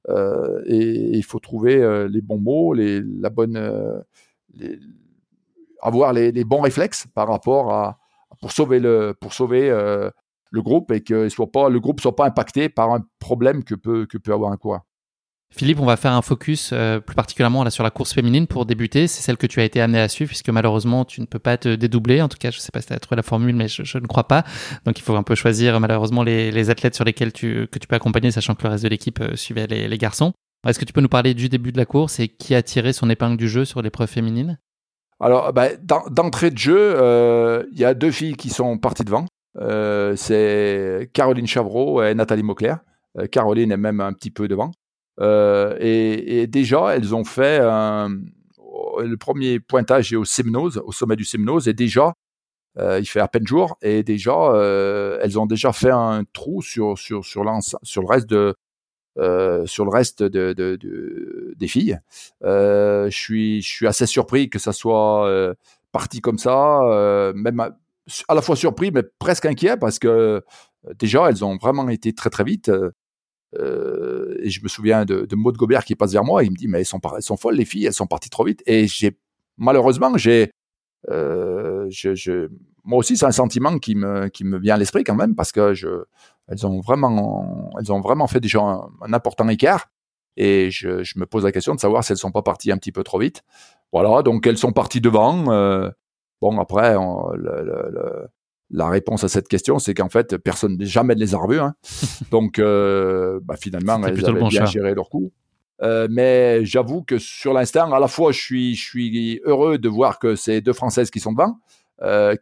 [0.09, 4.01] Euh, et, il faut trouver euh, les bons mots, les, la bonne, euh,
[5.81, 7.99] avoir les, bons réflexes par rapport à
[8.41, 9.71] pour sauver le pour sauver
[10.51, 14.07] le groupe et que pas le groupe soit pas impacté par un problème que peut
[14.07, 14.83] que peut avoir un coureur.
[15.55, 18.67] Philippe, on va faire un focus euh, plus particulièrement là sur la course féminine pour
[18.67, 19.07] débuter.
[19.07, 21.57] C'est celle que tu as été amené à suivre puisque malheureusement tu ne peux pas
[21.57, 22.21] te dédoubler.
[22.21, 23.99] En tout cas, je ne sais pas si tu as trouvé la formule, mais je,
[23.99, 24.45] ne crois pas.
[24.85, 27.97] Donc il faut un peu choisir malheureusement les, athlètes sur lesquels tu, que tu peux
[27.97, 30.33] accompagner, sachant que le reste de l'équipe euh, suivait les garçons.
[30.67, 32.93] Est-ce que tu peux nous parler du début de la course et qui a tiré
[32.93, 34.59] son épingle du jeu sur l'épreuve féminine?
[35.21, 35.69] Alors, bah,
[36.11, 39.27] d'entrée de jeu, euh, il y a deux filles qui sont parties devant.
[40.17, 42.81] C'est Caroline Chavreau et Nathalie Mauclair.
[43.33, 44.73] Caroline est même un petit peu devant.
[45.21, 47.59] Euh, et, et, déjà, elles ont fait
[49.03, 52.15] le premier pointage est au Semnose, au sommet du Semnose, et déjà,
[52.79, 56.63] euh, il fait à peine jour, et déjà, euh, elles ont déjà fait un trou
[56.63, 57.45] sur sur sur,
[57.83, 58.55] sur le reste de
[59.19, 61.99] euh, sur le reste de, de, de des filles.
[62.45, 65.55] Euh, je suis assez surpris que ça soit euh,
[65.91, 66.81] parti comme ça,
[67.35, 70.43] même à, la fois surpris mais presque inquiet parce que
[70.99, 72.71] déjà elles ont vraiment été très très vite.
[73.55, 76.69] Et je me souviens de, de Maud Gobert qui passe vers moi, il me dit
[76.69, 77.01] mais elles sont,
[77.39, 78.63] folles les filles, elles sont parties trop vite.
[78.67, 78.87] Et
[79.57, 80.11] malheureusement
[82.85, 85.53] moi aussi c'est un sentiment qui me qui me vient à l'esprit quand même parce
[85.53, 86.05] que je
[86.49, 89.87] elles ont vraiment elles ont vraiment fait déjà un, un important écart
[90.37, 92.77] et je, je, me pose la question de savoir si elles sont pas parties un
[92.77, 93.43] petit peu trop vite.
[93.93, 95.51] Voilà, donc elles sont parties devant.
[95.51, 95.91] Euh,
[96.43, 98.29] bon après on, le, le,
[98.71, 101.61] la réponse à cette question, c'est qu'en fait, personne jamais ne les a revus.
[101.61, 101.75] Hein.
[102.31, 105.33] Donc, euh, bah, finalement, elles avaient bien géré leur coup.
[105.83, 109.89] Euh, mais j'avoue que sur l'instant, à la fois, je suis, je suis heureux de
[109.89, 111.59] voir que c'est deux Françaises qui sont devant,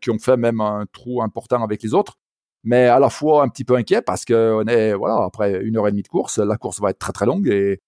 [0.01, 2.19] qui ont fait même un trou important avec les autres,
[2.65, 5.77] mais à la fois un petit peu inquiet parce que on est, voilà, après une
[5.77, 7.81] heure et demie de course, la course va être très très longue et,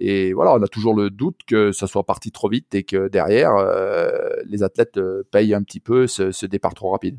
[0.00, 3.08] et voilà, on a toujours le doute que ça soit parti trop vite et que
[3.08, 4.08] derrière, euh,
[4.46, 7.18] les athlètes euh, payent un petit peu ce, départ trop rapide.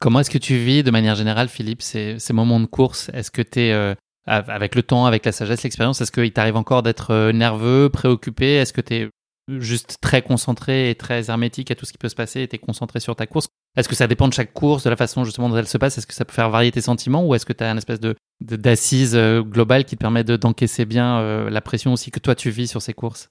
[0.00, 3.10] Comment est-ce que tu vis de manière générale, Philippe, ces, moments de course?
[3.12, 3.94] Est-ce que tu es, euh,
[4.24, 8.54] avec le temps, avec la sagesse, l'expérience, est-ce qu'il t'arrive encore d'être nerveux, préoccupé?
[8.54, 9.10] Est-ce que tu es
[9.58, 12.56] juste très concentré et très hermétique à tout ce qui peut se passer et tu
[12.56, 13.48] es concentré sur ta course?
[13.76, 15.96] Est-ce que ça dépend de chaque course, de la façon justement dont elle se passe?
[15.96, 18.00] Est-ce que ça peut faire varier tes sentiments ou est-ce que tu as une espèce
[18.00, 22.34] de, d'assise euh, globale qui te permet de, d'encaisser bien la pression aussi que toi
[22.34, 23.30] tu vis sur ces courses?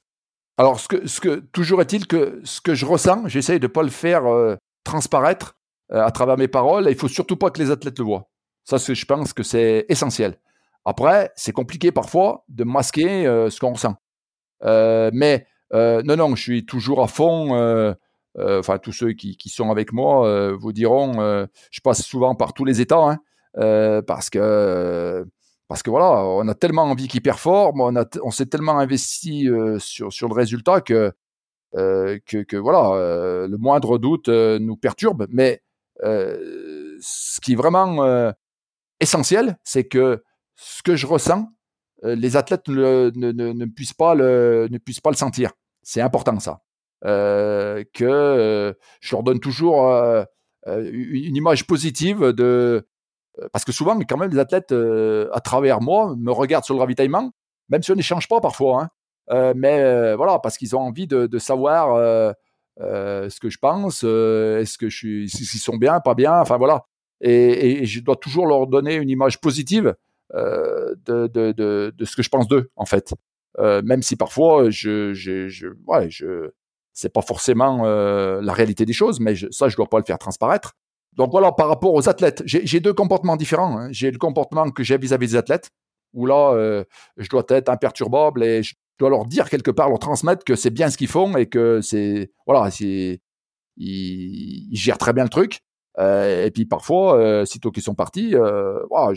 [0.57, 3.89] Alors, ce que, toujours est-il que ce que je ressens, j'essaye de ne pas le
[3.89, 4.23] faire
[4.83, 5.55] transparaître
[5.91, 6.87] euh, à travers mes paroles.
[6.89, 8.29] il faut surtout pas que les athlètes le voient.
[8.63, 10.37] Ça, je pense que c'est essentiel.
[10.85, 13.95] Après, c'est compliqué parfois de masquer euh, ce qu'on ressent.
[14.63, 17.95] Euh, mais euh, non, non, je suis toujours à fond.
[18.37, 22.53] Euh, euh, enfin, tous ceux qui, sont avec moi vous diront, je passe souvent par
[22.53, 23.17] tous les états,
[23.55, 25.25] hein, parce que
[25.67, 27.81] parce que voilà, on a tellement envie qu'ils performent,
[28.23, 29.47] on, s'est tellement investi
[29.79, 31.11] sur sur le résultat que
[31.73, 35.27] que, voilà, le moindre doute nous perturbe.
[35.29, 35.61] Mais
[36.03, 38.31] euh, ce qui est vraiment euh,
[38.99, 40.23] essentiel, c'est que
[40.55, 41.49] ce que je ressens,
[42.03, 45.51] euh, les athlètes ne, ne, ne, puissent pas le, ne puissent pas le sentir.
[45.81, 46.61] C'est important ça.
[47.05, 49.85] Euh, que je leur donne toujours
[50.67, 52.85] une image positive de
[53.53, 57.31] parce que souvent quand même les athlètes à travers moi me regardent sur le ravitaillement,
[57.69, 58.89] même si on n'échange pas parfois,
[59.31, 62.33] hein, mais voilà parce qu'ils ont envie de, savoir
[62.81, 66.39] euh, ce que je pense, euh, est-ce que je suis, s'ils sont bien, pas bien,
[66.39, 66.85] enfin voilà.
[67.21, 69.95] Et, je dois toujours leur donner une image positive
[70.33, 73.13] euh, de, de, de, ce que je pense d'eux, en fait.
[73.57, 76.51] Euh, même si parfois, je, je ouais, je,
[76.99, 80.17] c'est pas forcément euh, la réalité des choses, mais ça, je dois pas le faire
[80.17, 80.73] transparaître.
[81.13, 83.79] Donc voilà, par rapport aux athlètes, j'ai deux comportements différents.
[83.79, 83.87] Hein.
[83.91, 85.69] J'ai le comportement que j'ai vis-à-vis des athlètes,
[86.13, 86.83] où là, euh,
[87.15, 90.71] je dois être imperturbable et je, dois leur dire quelque part, leur transmettre que c'est
[90.71, 93.21] bien ce qu'ils font et que c'est voilà, c'est
[93.77, 95.61] ils, gèrent très bien le truc.
[95.99, 98.35] Euh, et puis parfois, sitôt qu'ils sont partis,
[98.89, 99.13] voilà,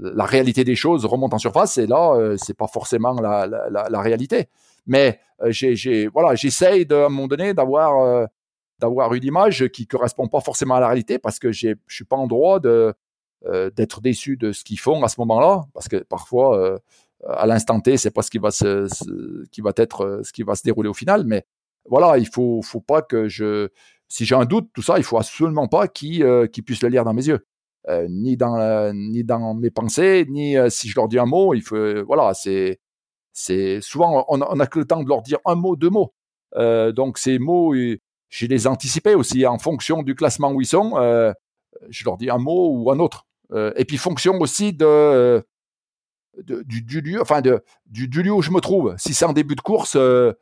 [0.00, 4.48] la réalité des choses remonte en surface et là, c'est pas forcément la réalité.
[4.88, 8.26] Mais euh, j'ai, voilà, j'essaye à un moment donné d'avoir euh,
[8.80, 12.16] d'avoir une image qui correspond pas forcément à la réalité parce que je suis pas
[12.16, 12.92] en droit de
[13.76, 16.80] d'être déçu de ce qu'ils font à ce moment-là parce que parfois
[17.26, 20.32] à l'instant T, c'est pas ce qui va se, ce, qui va être euh, ce
[20.32, 21.44] qui va se dérouler au final, mais
[21.86, 23.68] voilà, il faut faut pas que je
[24.08, 27.04] si j'ai un doute tout ça, il faut absolument pas qu'ils euh, puissent le lire
[27.04, 27.46] dans mes yeux.
[27.88, 31.54] Euh, ni dans ni dans mes pensées, ni euh, si je leur dis un mot,
[31.54, 32.80] il faut voilà, c'est
[33.38, 35.90] c'est souvent on a, on a, que le temps de leur dire un mot, deux
[35.90, 36.12] mots.
[36.56, 40.94] donc ces mots, je les anticipais aussi en fonction du classement où ils sont.
[41.88, 43.26] je leur dis un mot ou un autre.
[43.76, 45.44] et puis fonction aussi de
[46.44, 48.94] du, lieu, enfin de, du, lieu où je me trouve.
[48.98, 50.32] Si c'est en début de course, euh,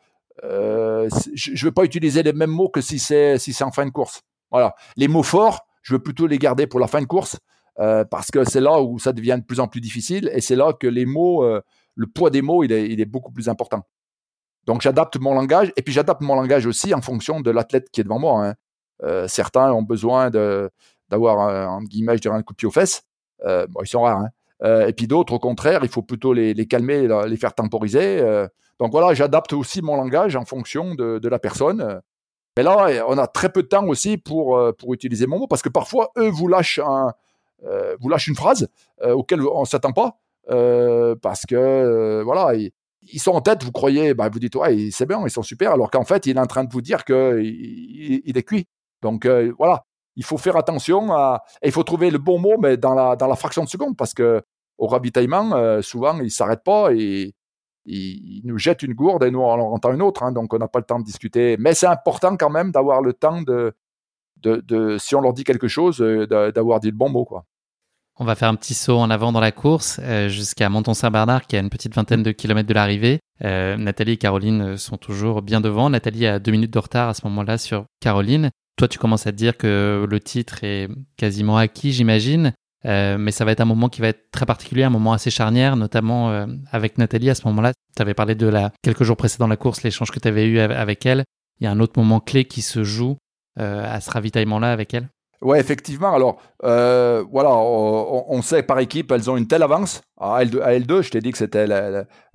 [0.45, 3.73] euh, je ne vais pas utiliser les mêmes mots que si c'est si c'est en
[3.73, 4.23] fin de course.
[4.51, 7.39] Voilà, les mots forts, je veux plutôt les garder pour la fin de course
[7.79, 10.57] euh, parce que c'est là où ça devient de plus en plus difficile et c'est
[10.57, 11.61] là que les mots, euh,
[11.97, 13.83] le poids des mots, il est, beaucoup plus important.
[14.67, 18.01] Donc j'adapte mon langage et puis j'adapte mon langage aussi en fonction de l'athlète qui
[18.01, 18.47] est devant moi.
[18.47, 18.55] Hein.
[19.03, 23.03] Euh, certains ont besoin d'avoir un guillemets, je un coup de pied aux fesses.
[23.45, 24.29] bon, ils sont rares, hein.
[24.63, 28.21] Euh, et puis d'autres, au contraire, il faut plutôt les, calmer, les faire temporiser.
[28.21, 28.49] Euh.
[28.79, 32.01] donc voilà, j'adapte aussi mon langage en fonction de, la personne.
[32.57, 35.63] Mais là, on a très peu de temps aussi pour, euh, utiliser mon mot, parce
[35.63, 36.81] que parfois, eux vous lâchent,
[37.65, 38.69] euh, vous lâchent une phrase
[39.03, 44.15] euh, auquel on ne s'attend pas, parce que voilà, ils, sont en tête, vous croyez,
[44.15, 46.47] bah, vous dites, ouais, c'est bien, ils sont super, alors qu'en fait, il est en
[46.47, 48.67] train de vous dire qu'il il, est cuit.
[49.03, 49.27] Donc
[49.59, 49.85] voilà,
[50.17, 53.17] il faut faire attention à, et il faut trouver le bon mot, mais dans la,
[53.17, 54.43] dans la fraction de seconde, parce que
[54.79, 57.35] au ravitaillement, euh, souvent, ils s'arrêtent pas et
[57.87, 60.59] ils, nous jettent une gourde et nous, on en entend une autre, hein, donc on
[60.59, 61.57] n'a pas le temps de discuter.
[61.59, 63.75] Mais c'est important quand même d'avoir le temps de,
[64.37, 67.45] de, si on leur dit quelque chose, euh, d'avoir dit le bon mot, quoi.
[68.19, 71.57] On va faire un petit saut en avant dans la course euh, jusqu'à Menton-Saint-Bernard qui
[71.57, 73.21] a une petite vingtaine de kilomètres de l'arrivée.
[73.45, 75.91] Euh, Nathalie et Caroline sont toujours bien devant.
[75.91, 78.51] Nathalie a deux minutes de retard à ce moment-là sur Caroline.
[78.77, 82.53] Toi, tu commences à te dire que le titre est quasiment acquis, j'imagine.
[82.85, 85.31] Euh, mais ça va être un moment qui va être très particulier, un moment assez
[85.31, 87.73] charnière, notamment euh, avec Nathalie à ce moment-là.
[87.97, 90.61] Tu avais parlé de la quelques jours précédant la course, l'échange que tu avais eu
[90.61, 91.25] avec elle.
[91.61, 93.17] Il y a un autre moment clé qui se joue
[93.59, 95.09] euh, à ce ravitaillement-là avec elle.
[95.43, 96.15] Ouais, effectivement.
[96.15, 100.01] Alors, euh, voilà, on, on, sait par équipe, elles ont une telle avance.
[100.19, 101.67] À L2, à L2 je t'ai dit que c'était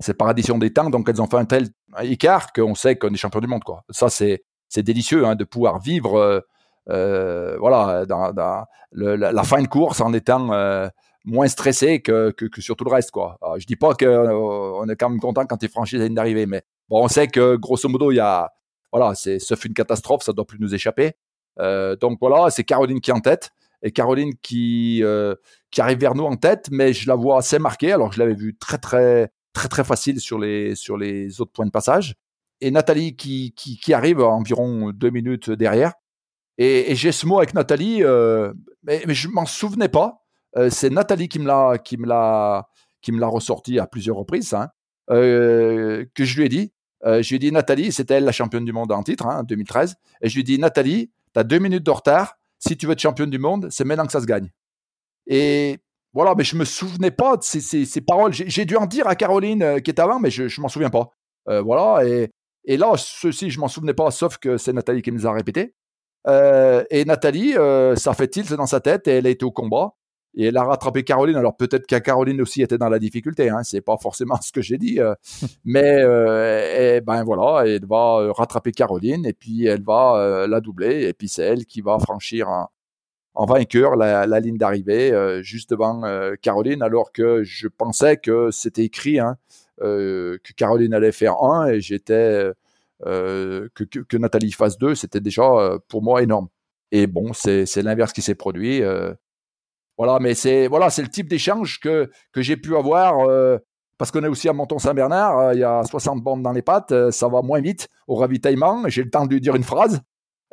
[0.00, 1.68] c'est par addition des temps, donc elles ont fait un tel
[2.02, 3.62] écart qu'on sait qu'on est champion du monde.
[3.90, 6.40] Ça, c'est c'est délicieux hein, de pouvoir vivre euh,
[6.90, 8.32] euh, voilà dans,
[8.92, 10.50] la, fin de course en étant
[11.24, 13.38] moins stressé que, que, sur tout le reste quoi.
[13.42, 16.14] Alors, je dis pas que on est quand même content quand tu franchis la ligne
[16.14, 18.52] d'arrivée, mais bon on sait que grosso modo il y a
[18.92, 21.14] voilà c'est une catastrophe ça doit plus nous échapper.
[21.60, 23.50] Euh, donc voilà c'est Caroline qui est en tête
[23.82, 25.34] et Caroline qui euh,
[25.70, 28.34] qui arrive vers nous en tête, mais je la vois assez marquée alors je l'avais
[28.34, 32.14] vu très très très très facile sur les sur les autres points de passage
[32.62, 35.94] et Nathalie qui, qui, arrive environ deux minutes derrière.
[36.58, 38.52] Et, et j'ai ce mot avec Nathalie, euh,
[38.84, 40.22] mais, mais je m'en souvenais pas.
[40.70, 42.68] C'est Nathalie qui me l'a qui me l'a
[43.00, 44.68] qui me l'a ressorti à plusieurs reprises, hein,
[45.08, 46.72] que je lui ai dit.
[47.04, 49.96] Je lui ai dit Nathalie, c'était elle la championne du monde en titre, hein, 2013.
[50.20, 52.36] Et je lui ai dit Nathalie, tu deux minutes de retard.
[52.58, 54.50] Si tu veux être championne du monde, c'est maintenant que ça se gagne.
[55.26, 55.78] Et
[56.12, 58.32] voilà, mais je me souvenais pas de ces, ces, paroles.
[58.32, 60.90] J'ai dû en dire à Caroline euh, qui est avant, mais je, je m'en souviens
[60.90, 61.10] pas.
[61.48, 62.30] Euh, voilà, et,
[62.64, 65.74] et là, ceci, je m'en souvenais pas, sauf que c'est Nathalie qui nous a répété.
[66.28, 67.54] Euh, et Nathalie,
[67.96, 69.94] ça fait tilt dans sa tête et elle a été au combat.
[70.34, 71.36] Et elle a rattrapé Caroline.
[71.36, 73.50] Alors peut-être que Caroline aussi était dans la difficulté.
[73.50, 75.14] Hein, c'est pas forcément ce que j'ai dit, euh,
[75.64, 80.46] mais euh, et, ben voilà, elle va euh, rattraper Caroline et puis elle va euh,
[80.46, 82.70] la doubler et puis c'est elle qui va franchir en,
[83.34, 86.02] en vainqueur la, la ligne d'arrivée juste devant
[86.42, 89.38] Caroline, alors que je pensais que c'était écrit hein,
[89.78, 92.52] que Caroline allait faire un et j'étais
[93.02, 96.48] que, que, Nathalie fasse deux, c'était déjà pour moi énorme.
[96.90, 98.82] Et bon, c'est l'inverse qui s'est produit.
[99.98, 103.26] Voilà, mais c'est voilà, c'est le type d'échange que que j'ai pu avoir
[103.98, 107.28] parce qu'on est aussi à Monton-Saint-Bernard, il y a 60 bandes dans les pattes, ça
[107.28, 108.88] va moins vite au ravitaillement.
[108.88, 110.02] J'ai le temps de lui dire une phrase.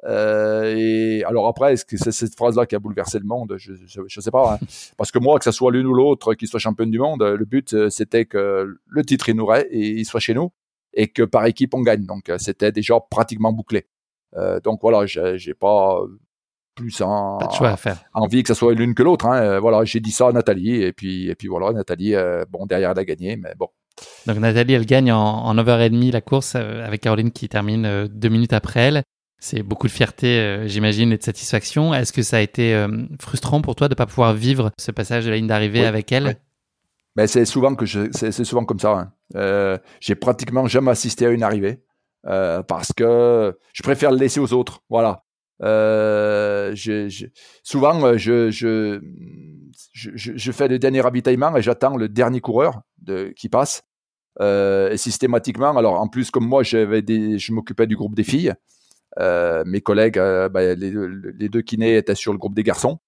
[0.06, 3.56] Euh, et alors après, est-ce que c'est cette phrase-là qui a bouleversé le monde?
[3.57, 4.53] Je ne sais pas.
[4.53, 4.66] Hein.
[4.98, 7.45] Parce que moi, que ce soit l'une ou l'autre qui soit championne du monde, le
[7.45, 10.52] but euh, c'était que le titre il nous et il soit chez nous
[10.94, 12.06] et que par équipe on gagne.
[12.06, 13.88] Donc euh, c'était déjà pratiquement bouclé.
[14.36, 16.02] Euh, donc voilà, j'ai pas
[16.80, 17.98] plus en, à faire.
[18.14, 19.26] envie que ce soit l'une que l'autre.
[19.26, 19.60] Hein.
[19.60, 22.16] Voilà, j'ai dit ça à Nathalie et puis et puis voilà, Nathalie,
[22.50, 23.68] bon derrière elle a gagné, mais bon.
[24.26, 28.54] Donc Nathalie, elle gagne en, en over la course avec Caroline qui termine deux minutes
[28.54, 29.04] après elle.
[29.40, 31.94] C'est beaucoup de fierté, euh, j'imagine, et de satisfaction.
[31.94, 34.92] Est-ce que ça a été euh, frustrant pour toi de ne pas pouvoir vivre ce
[34.92, 36.38] passage de la ligne d'arrivée avec elle
[37.16, 38.92] ben, c'est souvent que c'est, souvent comme ça.
[38.92, 39.14] Hein.
[39.36, 41.82] Euh, j'ai pratiquement jamais assisté à une arrivée
[42.24, 44.84] parce que je préfère le laisser aux autres.
[44.90, 45.24] Voilà.
[47.64, 49.02] Souvent, je, je,
[49.94, 53.84] je, fais le dernier ravitaillement et j'attends le dernier coureur de, qui passe.
[54.40, 58.53] et systématiquement, alors en plus comme moi, des, je m'occupais du groupe des filles.
[59.18, 60.94] Euh, mes collègues, euh, les,
[61.38, 62.99] les, deux kinés étaient sur le groupe des garçons.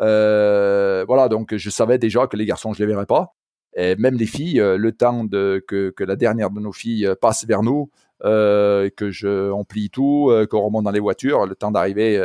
[0.00, 3.34] Euh, voilà, donc je savais déjà que les garçons, je les verrais pas.
[3.76, 7.46] Et même les filles, le temps de, que, que la dernière de nos filles passe
[7.46, 7.90] vers nous,
[8.24, 12.20] euh, que je on plie tout, qu'on remonte dans les voitures, le temps d'arriver.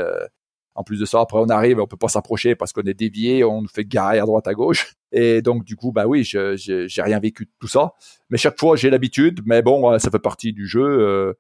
[0.76, 3.44] en plus de ça, après on arrive, on peut pas s'approcher parce qu'on est dévié,
[3.44, 4.96] on nous fait garer à droite à gauche.
[5.12, 7.94] Et donc du coup, bah oui, je j'ai rien vécu de tout ça.
[8.30, 9.42] Mais chaque fois, j'ai l'habitude.
[9.46, 11.36] Mais bon, ça fait partie du jeu.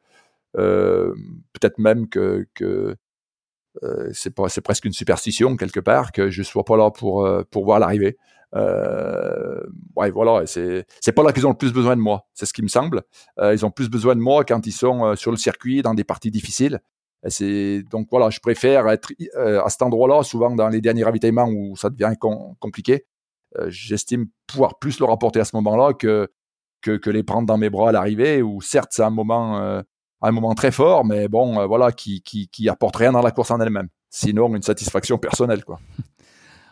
[0.57, 1.13] Euh,
[1.53, 2.47] peut-être même que,
[3.83, 7.43] euh, c'est c'est presque une superstition quelque part que je sois pas là pour euh,
[7.51, 8.17] pour voir l'arrivée.
[8.55, 9.59] Euh,
[9.95, 12.53] ouais, voilà, c'est c'est pas là qu'ils ont le plus besoin de moi, c'est ce
[12.53, 13.03] qui me semble.
[13.39, 16.03] Euh, ils ont plus besoin de moi quand ils sont sur le circuit dans des
[16.03, 16.79] parties difficiles.
[17.27, 21.75] C'est donc voilà, je préfère être à cet endroit-là, souvent dans les derniers ravitaillements où
[21.75, 22.13] ça devient
[22.59, 23.05] compliqué.
[23.67, 26.29] J'estime pouvoir plus le rapporter à ce moment-là que,
[26.81, 28.43] que les prendre dans mes bras à l'arrivée.
[28.43, 29.81] Où certes, c'est un moment
[30.21, 33.31] un moment très fort, mais bon, euh, voilà, qui, qui, qui apporte rien dans la
[33.31, 33.89] course en elle-même.
[34.09, 35.79] Sinon, une satisfaction personnelle, quoi.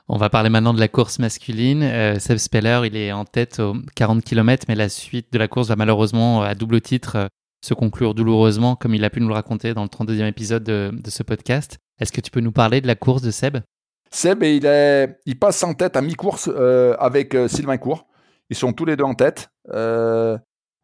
[0.10, 1.82] On va parler maintenant de la course masculine.
[1.84, 5.48] Euh, Seb Speller, il est en tête aux 40 km, mais la suite de la
[5.48, 7.28] course va malheureusement, à double titre, euh,
[7.64, 10.92] se conclure douloureusement, comme il a pu nous le raconter dans le 32e épisode de,
[11.08, 11.78] ce podcast.
[12.00, 13.60] Est-ce que tu peux nous parler de la course de Seb?
[14.12, 16.50] Seb, il, est, passe en tête à mi-course
[17.00, 18.06] avec Sylvain Court.
[18.50, 19.50] Ils sont tous les deux en tête.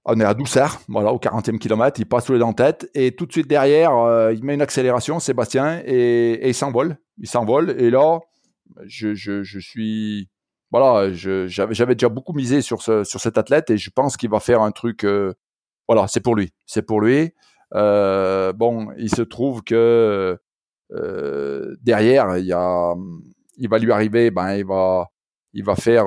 [0.05, 3.11] On est à Doucert, voilà, au 40e kilomètre, il passe tous les en tête, et
[3.11, 6.97] tout de suite derrière, euh, il met une accélération, Sébastien, et, il s'envole.
[7.19, 8.19] Il s'envole, et là,
[8.85, 10.29] je, suis...
[10.71, 14.39] Voilà, j'avais déjà beaucoup misé sur, ce, sur cet athlète, et je pense qu'il va
[14.39, 15.03] faire un truc...
[15.03, 15.33] Euh,
[15.87, 16.53] voilà, c'est pour lui.
[16.65, 17.33] C'est pour lui.
[17.75, 20.37] Euh, bon, il se trouve que
[21.81, 25.07] derrière, il, va lui arriver, ben, il va,
[25.53, 26.05] il va faire...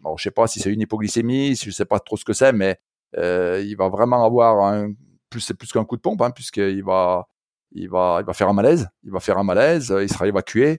[0.00, 2.52] Bon, je sais pas si c'est une hypoglycémie, je sais pas trop ce que c'est,
[2.52, 2.78] mais
[3.18, 4.92] euh, il va vraiment avoir un
[5.30, 7.26] plus c'est plus qu'un coup de pompe hein, puisqu'il va
[7.72, 10.70] il va il va faire un malaise, il va faire un malaise, il sera évacué,
[10.70, 10.76] euh,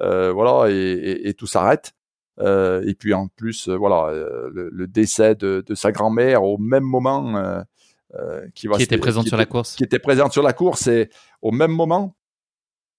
[0.00, 1.92] voilà et, et, tout s'arrête.
[2.40, 6.58] Euh, et puis en plus, euh, voilà, euh, le, décès de, de sa grand-mère au
[6.58, 7.36] même moment
[8.14, 10.86] euh, qui, va qui était présente sur la course, qui était présente sur la course,
[10.86, 11.10] et
[11.42, 12.16] au même moment,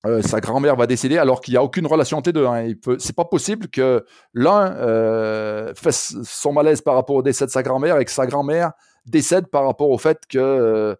[0.05, 2.45] euh, sa grand-mère va décéder alors qu'il n'y a aucune relation entre les deux.
[2.45, 2.73] Hein.
[2.97, 7.61] C'est pas possible que l'un euh, fasse son malaise par rapport au décès de sa
[7.61, 8.71] grand-mère et que sa grand-mère
[9.05, 10.95] décède par rapport au fait que euh,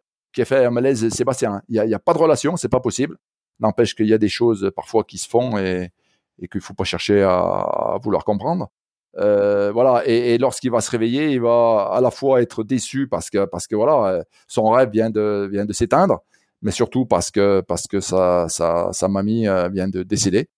[0.45, 1.61] fait un malaise Sébastien.
[1.67, 3.17] Il n'y a, a, pas de relation, c'est pas possible.
[3.61, 5.91] N'empêche qu'il y a des choses parfois qui se font et,
[6.39, 8.69] et qu'il faut pas chercher à, vouloir comprendre.
[9.17, 10.03] Euh, voilà.
[10.05, 13.67] Et, lorsqu'il va se réveiller, il va à la fois être déçu parce que parce
[13.67, 16.21] que voilà, son rêve vient de vient de s'éteindre
[16.61, 20.49] mais surtout parce que parce que sa sa, sa mamie euh, vient de décéder.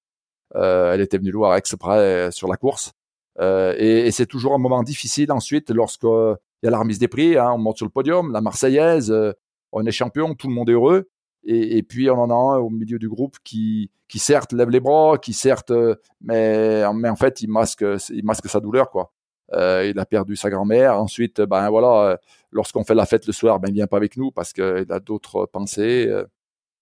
[0.56, 2.94] Euh, elle était venue voir exprès euh, sur la course.
[3.40, 7.00] Euh, et, et c'est toujours un moment difficile ensuite lorsque il y a la remise
[7.00, 9.14] des prix, hein, on monte sur le podium, la Marseillaise,
[9.72, 11.10] on est champion, tout le monde est heureux.
[11.46, 14.80] Et, puis on en a un au milieu du groupe qui, qui certes lève les
[14.80, 15.74] bras, qui certes,
[16.22, 19.12] mais, mais en fait il masque, il masque sa douleur quoi.
[19.54, 21.00] Euh, il a perdu sa grand-mère.
[21.00, 22.18] Ensuite, ben voilà,
[22.52, 25.00] lorsqu'on fait la fête le soir, ben il vient pas avec nous parce qu'il a
[25.00, 26.08] d'autres pensées.
[26.08, 26.26] Euh,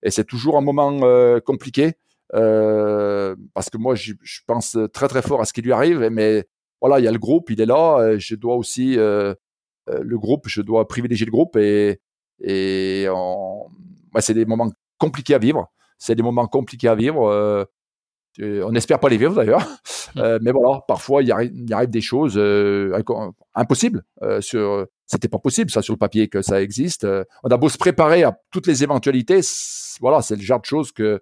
[0.03, 1.93] et c'est toujours un moment euh, compliqué
[2.33, 4.13] euh, parce que moi, je,
[4.47, 5.99] pense très très fort à ce qui lui arrive.
[6.11, 6.45] Mais
[6.81, 8.17] voilà, il y a le groupe, il est là.
[8.17, 9.37] Je dois aussi le
[9.87, 11.99] groupe, je dois privilégier le groupe et
[12.43, 13.05] et
[14.19, 15.71] c'est des moments compliqués à vivre.
[15.97, 17.67] C'est des moments compliqués à vivre.
[18.39, 19.65] on n'espère pas les vivre d'ailleurs,
[20.15, 22.39] mais voilà, parfois il arrive, il arrive des choses
[23.53, 24.03] impossibles
[24.39, 27.05] sur c'était pas possible ça sur le papier que ça existe.
[27.43, 29.41] on a beau se préparer à toutes les éventualités,
[29.99, 31.21] voilà, c'est le genre de choses que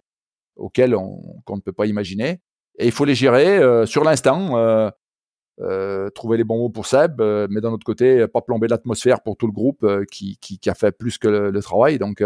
[0.56, 2.41] auxquelles on, qu'on ne peut pas imaginer.
[2.78, 4.91] Et il faut les gérer sur l'instant.
[5.61, 9.22] Euh, trouver les bons mots pour Seb, euh, mais d'un autre côté, pas plomber l'atmosphère
[9.22, 11.99] pour tout le groupe euh, qui, qui, qui, a fait plus que le, travail.
[11.99, 12.24] Donc,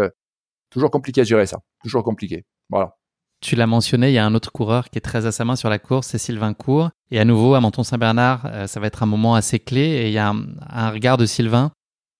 [0.74, 1.58] toujours compliqué à gérer ça.
[1.82, 2.44] Toujours compliqué.
[2.68, 2.96] Voilà.
[3.40, 5.56] Tu l'as mentionné, il y a un autre coureur qui est très à sa main
[5.56, 6.90] sur la course, c'est Sylvain Cour.
[7.10, 9.80] Et à nouveau, à Menton-Saint-Bernard, ça va être un moment assez clé.
[9.80, 11.72] Et il y a un, un regard de Sylvain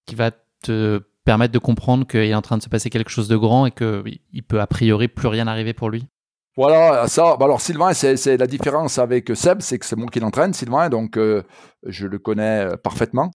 [0.07, 0.33] qui va
[0.63, 3.67] te permettre de comprendre qu'il est en train de se passer quelque chose de grand
[3.67, 6.07] et qu'il peut a priori plus rien arriver pour lui.
[6.57, 7.37] Voilà, ça.
[7.37, 10.89] Bah alors Sylvain, c'est la différence avec Seb, c'est que c'est moi qui l'entraîne, Sylvain,
[10.89, 11.43] donc euh,
[11.85, 13.33] je le connais euh, parfaitement.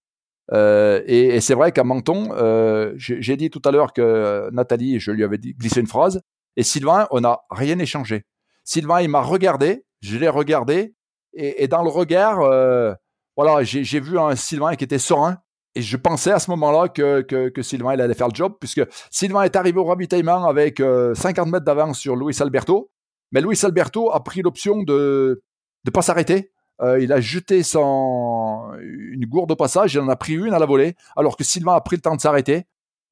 [0.52, 5.12] Euh, et, c'est vrai qu'à Menton, euh, j'ai dit tout à l'heure que Nathalie, je
[5.12, 6.20] lui avais glissé une phrase,
[6.56, 8.24] et Sylvain, on n'a rien échangé.
[8.64, 10.94] Sylvain, il m'a regardé, je l'ai regardé,
[11.32, 12.92] et, dans le regard, euh,
[13.36, 15.38] voilà, j'ai vu un Sylvain qui était serein,
[15.76, 18.54] et je pensais à ce moment-là que, que, que, Sylvain il allait faire le job,
[18.58, 20.82] puisque Sylvain est arrivé au ravitaillement avec
[21.14, 22.90] 50 mètres d'avance sur Luis Alberto.
[23.30, 25.44] Mais Luis Alberto a pris l'option de
[25.84, 26.50] ne pas s'arrêter.
[26.82, 30.66] Euh, il a jeté une gourde au passage, il en a pris une à la
[30.66, 32.66] volée, alors que Sylvain a pris le temps de s'arrêter.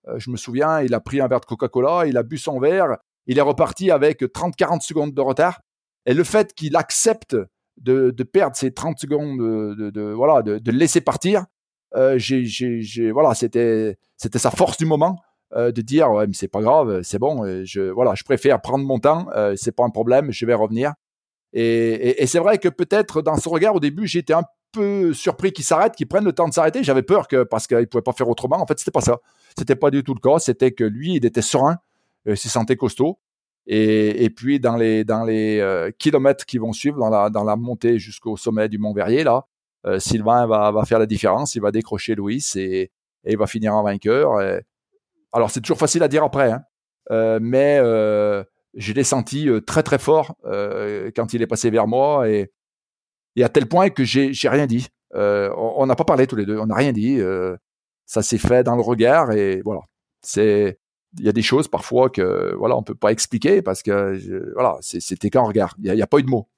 [0.08, 2.58] Euh, je me souviens, il a pris un verre de Coca-Cola, il a bu son
[2.58, 2.96] verre,
[3.26, 5.60] il est reparti avec 30-40 secondes de retard.
[6.06, 7.36] Et le fait qu'il accepte
[7.76, 11.44] de, perdre ces 30 secondes, de, voilà, de, laisser partir,
[11.94, 12.18] euh,
[13.12, 15.20] voilà, c'était, sa force du moment.
[15.54, 18.98] De dire ouais mais c'est pas grave, c'est bon, je voilà, je préfère prendre mon
[18.98, 20.92] temps, euh, c'est pas un problème, je vais revenir.
[21.52, 25.64] Et, c'est vrai que peut-être dans ce regard au début j'étais un peu surpris qu'il
[25.64, 26.84] s'arrête, qu'il prenne le temps de s'arrêter.
[26.84, 28.60] J'avais peur que parce qu'il pouvait pas faire autrement.
[28.60, 29.18] En fait c'était pas ça,
[29.56, 30.38] c'était pas du tout le cas.
[30.38, 31.78] C'était que lui il était serein,
[32.26, 33.18] il se sentait costaud.
[33.66, 36.98] Et, puis dans les les kilomètres qui vont suivre
[37.30, 39.46] dans la montée jusqu'au sommet du Mont Verrier là,
[39.98, 42.90] Sylvain va faire la différence, il va décrocher Louis et,
[43.24, 44.38] il va finir en vainqueur.
[45.32, 46.62] Alors c'est toujours facile à dire après, hein.
[47.10, 48.42] euh, mais euh,
[48.78, 52.52] je l'ai senti euh, très très fort euh, quand il est passé vers moi et,
[53.36, 54.88] et à tel point que j'ai rien dit.
[55.14, 57.20] Euh, on n'a pas parlé tous les deux, on n'a rien dit.
[58.06, 59.80] ça s'est fait dans le regard et voilà.
[60.22, 60.78] C'est
[61.18, 64.52] il y a des choses parfois que voilà on peut pas expliquer parce que je,
[64.54, 65.74] voilà c'était qu'un regard.
[65.78, 66.48] Il n'y a, a, pas eu de mots.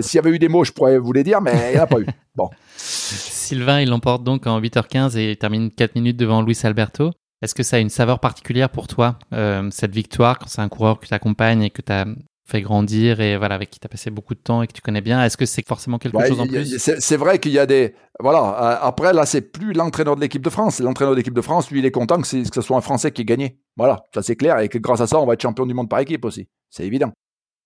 [0.00, 1.84] S'il y avait eu des mots, je pourrais vous les dire, mais il n'y en
[1.84, 2.06] a pas eu.
[2.34, 2.50] Bon.
[2.76, 7.12] Sylvain, il l'emporte donc en 8h15 et termine 4 minutes devant Luis Alberto.
[7.42, 10.68] Est-ce que ça a une saveur particulière pour toi, euh, cette victoire, quand c'est un
[10.68, 12.06] coureur que tu accompagnes et que tu as
[12.46, 14.82] fait grandir et voilà avec qui tu as passé beaucoup de temps et que tu
[14.82, 15.24] connais bien?
[15.24, 16.78] Est-ce que c'est forcément quelque chose en plus?
[16.78, 18.40] C'est vrai qu'il y a des voilà.
[18.40, 20.80] Euh, après là, c'est plus l'entraîneur de l'équipe de France.
[20.80, 23.12] L'entraîneur de l'équipe de France, lui, il est content que, que ce soit un Français
[23.12, 23.60] qui ait gagné.
[23.76, 25.88] Voilà, ça c'est clair et que grâce à ça, on va être champion du monde
[25.88, 26.48] par équipe aussi.
[26.68, 27.12] C'est évident.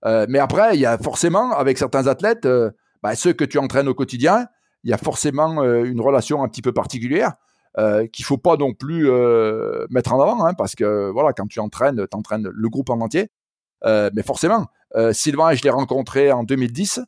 [0.05, 2.71] Euh, mais après, il y a forcément avec certains athlètes, euh,
[3.03, 4.47] bah, ceux que tu entraînes au quotidien,
[4.83, 7.33] il y a forcément euh, une relation un petit peu particulière
[7.79, 11.47] euh, qu'il faut pas non plus euh, mettre en avant, hein, parce que voilà, quand
[11.47, 13.31] tu entraînes, tu entraînes le groupe en entier.
[13.85, 17.01] Euh, mais forcément, euh, Sylvain, je l'ai rencontré en 2010.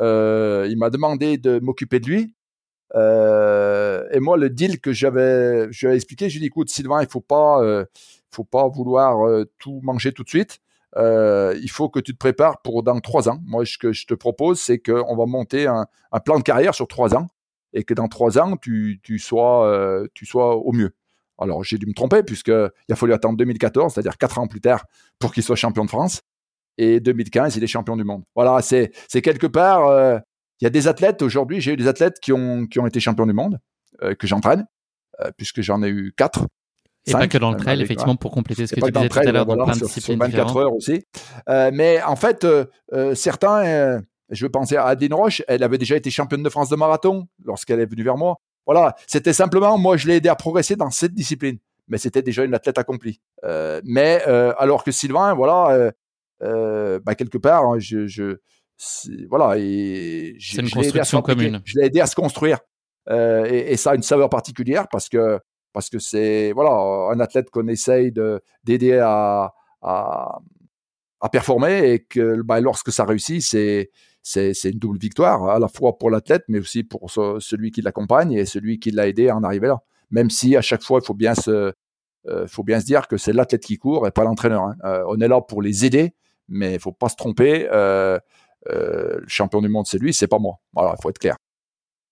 [0.00, 2.34] Euh, il m'a demandé de m'occuper de lui.
[2.94, 6.70] et moi, le deal que j'avais, je lui ai expliqué, je lui ai dit, écoute,
[6.70, 7.60] Sylvain, il faut pas,
[8.30, 10.60] faut pas vouloir tout manger tout de suite.
[10.96, 13.40] il faut que tu te prépares pour dans trois ans.
[13.44, 16.74] Moi, ce que je te propose, c'est qu'on va monter un, un, plan de carrière
[16.74, 17.28] sur trois ans
[17.76, 20.94] et que dans trois ans, tu, tu, sois, euh, tu sois au mieux.
[21.38, 24.86] Alors, j'ai dû me tromper, puisqu'il a fallu attendre 2014, c'est-à-dire quatre ans plus tard,
[25.18, 26.22] pour qu'il soit champion de France.
[26.78, 28.22] Et 2015, il est champion du monde.
[28.34, 28.90] Voilà, c'est
[29.22, 29.86] quelque part.
[29.88, 30.18] Euh,
[30.60, 32.98] il y a des athlètes, aujourd'hui, j'ai eu des athlètes qui ont, qui ont été
[32.98, 33.58] champions du monde,
[34.02, 34.66] euh, que j'entraîne,
[35.36, 36.46] puisque j'en ai eu quatre.
[37.06, 39.32] Et pas que dans le trail, effectivement, pour compléter ce que tu disais tout à
[39.32, 41.04] l'heure, dans plein de disciplines 24 heures aussi.
[41.46, 42.46] mais en fait,
[43.12, 44.00] certains
[44.30, 47.28] je veux penser à Adeline Roche, elle avait déjà été championne de France de marathon
[47.44, 48.36] lorsqu'elle est venue vers moi.
[48.66, 51.58] Voilà, c'était simplement, moi, je l'ai aidé à progresser dans cette discipline.
[51.88, 53.20] Mais c'était déjà une athlète accomplie.
[53.44, 55.92] Euh, mais euh, alors que Sylvain, voilà,
[56.42, 58.38] euh, bah, quelque part, hein, je, je
[59.30, 61.62] voilà, et c'est une construction commune.
[61.64, 62.58] Je l'ai aidé à se construire,
[63.08, 65.38] et, et, ça a une saveur particulière parce que
[65.72, 66.72] parce que c'est voilà
[67.10, 70.40] un athlète qu'on essaye de d'aider à, à
[71.20, 73.90] à performer et que bah, lorsque ça réussit, c'est
[74.26, 78.32] c'est une double victoire, à la fois pour l'athlète, mais aussi pour celui qui l'accompagne
[78.32, 79.78] et celui qui l'a aidé à en arriver là.
[80.10, 81.72] Même si à chaque fois, il faut bien se,
[82.28, 84.64] euh, faut bien se dire que c'est l'athlète qui court et pas l'entraîneur.
[84.64, 84.76] Hein.
[84.84, 86.14] Euh, on est là pour les aider,
[86.48, 87.68] mais il faut pas se tromper.
[87.70, 88.18] Euh,
[88.68, 90.56] le champion du monde, c'est lui, c'est pas moi.
[90.72, 91.36] Voilà, il faut être clair.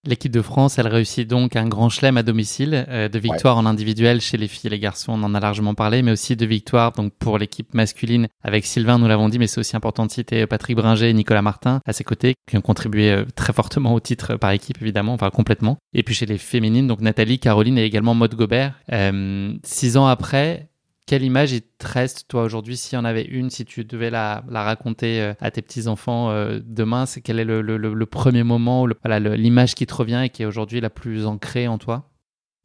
[0.06, 3.64] L'équipe de France, elle réussit donc un grand chelem à domicile, euh, de victoires en
[3.64, 6.44] individuel chez les filles et les garçons, on en a largement parlé, mais aussi de
[6.44, 10.10] victoires donc pour l'équipe masculine avec Sylvain, nous l'avons dit, mais c'est aussi important de
[10.10, 13.94] citer Patrick Bringer et Nicolas Martin à ses côtés, qui ont contribué euh, très fortement
[13.94, 15.78] au titre par équipe évidemment, enfin complètement.
[15.94, 18.74] Et puis chez les féminines, donc Nathalie, Caroline et également Maud Gobert.
[18.93, 20.68] Euh, six ans après,
[21.15, 24.11] quelle image il te reste, toi, aujourd'hui, s'il y en avait une, si tu devais
[24.11, 29.77] la, raconter euh, à tes petits-enfants euh, demain c'est Quel est le, premier moment, l'image
[29.77, 32.11] qui te revient et qui est aujourd'hui la plus ancrée en toi?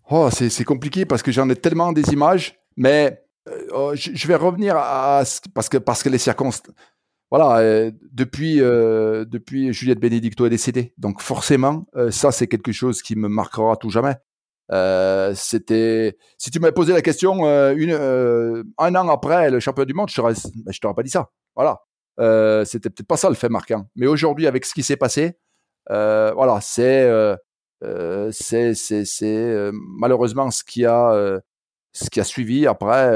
[0.09, 4.33] Oh, c'est compliqué parce que j'en ai tellement des images, mais euh, oh, je, vais
[4.33, 5.21] revenir à.
[5.53, 6.73] Parce que, parce que les circonstances.
[7.29, 10.95] Voilà, depuis, depuis Juliette Benedicto est décédée.
[10.97, 14.15] Donc, forcément, ça, c'est quelque chose qui me marquera tout jamais.
[14.71, 19.59] Euh, c'était, si tu m'avais posé la question euh, une, euh, un an après le
[19.59, 20.27] championnat du monde, je ne
[20.63, 21.29] ben, t'aurais pas dit ça.
[21.55, 21.81] Voilà.
[22.65, 23.87] c'était peut-être pas ça le fait marquant.
[23.95, 25.37] Mais aujourd'hui, avec ce qui s'est passé,
[25.87, 27.09] voilà, c'est,
[28.31, 31.41] c'est, c'est, c'est malheureusement ce qui a,
[31.91, 33.11] ce qui a suivi après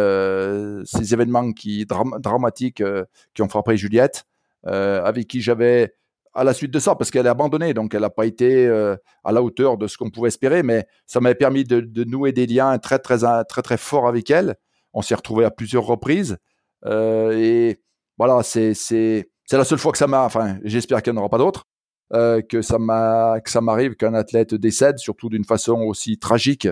[0.85, 2.83] ces événements qui dramatiques
[3.33, 4.25] qui ont frappé Juliette,
[4.63, 5.93] avec qui j'avais
[6.33, 8.95] à la suite de ça, parce qu'elle est abandonnée, donc elle n'a pas été euh,
[9.23, 12.47] à la hauteur de ce qu'on pouvait espérer, mais ça m'avait permis de, nouer des
[12.47, 14.55] liens très, très, très, très forts avec elle.
[14.93, 16.37] On s'est retrouvés à plusieurs reprises.
[16.85, 17.79] Euh, et
[18.17, 18.73] voilà, c'est,
[19.51, 21.65] la seule fois que ça m'a, enfin, j'espère qu'il n'y en aura pas d'autres,
[22.13, 26.67] euh, que ça m'arrive qu'un athlète décède, surtout d'une façon aussi tragique,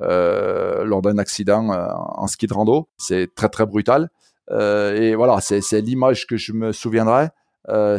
[0.00, 2.88] lors d'un accident en ski de rando.
[2.96, 4.10] C'est très, très brutal.
[4.50, 7.28] et voilà, c'est, l'image que je me souviendrai.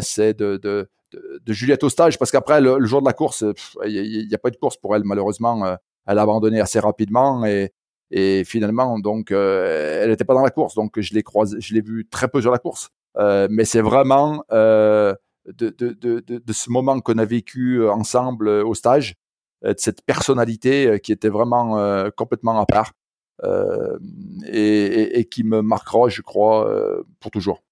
[0.02, 3.44] c'est de, de, Juliette au stage, parce qu'après, le, jour de la course,
[3.86, 5.65] il n'y a, pas eu de course pour elle, malheureusement.
[5.65, 5.76] Euh,
[6.07, 7.73] elle a abandonné assez rapidement et,
[8.11, 10.76] et finalement, donc, euh, elle n'était pas dans la course.
[10.76, 12.90] Donc, je l'ai croisé, je l'ai vu très peu sur la course.
[13.18, 15.18] Euh, mais c'est vraiment de,
[15.48, 19.15] de, ce moment qu'on a vécu ensemble au stage,
[19.64, 22.91] de cette personnalité qui était vraiment complètement à part
[24.45, 26.69] et, et, qui me marquera, je crois,
[27.19, 27.65] pour toujours.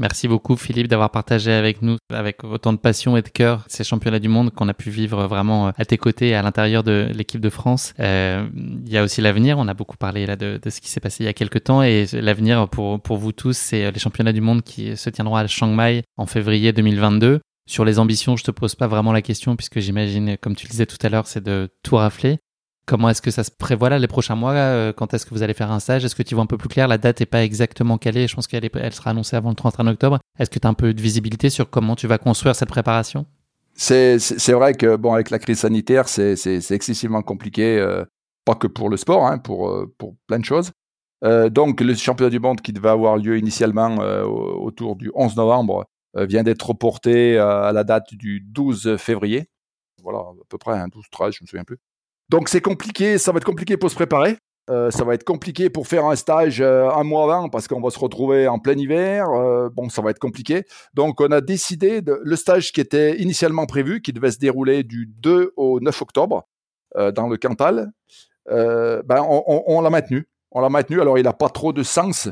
[0.00, 3.84] Merci beaucoup Philippe d'avoir partagé avec nous, avec autant de passion et de cœur, ces
[3.84, 7.10] championnats du monde qu'on a pu vivre vraiment euh, à tes côtés à l'intérieur de
[7.14, 7.92] l'équipe de France.
[8.00, 10.88] Euh, il y a aussi l'avenir, on a beaucoup parlé là de, de, ce qui
[10.88, 14.00] s'est passé il y a quelques temps et l'avenir pour, pour vous tous, c'est les
[14.00, 17.40] championnats du monde qui se tiendront à Chiang Mai en février 2022.
[17.68, 20.70] Sur les ambitions, je te pose pas vraiment la question puisque j'imagine, comme tu le
[20.70, 22.38] disais tout à l'heure, c'est de tout rafler.
[22.90, 25.44] Comment est-ce que ça se prévoit là les prochains mois euh, Quand est-ce que vous
[25.44, 26.04] allez faire un stage?
[26.04, 26.88] Est-ce que tu vois un peu plus clair?
[26.88, 28.26] La date n'est pas exactement calée.
[28.26, 30.18] Je pense qu'elle elle sera annoncée avant le 31 octobre.
[30.40, 33.26] Est-ce que tu as un peu de visibilité sur comment tu vas construire cette préparation?
[33.74, 34.18] C'est,
[34.48, 36.34] vrai que bon, avec la crise sanitaire, c'est,
[36.72, 38.04] excessivement compliqué, euh,
[38.44, 39.94] pas que pour le sport, hein, pour, euh,
[40.26, 40.72] plein de choses.
[41.22, 45.84] donc le championnat du monde qui devait avoir lieu initialement autour du 11 novembre
[46.16, 49.48] vient d'être reporté à la date du 12 février.
[50.02, 51.78] Voilà, à peu près, 12-13, hein, je me souviens plus.
[52.30, 54.38] Donc c'est compliqué, ça va être compliqué pour se préparer.
[54.70, 57.80] Euh, ça va être compliqué pour faire un stage euh, un mois avant parce qu'on
[57.80, 59.28] va se retrouver en plein hiver.
[59.30, 60.62] Euh, bon, ça va être compliqué.
[60.94, 65.06] Donc, on a décidé le stage qui était initialement prévu, qui devait se dérouler du
[65.06, 66.46] 2 au 9 octobre
[66.96, 67.92] dans le Cantal,
[68.48, 70.28] ben, on, l'a maintenu.
[70.50, 71.00] On l'a maintenu.
[71.00, 72.28] Alors, il n'a pas trop de sens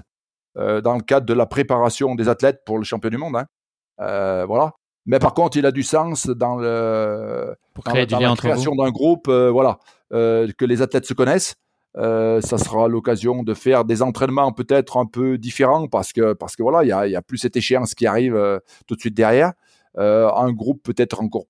[0.56, 3.36] dans le cadre de la préparation des athlètes pour le champion du monde.
[3.36, 4.44] Hein.
[4.46, 4.72] voilà.
[5.08, 7.54] Mais par contre, il a du sens dans, le,
[7.86, 9.78] la création d'un groupe, euh, voilà,
[10.12, 11.56] euh, que les athlètes se connaissent.
[11.96, 16.54] Euh, ça sera l'occasion de faire des entraînements peut-être un peu différents parce que parce
[16.54, 19.14] que voilà, il y a, y a, plus cette échéance qui arrive tout de suite
[19.14, 19.54] derrière.
[19.96, 21.46] un groupe peut-être encore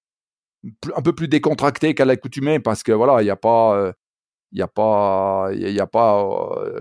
[0.94, 3.92] un peu plus décontracté qu'à l'accoutumée parce que voilà, il n'y a pas
[4.52, 6.24] il n'y a pas, y a pas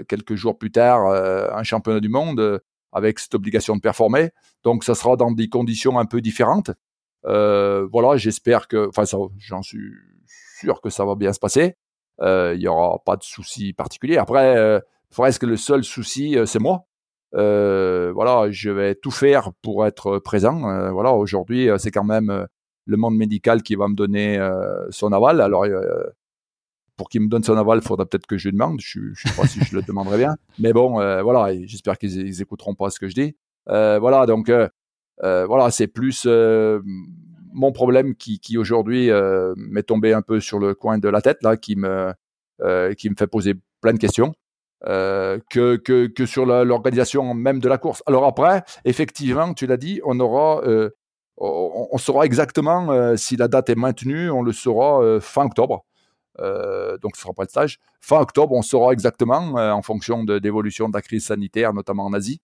[0.08, 2.62] quelques jours plus tard un championnat du monde
[2.92, 4.32] avec cette obligation de performer.
[4.64, 6.72] Donc, ça sera dans des conditions un peu différentes.
[7.26, 9.04] Euh, voilà, j'espère que, enfin,
[9.38, 9.92] j'en suis
[10.60, 11.76] sûr que ça va bien se passer.
[12.22, 14.18] Euh, il n'y aura pas de souci particulier.
[14.18, 14.80] Après, euh,
[15.12, 16.86] presque le seul souci, c'est moi.
[17.34, 20.92] voilà, je vais tout faire pour être présent.
[20.92, 22.48] voilà, aujourd'hui, c'est quand même
[22.86, 24.40] le monde médical qui va me donner
[24.90, 25.42] son aval.
[25.42, 25.66] Alors,
[26.98, 28.82] pour qu'il me donne son aval, il faudra peut-être que je lui demande.
[28.82, 30.36] Je ne sais pas si je le demanderai bien.
[30.60, 33.36] Mais bon, euh, voilà, j'espère qu'ils écouteront pas ce que je dis.
[33.70, 34.68] Euh, voilà, donc euh,
[35.22, 36.28] voilà, c'est plus
[37.54, 39.10] mon problème qui, qui aujourd'hui
[39.56, 42.14] m'est tombé un peu sur le coin de la tête, là, qui me,
[42.96, 44.34] qui me fait poser plein de questions.
[44.84, 48.02] que, que, que sur l'organisation même de la course.
[48.08, 50.62] Alors après, effectivement, tu l'as dit, on aura,
[51.38, 55.84] on, on, saura exactement si la date est maintenue, on le saura fin octobre.
[56.40, 57.80] Euh, donc ce sera pas le stage.
[58.02, 62.06] Fin octobre, on saura exactement, euh, en fonction de l'évolution de la crise sanitaire, notamment
[62.06, 62.42] en Asie,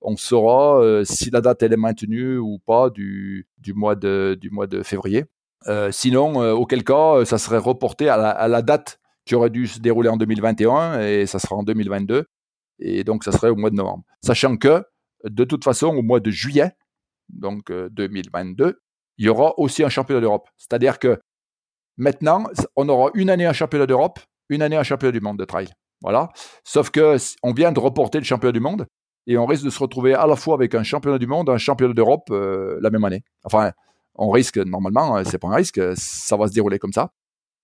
[0.00, 4.36] on saura euh, si la date elle est maintenue ou pas du, du, mois, de,
[4.40, 5.24] du mois de février.
[5.90, 10.16] sinon, auquel cas, ça serait reporté à la, date qui aurait dû se dérouler en
[10.16, 12.26] 2021 et ça sera en 2022.
[12.80, 14.02] Et donc, ça serait au mois de novembre.
[14.22, 14.84] Sachant que,
[15.24, 16.72] de toute façon, au mois de juillet,
[17.28, 18.80] donc 2022,
[19.18, 20.48] il y aura aussi un championnat d'Europe.
[20.56, 21.20] C'est-à-dire que
[21.96, 22.44] maintenant,
[22.76, 25.68] on aura une année un championnat d'Europe, une année un championnat du monde de trail.
[26.02, 26.30] Voilà.
[26.64, 28.86] Sauf que on vient de reporter le championnat du monde
[29.26, 31.58] et on risque de se retrouver à la fois avec un championnat du monde, un
[31.58, 33.22] championnat d'Europe euh, la même année.
[33.44, 33.72] Enfin,
[34.16, 37.12] on risque normalement, euh, c'est pas un risque, ça va se dérouler comme ça.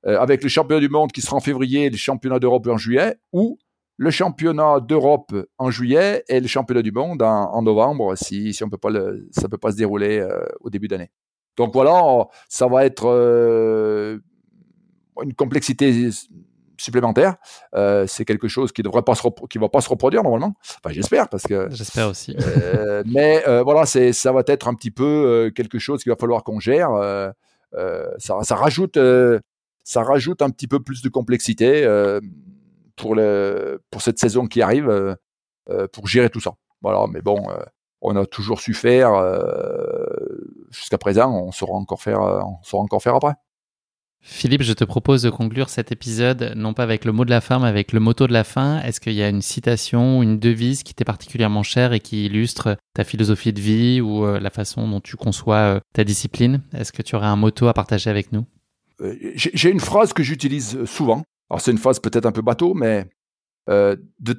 [0.06, 3.16] Euh, avec le championnat du monde qui sera en février, le championnat d'Europe en juillet,
[3.32, 3.58] ou
[3.96, 8.70] le championnat d'Europe en juillet et le championnat du monde en, novembre, si, si on
[8.70, 10.24] peut pas le, ça peut pas se dérouler
[10.60, 11.10] au début d'année.
[11.58, 13.04] Donc voilà, ça va être
[15.22, 16.10] une complexité
[16.80, 17.36] supplémentaire.
[17.74, 20.54] Euh, c'est quelque chose qui devrait pas se qui va pas se reproduire normalement.
[20.82, 21.68] Enfin, j'espère parce que.
[21.70, 22.36] J'espère aussi.
[22.40, 26.16] Euh, mais euh, voilà, c'est ça va être un petit peu quelque chose qu'il va
[26.16, 26.90] falloir qu'on gère.
[28.18, 28.98] ça, ça rajoute
[29.84, 31.82] ça rajoute un petit peu plus de complexité
[32.96, 35.16] pour le pour cette saison qui arrive
[35.92, 36.52] pour gérer tout ça.
[36.80, 37.42] Voilà, mais bon.
[38.00, 39.10] On a toujours su faire
[40.70, 43.34] jusqu'à présent, on saura encore faire, on saura encore faire après.
[44.20, 47.40] Philippe, je te propose de conclure cet épisode non pas avec le mot de la
[47.40, 48.80] fin, mais avec le motto de la fin.
[48.82, 52.76] Est-ce qu'il y a une citation, une devise qui t'est particulièrement chère et qui illustre
[52.94, 56.62] ta philosophie de vie ou euh, la façon dont tu conçois euh, ta discipline?
[56.74, 58.44] Est-ce que tu aurais un motto à partager avec nous?
[59.00, 61.22] Euh, J'ai une phrase que j'utilise souvent.
[61.48, 63.06] Alors c'est une phrase peut-être un peu bateau, mais
[63.68, 64.32] de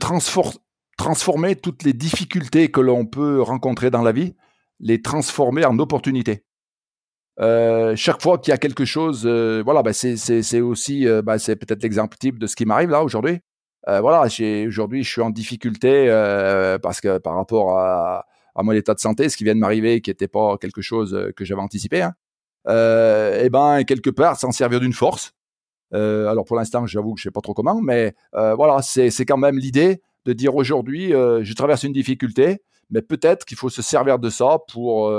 [1.00, 4.36] transformer toutes les difficultés que l'on peut rencontrer dans la vie,
[4.82, 6.44] les transformer en opportunités.
[7.40, 11.40] Euh, chaque fois qu'il y a quelque chose, euh, voilà, bah, c'est aussi, euh, bah,
[11.40, 13.40] c'est peut-être l'exemple type de ce qui m'arrive là aujourd'hui.
[13.88, 14.28] voilà,
[14.68, 16.08] aujourd'hui, je suis en difficulté
[16.84, 20.02] parce que par rapport à, à, mon état de santé, ce qui vient de m'arriver,
[20.02, 22.14] qui n'était pas quelque chose que j'avais anticipé, hein,
[22.68, 25.32] et ben quelque part, s'en servir d'une force.
[25.94, 29.58] alors pour l'instant, j'avoue que je sais pas trop comment, mais voilà, c'est quand même
[29.58, 34.30] l'idée de dire aujourd'hui, je traverse une difficulté, mais peut-être qu'il faut se servir de
[34.30, 35.12] ça pour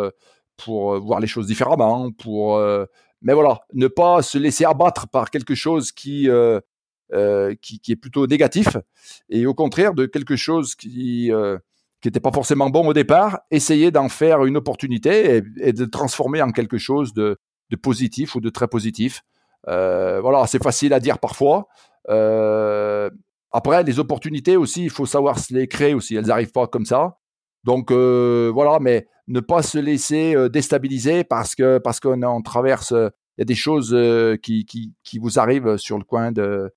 [0.65, 2.85] pour euh, voir les choses différemment, pour euh,
[3.23, 6.61] mais voilà, ne pas se laisser abattre par quelque chose qui euh,
[7.61, 8.69] qui, est plutôt négatif
[9.29, 11.31] et au contraire de quelque chose qui
[12.01, 16.41] qui n'était pas forcément bon au départ, essayer d'en faire une opportunité et, de transformer
[16.41, 17.37] en quelque chose de,
[17.69, 19.23] de positif ou de très positif.
[19.67, 21.69] voilà, c'est facile à dire parfois.
[23.53, 26.15] Après, les opportunités aussi, il faut savoir se les créer aussi.
[26.15, 27.19] Elles n'arrivent pas comme ça.
[27.65, 33.09] Donc voilà, mais ne pas se laisser euh, déstabiliser parce que parce qu'on traverse, euh,
[33.39, 36.71] il y a des choses euh, qui, qui, qui vous arrivent sur le coin de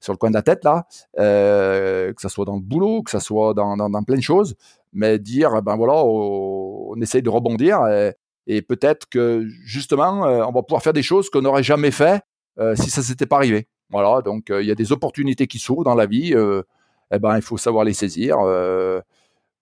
[0.00, 0.86] sur le coin de la tête là,
[1.16, 4.54] que ça soit dans le boulot, que ça soit dans, plein de choses,
[4.92, 7.80] mais dire ben voilà, on, essaye de rebondir
[8.46, 12.22] et, peut-être que justement on va pouvoir faire des choses qu'on n'aurait jamais fait
[12.74, 13.68] si ça s'était pas arrivé.
[13.90, 17.42] Voilà, donc il y a des opportunités qui s'ouvrent dans la vie, eh ben il
[17.42, 18.36] faut savoir les saisir.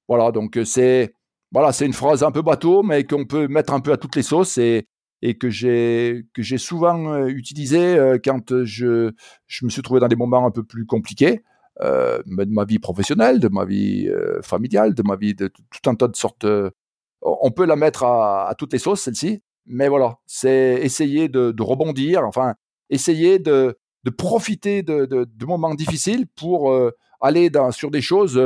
[0.09, 1.15] voilà, donc c'est
[1.55, 4.17] voilà, c'est une phrase un peu bateau, mais qu'on peut mettre un peu à toutes
[4.17, 4.89] les sauces et,
[5.39, 6.25] que j'ai
[6.59, 9.13] souvent euh, utilisé euh, quand je
[9.47, 11.45] je me suis trouvé dans des moments un peu plus compliqués
[11.81, 14.11] euh, de ma vie professionnelle, de ma vie
[14.43, 16.45] familiale, de ma vie de tout un tas de sortes.
[17.23, 22.25] on peut la mettre à, toutes les sauces celle-ci, mais voilà, c'est essayer de, rebondir,
[22.25, 22.55] enfin
[22.91, 26.75] essayer de de profiter de, de, moments difficiles pour
[27.21, 28.39] aller dans, sur des choses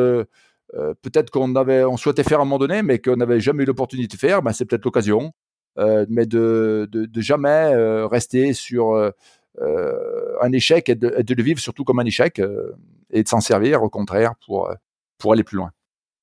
[0.74, 3.62] euh, peut-être qu'on avait, on souhaitait faire à un moment donné, mais qu'on n'avait jamais
[3.62, 5.32] eu l'opportunité de faire, ben c'est peut-être l'occasion.
[5.78, 8.94] Euh, mais de, de, jamais euh, rester sur
[10.40, 12.40] un échec et de, de, le vivre surtout comme un échec
[13.10, 14.72] et de s'en servir au contraire pour,
[15.18, 15.70] pour aller plus loin.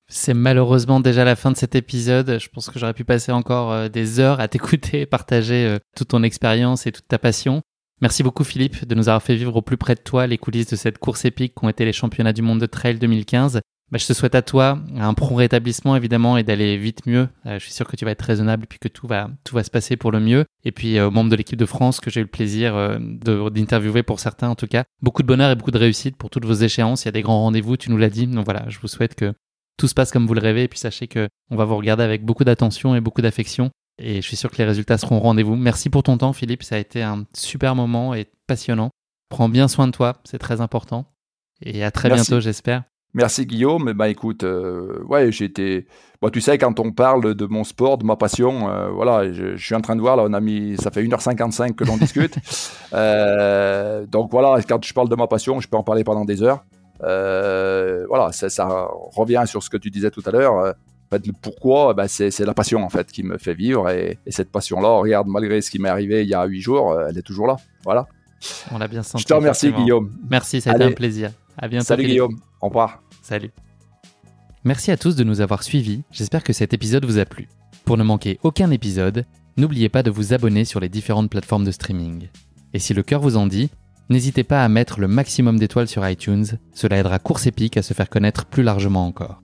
[0.07, 2.38] C'est malheureusement déjà la fin de cet épisode.
[2.40, 6.86] Je pense que j'aurais pu passer encore des heures à t'écouter, partager toute ton expérience
[6.86, 7.62] et toute ta passion.
[8.02, 10.68] Merci beaucoup Philippe de nous avoir fait vivre au plus près de toi les coulisses
[10.68, 13.62] de cette course épique qu'ont été les championnats du monde de trail 2015.
[13.92, 17.30] Bah, je te souhaite à toi un prompt rétablissement évidemment et d'aller vite mieux.
[17.46, 19.64] Euh, je suis sûr que tu vas être raisonnable puis que tout va, tout va
[19.64, 20.46] se passer pour le mieux.
[20.64, 22.98] Et puis euh, aux membres de l'équipe de France que j'ai eu le plaisir euh,
[23.00, 26.46] d'interviewer pour certains en tout cas, beaucoup de bonheur et beaucoup de réussite pour toutes
[26.46, 27.04] vos échéances.
[27.04, 28.26] Il y a des grands rendez-vous, tu nous l'as dit.
[28.26, 29.34] Donc voilà, je vous souhaite que
[29.78, 32.04] tout se passe comme vous le rêvez et puis sachez que on va vous regarder
[32.04, 33.70] avec beaucoup d'attention et beaucoup d'affection.
[33.98, 35.56] Et je suis sûr que les résultats seront au rendez-vous.
[35.56, 38.90] Merci pour ton temps Philippe, ça a été un super moment et passionnant.
[39.30, 41.06] Prends bien soin de toi, c'est très important.
[41.62, 42.84] Et à très bientôt j'espère.
[43.16, 43.94] Merci Guillaume.
[43.94, 45.88] Bah écoute, euh, ouais, été.
[46.22, 49.56] Bon, tu sais, quand on parle de mon sport, de ma passion, euh, voilà, je,
[49.56, 52.36] suis en train de voir là, on a mis, ça fait 1h55 que l'on discute.
[52.94, 56.44] Euh, donc voilà, quand je parle de ma passion, je peux en parler pendant des
[56.44, 56.64] heures.
[57.02, 60.76] voilà, ça, ça, revient sur ce que tu disais tout à l'heure.
[61.11, 64.18] En fait, le pourquoi, bah, c'est la passion en fait qui me fait vivre et,
[64.27, 67.18] cette passion-là, regarde, malgré ce qui m'est arrivé il y a huit jours, euh, elle
[67.18, 67.57] est toujours là.
[67.84, 68.07] Voilà.
[68.72, 69.22] On l'a bien senti.
[69.22, 70.11] Je te remercie, Guillaume.
[70.30, 71.32] Merci, ça a été un plaisir.
[71.57, 71.86] À bientôt.
[71.86, 72.36] Salut, Guillaume.
[72.61, 73.02] Au revoir.
[73.22, 73.52] Salut.
[74.64, 76.02] Merci à tous de nous avoir suivis.
[76.11, 77.48] J'espère que cet épisode vous a plu.
[77.86, 79.26] Pour ne manquer aucun épisode,
[79.57, 82.27] n'oubliez pas de vous abonner sur les différentes plateformes de streaming.
[82.73, 83.69] Et si le cœur vous en dit,
[84.10, 87.94] n'hésitez pas à mettre le maximum d'étoiles sur iTunes, cela aidera Course Épique à se
[87.94, 89.44] faire connaître plus largement encore.